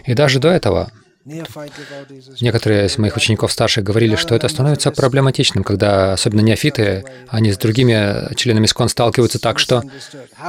И 0.04 0.14
даже 0.14 0.38
до 0.38 0.48
этого 0.48 0.90
Некоторые 1.24 2.86
из 2.86 2.96
моих 2.96 3.16
учеников 3.16 3.52
старших 3.52 3.84
говорили, 3.84 4.16
что 4.16 4.34
это 4.34 4.48
становится 4.48 4.90
проблематичным, 4.90 5.64
когда 5.64 6.14
особенно 6.14 6.40
неофиты, 6.40 7.04
они 7.28 7.52
с 7.52 7.58
другими 7.58 8.34
членами 8.36 8.66
СКОН 8.66 8.88
сталкиваются 8.88 9.38
так, 9.38 9.58
что 9.58 9.82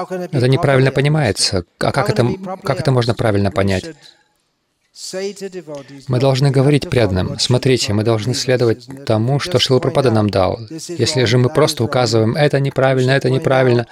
это 0.10 0.48
неправильно 0.48 0.92
понимается. 0.92 1.66
А 1.80 1.92
как 1.92 2.10
это, 2.10 2.26
как 2.64 2.80
это 2.80 2.92
можно 2.92 3.14
правильно 3.14 3.52
понять? 3.52 3.86
Мы 6.10 6.20
должны 6.20 6.52
говорить 6.52 6.90
преданным, 6.90 7.40
смотрите, 7.40 7.94
мы 7.94 8.04
должны 8.04 8.34
следовать 8.34 8.90
тому, 9.06 9.40
что 9.40 9.58
Шилапрапада 9.58 10.12
нам 10.12 10.30
дал. 10.30 10.60
Если 10.70 11.24
же 11.24 11.38
мы 11.38 11.48
просто 11.48 11.86
указываем, 11.86 12.36
это 12.36 12.60
неправильно, 12.60 13.12
это 13.12 13.30
неправильно, 13.30 13.88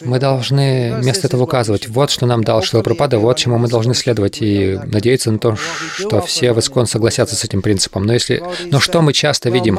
мы 0.00 0.18
должны 0.18 0.96
вместо 1.00 1.28
этого 1.28 1.44
указывать, 1.44 1.86
вот 1.86 2.10
что 2.10 2.26
нам 2.26 2.42
дал 2.42 2.60
Шилапрапада, 2.60 3.20
вот 3.20 3.36
чему 3.36 3.56
мы 3.58 3.68
должны 3.68 3.94
следовать, 3.94 4.38
и 4.42 4.80
надеяться 4.84 5.30
на 5.30 5.38
то, 5.38 5.54
что 5.54 6.20
все 6.22 6.52
в 6.52 6.58
Искон 6.58 6.86
согласятся 6.86 7.36
с 7.36 7.44
этим 7.44 7.62
принципом. 7.62 8.02
Но 8.02 8.14
если... 8.14 8.42
Но 8.72 8.80
что 8.80 9.00
мы 9.00 9.12
часто 9.12 9.48
видим? 9.48 9.78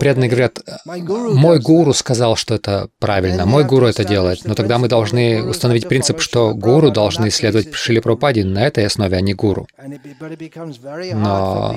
Преданные 0.00 0.28
говорят, 0.28 0.58
мой 0.84 1.60
гуру 1.60 1.92
сказал, 1.92 2.34
что 2.34 2.56
это 2.56 2.88
правильно, 2.98 3.46
мой 3.46 3.62
гуру 3.62 3.86
это 3.86 4.04
делает, 4.04 4.40
но 4.44 4.56
тогда 4.56 4.78
мы 4.78 4.88
должны 4.88 5.44
установить 5.44 5.86
принцип, 5.86 6.20
что 6.20 6.52
гуру 6.52 6.90
должны 6.90 7.30
следовать 7.30 7.72
Шили 7.74 8.00
Прабхупаде 8.00 8.44
на 8.44 8.66
этой 8.66 8.87
основе, 8.88 9.16
а 9.16 9.20
не 9.20 9.34
гуру. 9.34 9.66
Но 11.14 11.76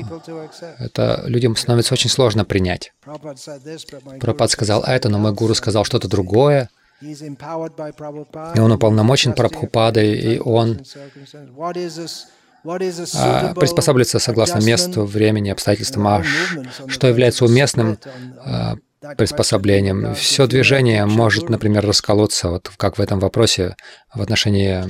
это 0.80 1.24
людям 1.26 1.56
становится 1.56 1.94
очень 1.94 2.10
сложно 2.10 2.46
принять. 2.46 2.94
Прабхупад 3.04 4.52
сказал 4.52 4.84
это, 4.84 5.10
но 5.10 5.20
мой 5.20 5.34
гуру 5.34 5.54
сказал 5.56 5.86
что-то 5.86 6.08
другое, 6.08 6.70
и 7.02 8.60
он 8.60 8.72
уполномочен 8.72 9.34
Прабхупадой, 9.34 10.12
и 10.12 10.40
он 10.40 10.82
а, 12.64 13.54
приспосабливается 13.56 14.20
согласно 14.20 14.60
месту, 14.60 15.04
времени, 15.06 15.50
обстоятельствам, 15.50 16.08
а 16.08 16.24
что 16.88 17.08
является 17.08 17.46
уместным 17.46 17.98
а, 18.38 18.76
приспособлением. 19.18 20.14
Все 20.14 20.46
движение 20.46 21.06
может, 21.08 21.50
например, 21.50 21.86
расколоться, 21.86 22.50
вот 22.50 22.72
как 22.78 23.00
в 23.00 23.02
этом 23.02 23.20
вопросе 23.20 23.76
в 24.14 24.22
отношении 24.22 24.86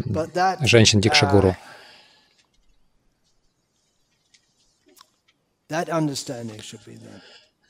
женщин 0.66 1.00
Дикшагуру. 1.00 1.56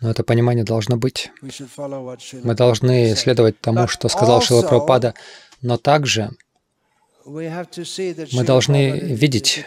Но 0.02 0.10
это 0.10 0.24
понимание 0.24 0.64
должно 0.64 0.98
быть. 0.98 1.32
Мы 2.44 2.56
должны 2.56 3.16
следовать 3.16 3.60
тому, 3.62 3.88
что 3.88 4.10
сказал 4.10 4.42
Шила 4.42 4.64
Прабхупада, 4.64 5.14
но 5.62 5.78
также 5.78 6.32
мы 7.24 8.44
должны 8.44 9.00
видеть, 9.00 9.66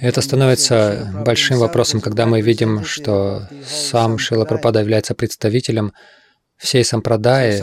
это 0.00 0.22
становится 0.22 1.12
большим 1.26 1.58
вопросом, 1.58 2.00
когда 2.00 2.24
мы 2.24 2.40
видим, 2.40 2.84
что 2.84 3.46
сам 3.66 4.18
Шила 4.18 4.46
Прабхупада 4.46 4.80
является 4.80 5.14
представителем 5.14 5.92
всей 6.56 6.82
сампрадаи, 6.84 7.62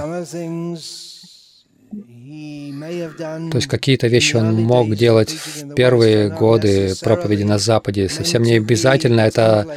то 3.52 3.58
есть 3.58 3.68
какие-то 3.68 4.08
вещи 4.08 4.36
он 4.36 4.56
мог 4.64 4.96
делать 4.96 5.32
в 5.32 5.74
первые 5.74 6.30
годы 6.30 6.94
проповеди 7.02 7.44
на 7.44 7.58
Западе. 7.58 8.10
Совсем 8.10 8.44
не 8.44 8.56
обязательно 8.56 9.22
это 9.22 9.68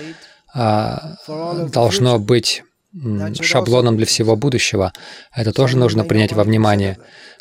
а, 0.55 1.17
должно 1.73 2.19
быть 2.19 2.63
шаблоном 3.41 3.97
для 3.97 4.07
всего 4.07 4.37
будущего. 4.37 4.93
Это 5.35 5.53
тоже 5.53 5.77
нужно 5.77 6.05
принять 6.05 6.33
во 6.33 6.45
внимание. 6.45 6.99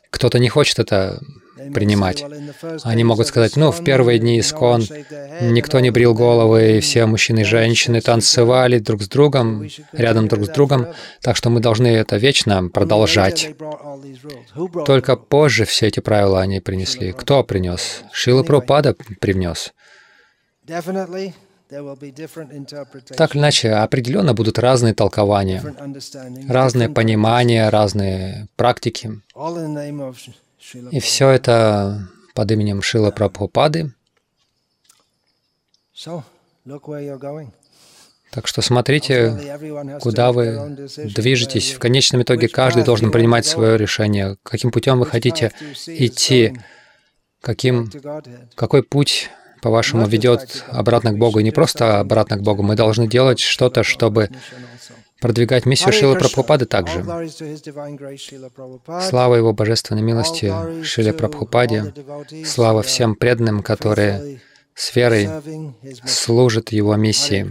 Кто-то 0.09 0.39
не 0.39 0.49
хочет 0.49 0.80
это 0.80 1.19
принимать. 1.74 2.24
Они 2.84 3.04
могут 3.04 3.28
сказать, 3.28 3.56
ну, 3.56 3.72
в 3.72 3.84
первые 3.84 4.20
дни 4.20 4.39
искон 4.39 4.84
никто 5.41 5.80
не 5.80 5.91
брил 5.91 6.14
головы, 6.14 6.78
и 6.78 6.80
все 6.80 7.06
мужчины 7.06 7.41
и 7.41 7.43
женщины 7.43 8.01
танцевали 8.01 8.80
друг 8.80 9.04
с 9.04 9.08
другом, 9.08 9.68
рядом 9.91 10.28
друг 10.28 10.45
с 10.45 10.49
другом, 10.49 10.88
так 11.22 11.36
что 11.36 11.49
мы 11.49 11.60
должны 11.60 11.88
это 11.88 12.18
вечно 12.18 12.70
продолжать. 12.70 13.56
Только 14.86 15.16
позже 15.16 15.66
все 15.66 15.88
эти 15.88 15.99
правила 15.99 16.41
они 16.41 16.60
принесли. 16.60 17.12
Кто 17.12 17.43
принес? 17.43 18.04
Шила 18.12 18.43
Прабхупада 18.43 18.95
привнес. 19.20 19.74
Так 23.18 23.36
или 23.36 23.41
иначе, 23.41 23.72
определенно 23.72 24.34
будут 24.34 24.60
разные 24.60 24.93
толкования, 24.93 25.64
разные 26.47 26.89
понимания, 26.89 27.70
разные 27.70 28.47
практики. 28.56 29.22
И 30.91 30.99
все 30.99 31.30
это 31.30 32.07
под 32.34 32.51
именем 32.51 32.82
Шила 32.82 33.11
Прабхупады. 33.11 33.93
Так 38.32 38.47
что 38.47 38.61
смотрите, 38.61 39.59
куда 40.01 40.32
вы 40.32 40.76
движетесь. 40.97 41.74
В 41.74 41.80
конечном 41.80 42.24
итоге 42.24 42.47
каждый 42.47 42.84
должен 42.84 43.11
принимать 43.11 43.45
свое 43.45 43.78
решение, 43.78 44.38
каким 44.41 44.72
путем 44.72 44.99
вы 44.99 45.05
хотите 45.05 45.51
идти, 45.86 46.57
каким, 47.41 47.91
какой 48.55 48.82
путь 48.82 49.30
по-вашему, 49.61 50.07
ведет 50.07 50.66
обратно 50.68 51.14
к 51.14 51.18
Богу? 51.18 51.39
И 51.39 51.43
не 51.43 51.51
просто 51.51 51.99
обратно 51.99 52.38
к 52.38 52.41
Богу. 52.41 52.64
Мы 52.64 52.76
должны 52.76 53.07
делать 53.07 53.39
что-то, 53.39 53.84
чтобы 53.84 54.30
продвигать 55.24 55.65
миссию 55.65 55.93
Шила 55.93 56.15
Прабхупады 56.15 56.65
также. 56.65 57.01
Слава 59.09 59.36
Его 59.36 59.53
Божественной 59.53 60.01
милости, 60.01 60.53
Шиле 60.84 61.13
Прабхупаде, 61.13 61.93
слава 62.45 62.82
всем 62.84 63.15
преданным, 63.15 63.63
которые 63.63 64.41
с 64.76 64.93
верой 64.93 65.30
служат 66.05 66.74
Его 66.74 66.95
миссии. 66.97 67.43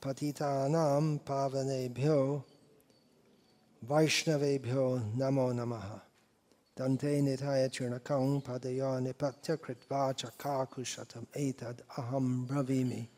Patitanam 0.00 1.18
pavanebhyo 1.26 2.44
Vaishnavebhyo 3.82 4.86
namo 5.18 5.50
namaha 5.52 6.07
Dante 6.78 7.20
nitaya 7.20 7.68
churnakang 7.68 8.40
padaya 8.40 9.00
nipatya 9.02 9.56
kritva 9.58 10.14
chakakushatam 10.14 11.26
etad 11.34 11.80
aham 11.98 12.46
bravimi. 12.46 13.08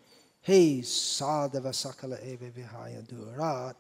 Hey 0.41 0.81
sadhava 0.81 1.69
sakala 1.69 2.19
eva 2.25 2.51
vihaya 2.51 3.07
durat. 3.07 3.77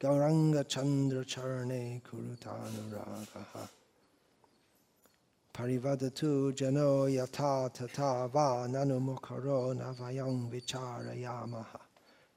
Gauranga 0.00 0.68
chandra 0.68 1.24
charne 1.24 2.02
kurutanuragaha 2.02 3.68
Parivadatu 5.52 6.52
jano 6.52 7.06
yata 7.06 7.72
tata 7.72 8.26
va 8.26 8.66
nanumukaro 8.66 9.76
navayang 9.78 10.50
vicharayamaha 10.50 11.78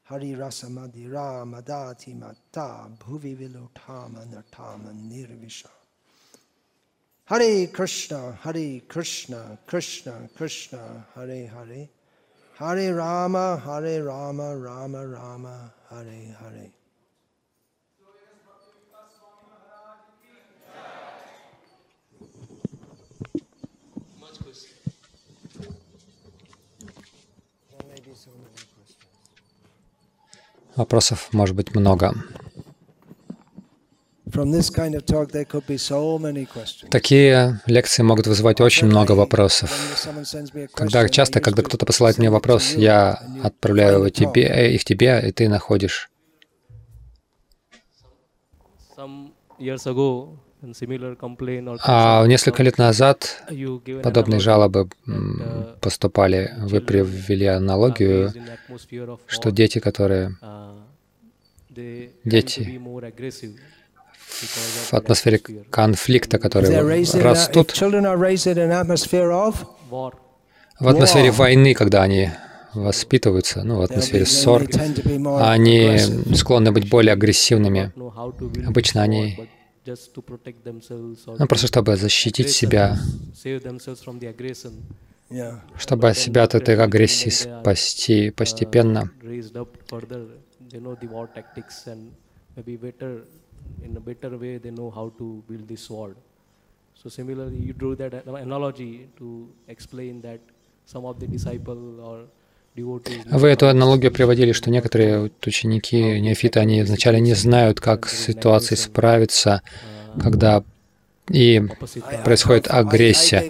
Hari 0.04 0.36
rasa 0.36 0.68
madira 0.68 1.44
madati 1.44 2.14
matta 2.16 2.88
bhuvi 3.00 3.36
vilutama 3.36 4.28
nartama 4.28 4.94
nirvisha. 4.94 5.77
Hare 7.30 7.68
Krishna, 7.68 8.40
Hare 8.42 8.80
Krishna, 8.88 9.58
Krishna 9.68 10.30
Krishna, 10.38 11.06
Hare 11.14 11.48
Hare. 11.48 11.90
Hare 12.56 12.94
Rama, 12.96 13.62
Hare 13.66 14.02
Rama, 14.02 14.56
Rama 14.56 15.06
Rama, 15.06 15.74
Hare 15.90 16.38
Hare. 16.40 16.72
Вопросов 30.78 31.34
может 31.34 31.56
быть 31.56 31.76
много. 31.76 32.14
Такие 36.90 37.62
лекции 37.66 38.04
могут 38.04 38.28
вызывать 38.28 38.62
очень 38.62 38.88
много 38.88 39.14
вопросов. 39.14 40.08
Когда 40.74 41.08
часто, 41.10 41.40
когда 41.40 41.64
кто-то 41.64 41.86
посылает 41.86 42.18
мне 42.18 42.30
вопрос, 42.30 42.74
я 42.74 43.22
отправляю 43.44 43.96
его 43.96 44.10
тебе, 44.10 44.74
их 44.74 44.84
тебе, 44.84 45.24
и 45.28 45.32
ты 45.32 45.48
находишь. 45.48 46.10
А 51.86 52.26
несколько 52.26 52.64
лет 52.64 52.78
назад 52.78 53.44
подобные 54.04 54.40
жалобы 54.40 54.90
поступали. 55.82 56.54
Вы 56.60 56.82
привели 56.82 57.46
аналогию, 57.46 58.34
что 59.28 59.52
дети, 59.52 59.80
которые 59.80 60.36
дети 62.24 62.82
в 64.28 64.94
атмосфере 64.94 65.40
конфликта, 65.70 66.38
которые 66.40 66.70
растут, 67.22 67.74
в 70.80 70.88
атмосфере 70.88 71.32
войны, 71.32 71.74
когда 71.74 72.04
они 72.04 72.30
воспитываются, 72.74 73.64
ну, 73.64 73.78
в 73.78 73.82
атмосфере 73.82 74.26
ссор, 74.26 74.68
они 75.40 75.98
склонны 76.36 76.72
быть 76.72 76.90
более 76.90 77.14
агрессивными. 77.14 77.92
Обычно 78.68 79.02
они 79.02 79.50
ну, 79.86 81.48
просто 81.48 81.68
чтобы 81.68 81.96
защитить 81.96 82.50
себя, 82.50 82.98
чтобы 85.78 86.14
себя 86.14 86.44
от 86.44 86.56
этой 86.56 86.76
агрессии 86.76 87.30
спасти 87.30 88.30
постепенно. 88.32 89.10
So 97.04 97.10
similarly, 97.10 97.58
you 97.58 97.74
drew 97.74 97.96
that 97.96 98.26
analogy 98.26 99.08
to 99.20 99.48
explain 99.68 100.20
that 100.22 100.40
some 100.86 101.06
of 101.06 101.20
the 101.20 101.28
disciple 101.28 102.00
or 102.02 102.28
вы 103.32 103.48
эту 103.48 103.70
аналогию 103.70 104.12
приводили, 104.12 104.52
что 104.52 104.70
некоторые 104.70 105.32
ученики, 105.44 106.20
неофиты, 106.20 106.60
они 106.60 106.84
вначале 106.84 107.20
не 107.20 107.34
знают, 107.34 107.80
как 107.80 108.08
с 108.08 108.26
ситуацией 108.26 108.78
справиться, 108.78 109.64
когда 110.22 110.64
и 111.30 111.62
происходит 112.24 112.68
агрессия. 112.70 113.50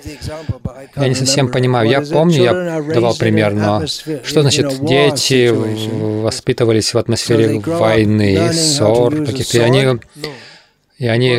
Я 0.95 1.07
не 1.07 1.15
совсем 1.15 1.51
понимаю. 1.51 1.89
Я 1.89 2.01
помню, 2.01 2.43
я 2.43 2.81
давал 2.81 3.15
пример, 3.15 3.53
но 3.53 3.85
что 3.87 4.41
значит 4.41 4.85
дети 4.85 5.49
воспитывались 5.49 6.93
в 6.93 6.97
атмосфере 6.97 7.59
войны, 7.59 8.51
ссор 8.53 9.25
каких-то, 9.25 9.57
и 9.57 9.61
они, 9.61 9.99
и 10.97 11.07
они 11.07 11.37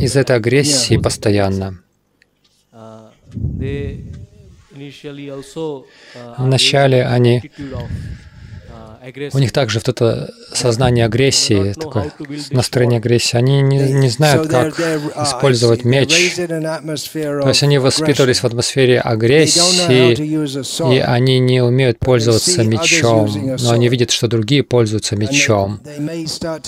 из 0.00 0.16
этой 0.16 0.36
агрессии 0.36 0.96
постоянно. 0.96 1.78
Вначале 6.38 7.04
они 7.06 7.42
у 9.32 9.38
них 9.38 9.52
также 9.52 9.78
вот 9.78 9.88
это 9.88 10.32
сознание 10.52 11.04
агрессии, 11.04 11.72
такое 11.72 12.12
настроение 12.50 12.98
агрессии. 12.98 13.36
Они 13.36 13.60
не, 13.60 13.92
не 13.92 14.08
знают, 14.08 14.48
как 14.48 14.78
использовать 14.78 15.84
меч. 15.84 16.34
То 16.36 17.48
есть 17.48 17.62
они 17.62 17.78
воспитывались 17.78 18.40
в 18.40 18.44
атмосфере 18.44 19.00
агрессии, 19.00 20.14
и 20.94 20.98
они 20.98 21.38
не 21.38 21.62
умеют 21.62 21.98
пользоваться 21.98 22.64
мечом, 22.64 23.56
но 23.60 23.70
они 23.70 23.88
видят, 23.88 24.10
что 24.10 24.28
другие 24.28 24.62
пользуются 24.62 25.16
мечом. 25.16 25.80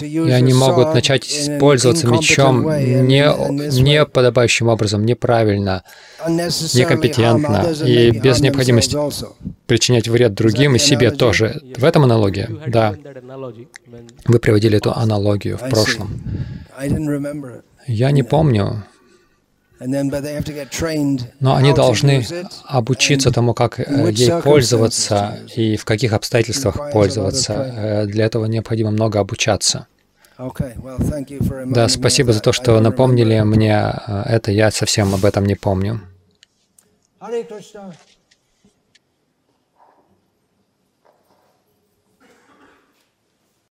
И 0.01 0.31
они 0.31 0.53
могут 0.53 0.95
начать 0.95 1.51
пользоваться 1.59 2.07
мечом 2.07 2.63
не, 3.07 3.81
не 3.81 4.05
подобающим 4.05 4.69
образом, 4.69 5.05
неправильно, 5.05 5.83
некомпетентно 6.27 7.73
и 7.85 8.11
без 8.11 8.41
необходимости 8.41 8.97
причинять 9.67 10.09
вред 10.09 10.35
другим 10.35 10.77
и 10.77 10.79
себе 10.79 11.11
тоже. 11.11 11.61
В 11.77 11.85
этом 11.85 12.05
аналогия? 12.05 12.30
Да. 12.69 12.95
Вы 14.25 14.39
приводили 14.39 14.79
эту 14.79 14.93
аналогию 14.93 15.57
в 15.59 15.69
прошлом. 15.69 16.23
Я 17.87 18.11
не 18.11 18.23
помню, 18.23 18.85
но 21.41 21.57
они 21.57 21.73
должны 21.73 22.27
обучиться 22.67 23.33
тому, 23.33 23.55
как 23.55 23.81
э, 23.81 24.11
ей 24.13 24.43
пользоваться 24.43 25.39
и 25.57 25.77
в 25.77 25.87
каких 25.87 26.13
обстоятельствах 26.13 26.93
пользоваться. 26.93 27.53
Э, 27.55 28.07
для 28.07 28.27
этого 28.27 28.45
необходимо 28.45 28.91
много 28.91 29.21
обучаться. 29.21 29.87
Да, 31.67 31.89
спасибо 31.89 32.33
за 32.33 32.41
то, 32.41 32.53
что 32.53 32.79
напомнили 32.81 33.41
мне 33.41 33.95
э, 34.07 34.23
это. 34.27 34.53
Я 34.53 34.71
совсем 34.71 35.15
об 35.15 35.25
этом 35.25 35.47
не 35.47 35.55
помню. 35.55 36.03
Hare 37.21 37.47
Krishna. 37.47 37.93